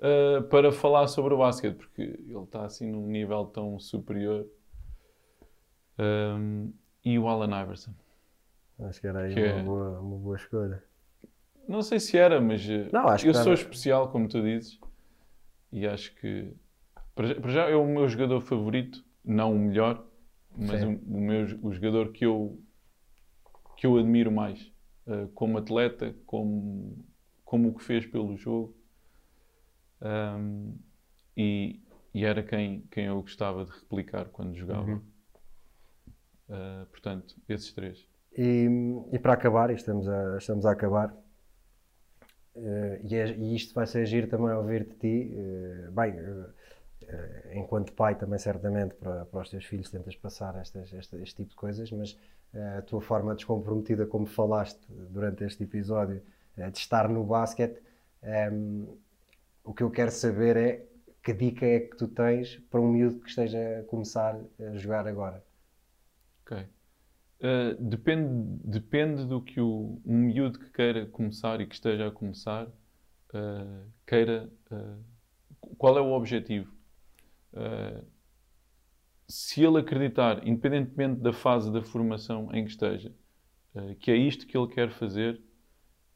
ah, 0.00 0.42
para 0.50 0.70
falar 0.72 1.06
sobre 1.08 1.32
o 1.34 1.38
basquete, 1.38 1.76
porque 1.76 2.02
ele 2.02 2.42
está 2.42 2.64
assim 2.64 2.90
num 2.90 3.06
nível 3.06 3.44
tão 3.46 3.78
superior. 3.78 4.46
Ahm, 5.98 6.70
e 7.04 7.18
o 7.18 7.28
Allen 7.28 7.62
Iverson. 7.62 7.92
Acho 8.80 9.00
que 9.00 9.06
era 9.06 9.20
aí 9.20 9.34
Que 9.34 9.40
uma, 9.40 9.48
é- 9.58 9.62
boa, 9.62 10.00
uma 10.00 10.16
boa 10.18 10.36
escolha. 10.36 10.82
Não 11.68 11.82
sei 11.82 12.00
se 12.00 12.18
era, 12.18 12.40
mas 12.40 12.68
eh, 12.68 12.88
Não, 12.92 13.06
acho 13.08 13.22
que 13.24 13.30
eu 13.30 13.34
sou 13.34 13.52
era- 13.52 13.54
especial, 13.54 14.08
como 14.10 14.26
tu 14.28 14.42
dizes, 14.42 14.80
e 15.70 15.86
acho 15.86 16.14
que 16.16 16.52
para 17.14 17.28
já 17.50 17.68
é 17.68 17.76
o 17.76 17.86
meu 17.86 18.08
jogador 18.08 18.40
favorito, 18.40 19.04
não 19.24 19.54
o 19.54 19.58
melhor, 19.58 20.06
mas 20.56 20.82
o, 20.82 20.90
o 20.90 21.20
meu 21.20 21.46
o 21.62 21.72
jogador 21.72 22.12
que 22.12 22.24
eu 22.26 22.60
que 23.76 23.86
eu 23.86 23.96
admiro 23.98 24.30
mais 24.32 24.72
eh, 25.06 25.28
como 25.34 25.58
atleta, 25.58 26.14
como 26.26 27.04
como 27.44 27.68
o 27.68 27.74
que 27.74 27.82
fez 27.84 28.06
pelo 28.06 28.36
jogo 28.36 28.74
Ahm, 30.00 30.78
e, 31.36 31.80
e 32.14 32.24
era 32.24 32.42
quem 32.42 32.82
quem 32.90 33.06
eu 33.06 33.20
gostava 33.22 33.64
de 33.64 33.70
replicar 33.72 34.26
quando 34.26 34.54
jogava. 34.56 34.86
Uhum. 34.86 35.02
Ah, 36.48 36.86
portanto, 36.90 37.34
esses 37.48 37.72
três. 37.72 38.06
E, 38.36 38.68
e 39.12 39.18
para 39.18 39.34
acabar, 39.34 39.70
e 39.70 39.74
estamos 39.74 40.06
a, 40.08 40.36
estamos 40.38 40.64
a 40.66 40.72
acabar, 40.72 41.08
eh, 42.56 43.00
e, 43.04 43.14
é- 43.16 43.36
e 43.36 43.54
isto 43.56 43.74
vai 43.74 43.86
ser 43.86 44.06
giro 44.06 44.28
também 44.28 44.50
ouvir 44.54 44.84
de 44.84 44.94
ti, 44.96 45.32
eh, 45.34 45.90
bem, 45.90 46.12
enquanto 47.52 47.92
pai 47.92 48.14
também 48.14 48.38
certamente 48.38 48.94
para, 48.94 49.24
para 49.26 49.40
os 49.40 49.50
teus 49.50 49.64
filhos 49.64 49.90
tentas 49.90 50.16
passar 50.16 50.56
estas, 50.56 50.92
este, 50.92 51.16
este 51.16 51.36
tipo 51.36 51.50
de 51.50 51.56
coisas, 51.56 51.90
mas 51.90 52.18
eh, 52.54 52.76
a 52.78 52.82
tua 52.82 53.00
forma 53.00 53.34
descomprometida 53.34 54.06
como 54.06 54.26
falaste 54.26 54.80
durante 54.88 55.44
este 55.44 55.64
episódio 55.64 56.22
eh, 56.56 56.70
de 56.70 56.78
estar 56.78 57.08
no 57.08 57.24
basquete, 57.24 57.80
ehm, 58.22 58.84
o 59.64 59.72
que 59.72 59.82
eu 59.82 59.90
quero 59.90 60.10
saber 60.10 60.56
é 60.56 60.86
que 61.22 61.32
dica 61.32 61.64
é 61.64 61.80
que 61.80 61.96
tu 61.96 62.08
tens 62.08 62.56
para 62.70 62.80
um 62.80 62.88
miúdo 62.88 63.20
que 63.20 63.28
esteja 63.28 63.80
a 63.80 63.84
começar 63.84 64.38
a 64.60 64.76
jogar 64.76 65.06
agora? 65.06 65.42
Ok. 66.42 66.58
Uh, 66.58 67.74
depende, 67.80 68.60
depende 68.64 69.24
do 69.24 69.40
que 69.40 69.60
o, 69.60 70.00
um 70.04 70.16
miúdo 70.16 70.58
que 70.58 70.70
queira 70.70 71.06
começar 71.06 71.60
e 71.60 71.66
que 71.66 71.74
esteja 71.74 72.08
a 72.08 72.10
começar 72.10 72.66
uh, 72.66 73.86
queira. 74.06 74.48
uh, 74.70 75.02
qual 75.76 75.96
é 75.96 76.00
o 76.00 76.12
objetivo? 76.12 76.71
Uh, 77.52 78.04
se 79.28 79.62
ele 79.64 79.78
acreditar, 79.78 80.46
independentemente 80.46 81.20
da 81.20 81.32
fase 81.32 81.72
da 81.72 81.82
formação 81.82 82.52
em 82.54 82.64
que 82.64 82.70
esteja, 82.70 83.14
uh, 83.74 83.94
que 83.96 84.10
é 84.10 84.16
isto 84.16 84.46
que 84.46 84.56
ele 84.56 84.68
quer 84.68 84.90
fazer, 84.90 85.40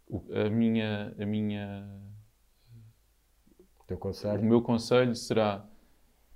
o- 0.09 0.24
a 0.32 0.49
minha, 0.51 1.14
a 1.18 1.26
minha 1.26 1.89
O 4.41 4.45
meu 4.45 4.62
conselho 4.62 5.14
será 5.14 5.64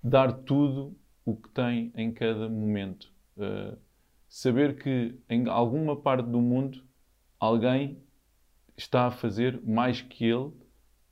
dar 0.03 0.33
tudo 0.33 0.97
o 1.25 1.37
que 1.37 1.49
tem 1.51 1.93
em 1.97 2.13
cada 2.13 2.49
momento. 2.49 3.13
Uh, 3.37 3.77
saber 4.29 4.79
que 4.79 5.19
em 5.29 5.49
alguma 5.49 6.01
parte 6.01 6.29
do 6.29 6.41
mundo 6.41 6.83
alguém 7.39 8.03
está 8.77 9.07
a 9.07 9.11
fazer 9.11 9.61
mais 9.63 10.01
que 10.01 10.25
ele 10.25 10.53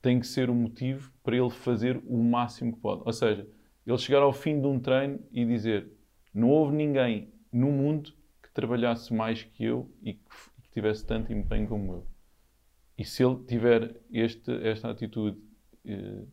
tem 0.01 0.19
que 0.19 0.27
ser 0.27 0.49
o 0.49 0.55
motivo 0.55 1.11
para 1.21 1.35
ele 1.35 1.49
fazer 1.49 2.01
o 2.07 2.23
máximo 2.23 2.73
que 2.73 2.79
pode. 2.79 3.03
Ou 3.05 3.13
seja, 3.13 3.47
ele 3.91 3.97
chegar 3.99 4.21
ao 4.21 4.33
fim 4.33 4.59
de 4.61 4.67
um 4.67 4.79
treino 4.79 5.19
e 5.31 5.45
dizer: 5.45 5.91
Não 6.33 6.49
houve 6.49 6.75
ninguém 6.75 7.33
no 7.51 7.71
mundo 7.71 8.13
que 8.43 8.51
trabalhasse 8.51 9.13
mais 9.13 9.43
que 9.43 9.63
eu 9.65 9.91
e 10.01 10.13
que, 10.13 10.21
que 10.63 10.69
tivesse 10.71 11.05
tanto 11.05 11.33
empenho 11.33 11.67
como 11.67 11.93
eu. 11.93 12.07
E 12.97 13.05
se 13.05 13.23
ele 13.23 13.43
tiver 13.45 13.95
este, 14.11 14.51
esta 14.67 14.89
atitude 14.91 15.39
eh, 15.85 16.23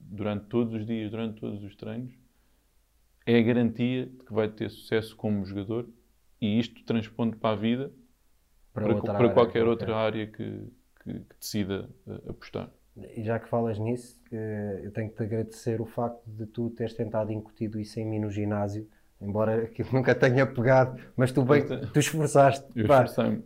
durante 0.00 0.46
todos 0.46 0.74
os 0.74 0.86
dias, 0.86 1.10
durante 1.10 1.40
todos 1.40 1.62
os 1.64 1.76
treinos, 1.76 2.12
é 3.26 3.38
a 3.38 3.42
garantia 3.42 4.06
de 4.06 4.24
que 4.24 4.32
vai 4.32 4.48
ter 4.48 4.70
sucesso 4.70 5.14
como 5.16 5.44
jogador 5.44 5.88
e 6.40 6.58
isto 6.58 6.82
transponde 6.84 7.36
para 7.36 7.54
a 7.56 7.56
vida, 7.56 7.92
para, 8.72 8.86
para 9.16 9.30
qualquer 9.30 9.66
qualquer. 9.66 9.68
outra 9.68 9.96
área 9.96 10.26
que, 10.26 10.44
que- 11.04 11.20
que 11.20 11.36
decida 11.40 11.90
eh, 12.06 12.30
apostar. 12.30 12.70
E 13.16 13.22
já 13.22 13.38
que 13.38 13.48
falas 13.48 13.78
nisso, 13.78 14.18
eh, 14.32 14.80
eu 14.84 14.90
tenho 14.90 15.08
que 15.10 15.16
te 15.16 15.22
agradecer 15.22 15.80
o 15.80 15.84
facto 15.86 16.20
de 16.26 16.46
tu 16.46 16.70
teres 16.70 16.94
tentado 16.94 17.32
incutido 17.32 17.78
isso 17.78 17.98
em 18.00 18.06
mim 18.06 18.18
no 18.18 18.30
ginásio, 18.30 18.86
embora 19.20 19.62
aquilo 19.64 19.88
nunca 19.92 20.14
tenha 20.14 20.46
pegado, 20.46 20.98
mas 21.16 21.32
tu 21.32 21.42
bem, 21.42 21.64
tu 21.92 21.98
esforçaste. 21.98 22.64
Eu 22.74 22.82
esforcei-me. 22.86 23.42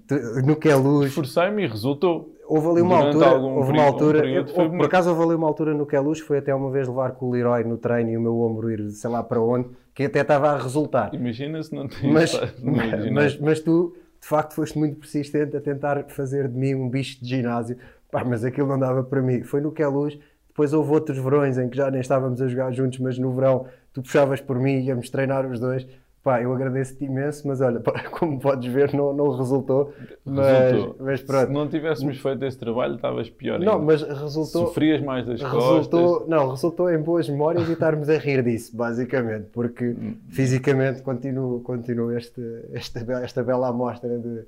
no 0.46 0.56
que 0.56 0.68
é 0.68 0.74
luz, 0.74 1.08
Esforcei-me 1.08 1.64
e 1.64 1.66
resultou. 1.66 2.34
houve 2.46 2.68
ali 2.68 2.80
uma 2.82 2.98
durante 2.98 3.24
altura, 3.24 3.38
houve 3.40 3.50
uma 3.52 3.64
período- 3.64 3.78
um 3.78 3.80
altura, 3.82 4.26
eu- 4.28 4.70
por 4.76 4.84
acaso 4.86 5.10
houve 5.10 5.22
ali 5.22 5.34
uma 5.34 5.46
altura 5.48 5.74
no 5.74 5.86
que 5.86 5.96
é 5.96 6.00
luz, 6.00 6.20
foi 6.20 6.38
até 6.38 6.54
uma 6.54 6.70
vez 6.70 6.88
levar 6.88 7.12
com 7.12 7.26
o 7.26 7.30
Leroy 7.32 7.64
no 7.64 7.78
treino 7.78 8.10
e 8.10 8.16
o 8.16 8.20
meu 8.20 8.38
ombro 8.40 8.70
ir 8.70 8.90
sei 8.90 9.10
lá 9.10 9.22
para 9.22 9.40
onde, 9.40 9.68
que 9.94 10.04
até 10.04 10.20
estava 10.20 10.50
a 10.50 10.58
resultar. 10.62 11.14
Imagina 11.14 11.62
se 11.62 11.74
não 11.74 11.86
tem 11.88 12.12
Mas, 12.12 12.30
ginásio. 12.58 13.12
mas, 13.12 13.38
mas 13.38 13.60
tu, 13.60 13.96
de 14.20 14.26
facto, 14.28 14.54
foste 14.54 14.78
muito 14.78 14.96
persistente 14.96 15.56
a 15.56 15.60
tentar 15.60 16.04
fazer 16.08 16.48
de 16.48 16.56
mim 16.56 16.74
um 16.74 16.88
bicho 16.88 17.20
de 17.22 17.28
ginásio. 17.28 17.76
Pá, 18.12 18.22
mas 18.24 18.44
aquilo 18.44 18.68
não 18.68 18.78
dava 18.78 19.02
para 19.02 19.20
mim. 19.20 19.42
Foi 19.42 19.60
no 19.60 19.72
que 19.72 19.82
é 19.82 19.88
luz. 19.88 20.16
Depois 20.48 20.72
houve 20.74 20.92
outros 20.92 21.16
verões 21.18 21.56
em 21.58 21.68
que 21.68 21.76
já 21.76 21.90
nem 21.90 22.00
estávamos 22.02 22.40
a 22.42 22.46
jogar 22.46 22.70
juntos, 22.72 22.98
mas 23.00 23.18
no 23.18 23.32
verão 23.32 23.66
tu 23.92 24.02
puxavas 24.02 24.40
por 24.40 24.58
mim 24.60 24.72
e 24.74 24.84
íamos 24.88 25.08
treinar 25.10 25.46
os 25.50 25.58
dois. 25.58 25.86
Pá, 26.22 26.40
eu 26.40 26.52
agradeço-te 26.52 27.04
imenso, 27.04 27.48
mas 27.48 27.60
olha, 27.60 27.80
pá, 27.82 28.04
como 28.10 28.38
podes 28.38 28.72
ver, 28.72 28.92
não, 28.94 29.12
não 29.12 29.30
resultou. 29.36 29.92
Mas, 30.24 30.76
mas 31.00 31.20
pronto. 31.22 31.46
Se 31.48 31.52
não 31.52 31.66
tivéssemos 31.68 32.18
feito 32.20 32.44
esse 32.44 32.56
trabalho, 32.58 32.94
estavas 32.94 33.28
pior 33.30 33.58
Não, 33.58 33.72
ainda. 33.72 33.84
mas 33.84 34.02
resultou. 34.02 34.66
Sofrias 34.68 35.00
mais 35.02 35.26
das 35.26 35.40
Resultou, 35.42 36.08
costas. 36.10 36.28
não, 36.28 36.50
resultou 36.50 36.90
em 36.90 36.98
boas 36.98 37.28
memórias 37.28 37.68
e 37.68 37.72
estarmos 37.72 38.08
a 38.08 38.18
rir 38.18 38.42
disso, 38.44 38.76
basicamente, 38.76 39.46
porque 39.52 39.86
Hum. 39.86 40.14
fisicamente 40.28 41.02
continuo, 41.02 41.60
continuo 41.60 42.12
este, 42.16 42.40
esta, 42.72 43.00
esta 43.24 43.42
bela 43.42 43.68
amostra 43.68 44.16
de, 44.18 44.42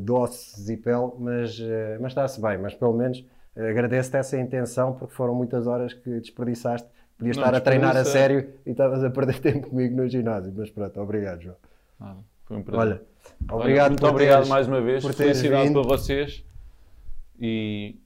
de 0.00 0.10
ossos 0.12 0.68
e 0.70 0.76
pele, 0.76 1.12
mas, 1.18 1.58
eh, 1.60 1.98
mas 2.00 2.12
está-se 2.12 2.40
bem, 2.40 2.56
mas 2.58 2.74
pelo 2.74 2.94
menos 2.94 3.24
eh, 3.56 3.70
agradeço-te 3.70 4.16
essa 4.16 4.38
intenção, 4.38 4.94
porque 4.94 5.14
foram 5.14 5.34
muitas 5.34 5.66
horas 5.66 5.92
que 5.92 6.18
desperdiçaste, 6.20 6.88
podias 7.18 7.36
Não 7.36 7.44
estar 7.44 7.56
a 7.56 7.60
treinar 7.60 7.96
a 7.96 8.04
sério 8.04 8.48
e 8.64 8.70
estavas 8.70 9.04
a 9.04 9.10
perder 9.10 9.38
tempo 9.40 9.68
comigo 9.68 9.94
no 9.96 10.08
ginásio, 10.08 10.52
mas 10.56 10.70
pronto, 10.70 10.98
obrigado 11.00 11.42
João. 11.42 11.56
Nada, 12.00 12.18
foi 12.44 12.56
um 12.56 12.62
prazer. 12.62 12.80
Olha, 12.82 13.00
Olha, 13.50 13.60
obrigado 13.60 13.88
muito 13.90 14.00
por 14.00 14.10
obrigado 14.10 14.34
teres- 14.36 14.48
mais 14.48 14.66
uma 14.68 14.80
vez. 14.80 15.02
por 15.04 15.12
Felicidade 15.14 15.68
vindo. 15.68 15.80
para 15.80 15.88
vocês. 15.96 16.44
E 17.38 17.96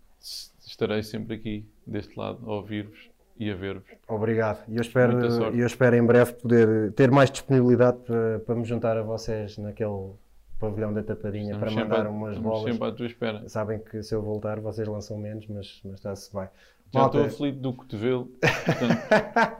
estarei 0.67 1.03
sempre 1.03 1.35
aqui 1.37 1.67
deste 1.87 2.19
lado 2.19 2.39
a 2.49 2.55
ouvir-vos 2.55 3.11
e 3.39 3.51
a 3.51 3.55
ver-vos. 3.55 3.89
Obrigado. 4.09 4.65
E 4.69 4.77
eu 4.77 4.81
espero, 4.81 5.19
eu 5.55 5.67
espero 5.67 5.97
em 5.97 6.05
breve 6.05 6.33
poder 6.35 6.93
ter 6.93 7.11
mais 7.11 7.31
disponibilidade 7.31 7.99
para, 7.99 8.41
para 8.41 8.55
me 8.55 8.65
juntar 8.65 8.97
a 8.97 9.03
vocês 9.03 9.57
naquele 9.59 10.13
pavilhão 10.59 10.93
da 10.93 11.03
Tapadinha 11.03 11.53
Estamos 11.55 11.75
para 11.75 11.85
mandar 11.85 12.07
a- 12.07 12.11
umas 12.11 12.39
bolas. 12.39 12.73
sempre 12.73 12.89
à 12.89 12.93
tua 12.93 13.07
espera. 13.07 13.49
Sabem 13.49 13.79
que 13.79 14.03
se 14.03 14.15
eu 14.15 14.23
voltar 14.23 14.61
vocês 14.61 14.87
lançam 14.89 15.17
menos, 15.19 15.47
mas, 15.49 15.81
mas 15.85 15.95
está-se 15.95 16.33
bem. 16.35 16.49
Já 16.93 17.01
Malta, 17.01 17.19
estou 17.19 17.35
aflito 17.35 17.59
do 17.61 17.73
cotovelo. 17.73 18.31
Portanto, 18.41 19.57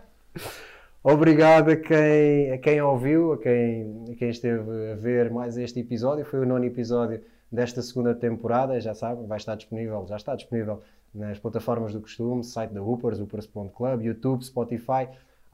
Obrigado 1.03 1.71
a 1.71 1.77
quem, 1.77 2.53
a 2.53 2.59
quem 2.59 2.83
ouviu, 2.83 3.33
a 3.33 3.39
quem, 3.39 4.05
a 4.11 4.15
quem 4.17 4.29
esteve 4.31 4.93
a 4.93 4.95
ver 4.97 5.31
mais 5.31 5.57
este 5.57 5.81
episódio. 5.81 6.25
Foi 6.25 6.41
o 6.41 6.47
nono 6.47 6.65
episódio 6.65 7.21
desta 7.51 7.81
segunda 7.83 8.15
temporada. 8.15 8.81
Já 8.81 8.95
sabem, 8.95 9.27
vai 9.27 9.39
estar 9.39 9.55
disponível, 9.55 10.05
já 10.09 10.17
está 10.17 10.35
disponível 10.35 10.83
nas 11.15 11.39
plataformas 11.39 11.93
do 11.93 12.01
costume, 12.01 12.45
site 12.45 12.73
da 12.75 12.83
Hoopers, 12.83 13.21
hoopers.club, 13.21 14.03
YouTube, 14.03 14.45
Spotify, 14.45 15.09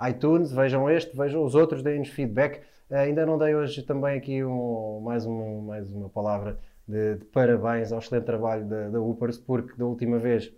iTunes. 0.08 0.50
Vejam 0.50 0.88
este, 0.90 1.16
vejam 1.16 1.44
os 1.44 1.54
outros, 1.54 1.82
deem-nos 1.82 2.08
feedback. 2.08 2.62
Eh, 2.94 2.98
ainda 2.98 3.26
não 3.26 3.36
dei 3.36 3.56
hoje 3.56 3.82
também 3.82 4.16
aqui 4.16 4.44
um- 4.44 5.00
mais, 5.00 5.26
um, 5.26 5.62
mais 5.62 5.90
uma 5.90 6.08
palavra 6.08 6.60
de, 6.86 7.16
de 7.16 7.24
parabéns 7.24 7.90
ao 7.90 7.98
excelente 7.98 8.24
trabalho 8.24 8.64
da, 8.66 8.88
da 8.88 9.00
Hoopers, 9.00 9.36
porque 9.36 9.76
da 9.76 9.84
última 9.84 10.16
vez 10.16 10.52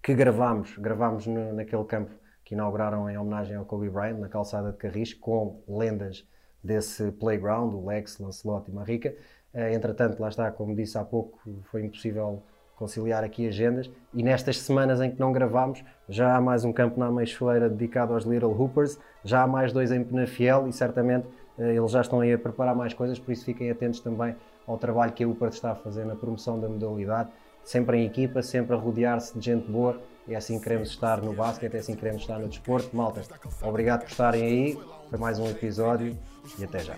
que 0.00 0.14
gravámos, 0.14 0.78
gravámos 0.78 1.26
no, 1.26 1.52
naquele 1.52 1.82
campo 1.84 2.12
que 2.44 2.54
inauguraram 2.54 3.10
em 3.10 3.18
homenagem 3.18 3.56
ao 3.56 3.64
Kobe 3.64 3.90
Bryant, 3.90 4.18
na 4.20 4.28
calçada 4.28 4.70
de 4.70 4.76
Carris, 4.76 5.12
com 5.12 5.60
lendas 5.66 6.24
desse 6.62 7.10
playground, 7.10 7.74
o 7.74 7.84
Lex, 7.84 8.20
Lancelot 8.20 8.70
e 8.70 8.72
Marrica. 8.72 9.12
Uh, 9.52 9.74
entretanto, 9.74 10.20
lá 10.20 10.28
está, 10.28 10.48
como 10.52 10.76
disse 10.76 10.96
há 10.96 11.04
pouco, 11.04 11.40
foi 11.64 11.84
impossível 11.84 12.44
conciliar 12.76 13.24
aqui 13.24 13.48
agendas 13.48 13.90
e 14.14 14.22
nestas 14.22 14.58
semanas 14.58 15.00
em 15.00 15.10
que 15.10 15.18
não 15.18 15.32
gravámos 15.32 15.82
já 16.08 16.36
há 16.36 16.40
mais 16.40 16.64
um 16.64 16.72
campo 16.72 17.00
na 17.00 17.10
Meixoeira 17.10 17.68
dedicado 17.68 18.12
aos 18.12 18.24
Little 18.24 18.52
Hoopers, 18.52 19.00
já 19.24 19.42
há 19.42 19.46
mais 19.46 19.72
dois 19.72 19.90
em 19.90 20.04
Penafiel 20.04 20.68
e 20.68 20.72
certamente 20.72 21.26
eh, 21.26 21.45
eles 21.58 21.90
já 21.90 22.00
estão 22.00 22.20
aí 22.20 22.32
a 22.32 22.38
preparar 22.38 22.74
mais 22.74 22.92
coisas, 22.92 23.18
por 23.18 23.32
isso 23.32 23.44
fiquem 23.44 23.70
atentos 23.70 24.00
também 24.00 24.34
ao 24.66 24.76
trabalho 24.76 25.12
que 25.12 25.24
a 25.24 25.28
UPAR 25.28 25.50
está 25.50 25.72
a 25.72 25.74
fazer 25.74 26.04
na 26.04 26.14
promoção 26.14 26.60
da 26.60 26.68
modalidade, 26.68 27.30
sempre 27.64 27.98
em 27.98 28.06
equipa, 28.06 28.42
sempre 28.42 28.74
a 28.74 28.78
rodear-se 28.78 29.38
de 29.38 29.44
gente 29.44 29.70
boa. 29.70 30.00
E 30.28 30.34
é 30.34 30.36
assim 30.36 30.58
que 30.58 30.64
queremos 30.64 30.88
estar 30.88 31.22
no 31.22 31.32
basquete, 31.32 31.74
é 31.74 31.78
assim 31.78 31.94
que 31.94 32.00
queremos 32.00 32.22
estar 32.22 32.38
no 32.38 32.48
desporto. 32.48 32.94
Malta, 32.96 33.22
obrigado 33.62 34.00
por 34.00 34.10
estarem 34.10 34.42
aí, 34.42 34.78
foi 35.08 35.18
mais 35.18 35.38
um 35.38 35.46
episódio 35.48 36.18
e 36.58 36.64
até 36.64 36.80
já 36.80 36.96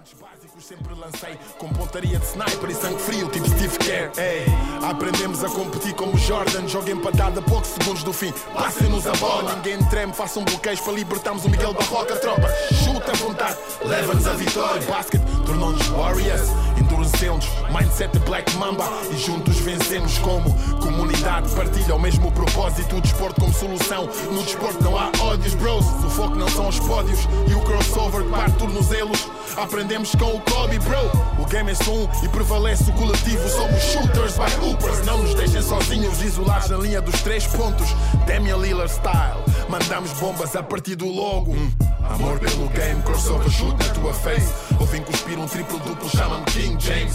sempre 0.61 0.93
lancei 0.95 1.39
com 1.59 1.69
pontaria 1.69 2.19
de 2.19 2.27
sniper 2.27 2.71
e 2.71 2.75
sangue 2.75 3.01
frio, 3.01 3.29
tipo 3.29 3.49
Steve 3.49 3.79
Kerr. 3.79 4.11
Ei, 4.19 4.45
aprendemos 4.83 5.45
a 5.45 5.49
competir 5.49 5.95
como 5.95 6.17
Jordan, 6.19 6.67
joga 6.67 6.91
empatada 6.91 7.41
a 7.41 7.43
poucos 7.43 7.69
segundos 7.69 8.03
do 8.03 8.13
fim. 8.13 8.33
Passem-nos 8.55 9.07
a 9.07 9.13
bola, 9.13 9.55
ninguém 9.55 9.79
treme, 9.89 10.13
façam 10.13 10.45
bloqueios 10.45 10.81
para 10.81 10.93
libertarmos 10.95 11.45
o 11.45 11.49
Miguel 11.49 11.75
Barroca. 11.75 12.17
Tropa, 12.17 12.49
chuta 12.85 13.13
à 13.13 13.15
vontade, 13.15 13.57
leva-nos 13.85 14.27
a 14.27 14.33
vitória. 14.33 14.83
Basket 14.83 15.23
tornou-nos 15.47 15.87
Warriors, 15.89 16.49
endurecemos, 16.89 17.47
mindset 17.71 18.19
Black 18.21 18.57
Mamba 18.57 18.89
e 19.11 19.17
juntos 19.19 19.59
vencemos 19.59 20.19
como 20.19 20.53
comunidade. 20.79 21.55
Partilha 21.55 21.95
o 21.95 22.01
mesmo 22.01 22.33
propósito, 22.33 22.97
o 22.97 23.01
desporto 23.01 23.41
como 23.41 23.53
solução. 23.53 24.09
No 24.33 24.43
desporto 24.43 24.83
não 24.83 24.97
há 24.97 25.11
ódios, 25.21 25.55
bros. 25.55 25.85
O 25.85 26.11
foco 26.11 26.37
não 26.37 26.49
são 26.49 26.69
os 26.69 26.81
pódios 26.81 27.21
e 27.49 27.55
o 27.55 27.61
crossover 27.61 28.25
que 28.25 28.31
parte 28.31 28.57
tornozelos. 28.57 29.29
Aprendemos 29.57 30.15
com 30.15 30.37
o 30.37 30.41
Kobe, 30.41 30.79
bro. 30.79 31.43
O 31.43 31.47
game 31.47 31.71
é 31.71 31.75
só 31.75 31.93
um 31.93 32.09
e 32.23 32.29
prevalece 32.29 32.91
o 32.91 32.93
coletivo. 32.95 33.49
Somos 33.49 33.83
shooters 33.83 34.35
by 34.35 34.67
hoopers. 34.67 35.05
Não 35.05 35.19
nos 35.19 35.35
deixem 35.35 35.63
sozinhos, 35.63 36.23
isolados 36.23 36.71
na 36.71 36.79
linha 36.79 37.03
dos 37.03 37.21
três 37.23 37.47
pontos. 37.47 37.89
Damian 38.27 38.57
Lillard 38.57 38.91
style. 38.91 39.48
Mandamos 39.69 40.13
bombas 40.15 40.57
a 40.57 40.63
partir 40.63 40.97
do 40.97 41.07
logo. 41.07 41.53
Hum. 41.53 41.71
Amor 42.15 42.39
pelo 42.39 42.69
game, 42.71 43.03
crossover 43.03 43.51
shoot 43.51 43.77
na 43.77 43.93
tua 43.93 44.15
face. 44.15 44.51
Ouvem 44.81 45.03
cuspir 45.03 45.39
um 45.39 45.47
triplo 45.47 45.79
duplo, 45.81 46.09
chama-me 46.09 46.45
King 46.47 46.77
James. 46.81 47.13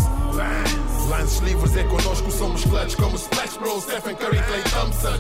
Lances 1.09 1.39
livres 1.39 1.75
é 1.75 1.83
connosco, 1.83 2.31
somos 2.31 2.63
clutch 2.63 2.95
como 2.95 3.17
Splash 3.17 3.57
Bros, 3.57 3.83
Stephen 3.83 4.15
Curry, 4.15 4.41
Clay 4.43 4.61
Thompson. 4.71 5.19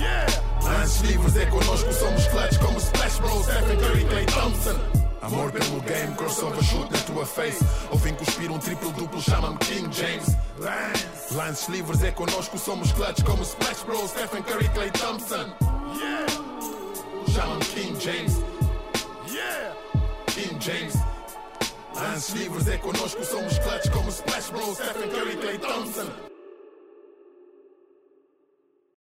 Yeah! 0.00 0.26
Lances 0.64 1.02
livres 1.02 1.36
é 1.36 1.46
connosco, 1.46 1.92
somos 1.92 2.26
clutch 2.26 2.58
como 2.58 2.80
Splash 2.80 3.18
Bros, 3.18 3.44
Stephen 3.44 3.76
Curry, 3.78 4.04
Clay 4.04 4.26
Thompson. 4.26 4.76
Amor 5.22 5.52
pelo 5.52 5.80
game, 5.82 6.14
crossover 6.16 6.62
shoot 6.64 6.90
na 6.90 6.98
tua 7.02 7.24
face. 7.24 7.64
Ouvem 7.92 8.14
cuspir 8.14 8.50
um 8.50 8.58
triplo 8.58 8.90
duplo, 8.90 9.20
chama-me 9.22 9.56
King 9.58 9.88
James. 9.92 10.36
Lance, 10.58 11.34
Lances 11.34 11.68
livres 11.68 12.02
é 12.02 12.10
connosco, 12.10 12.58
somos 12.58 12.90
clutch 12.92 13.22
como 13.22 13.44
Splash 13.44 13.84
Bros, 13.84 14.10
Stephen 14.10 14.42
Curry, 14.42 14.68
Clay 14.70 14.90
Thompson. 14.90 15.46
Yeah, 15.94 16.51
chama-me 17.32 17.64
King 17.64 17.98
James. 17.98 18.38
Yeah, 19.26 19.74
King 20.26 20.58
James. 20.58 20.94
Lances 21.94 22.34
livres 22.34 22.68
é 22.68 22.76
connosco, 22.78 23.24
somos 23.24 23.58
clutch 23.58 23.90
como 23.90 24.10
Splash 24.10 24.50
Bros, 24.50 24.76
Stephen 24.76 25.10
Curry, 25.10 25.36
Clay 25.36 25.58
Thompson. 25.58 26.31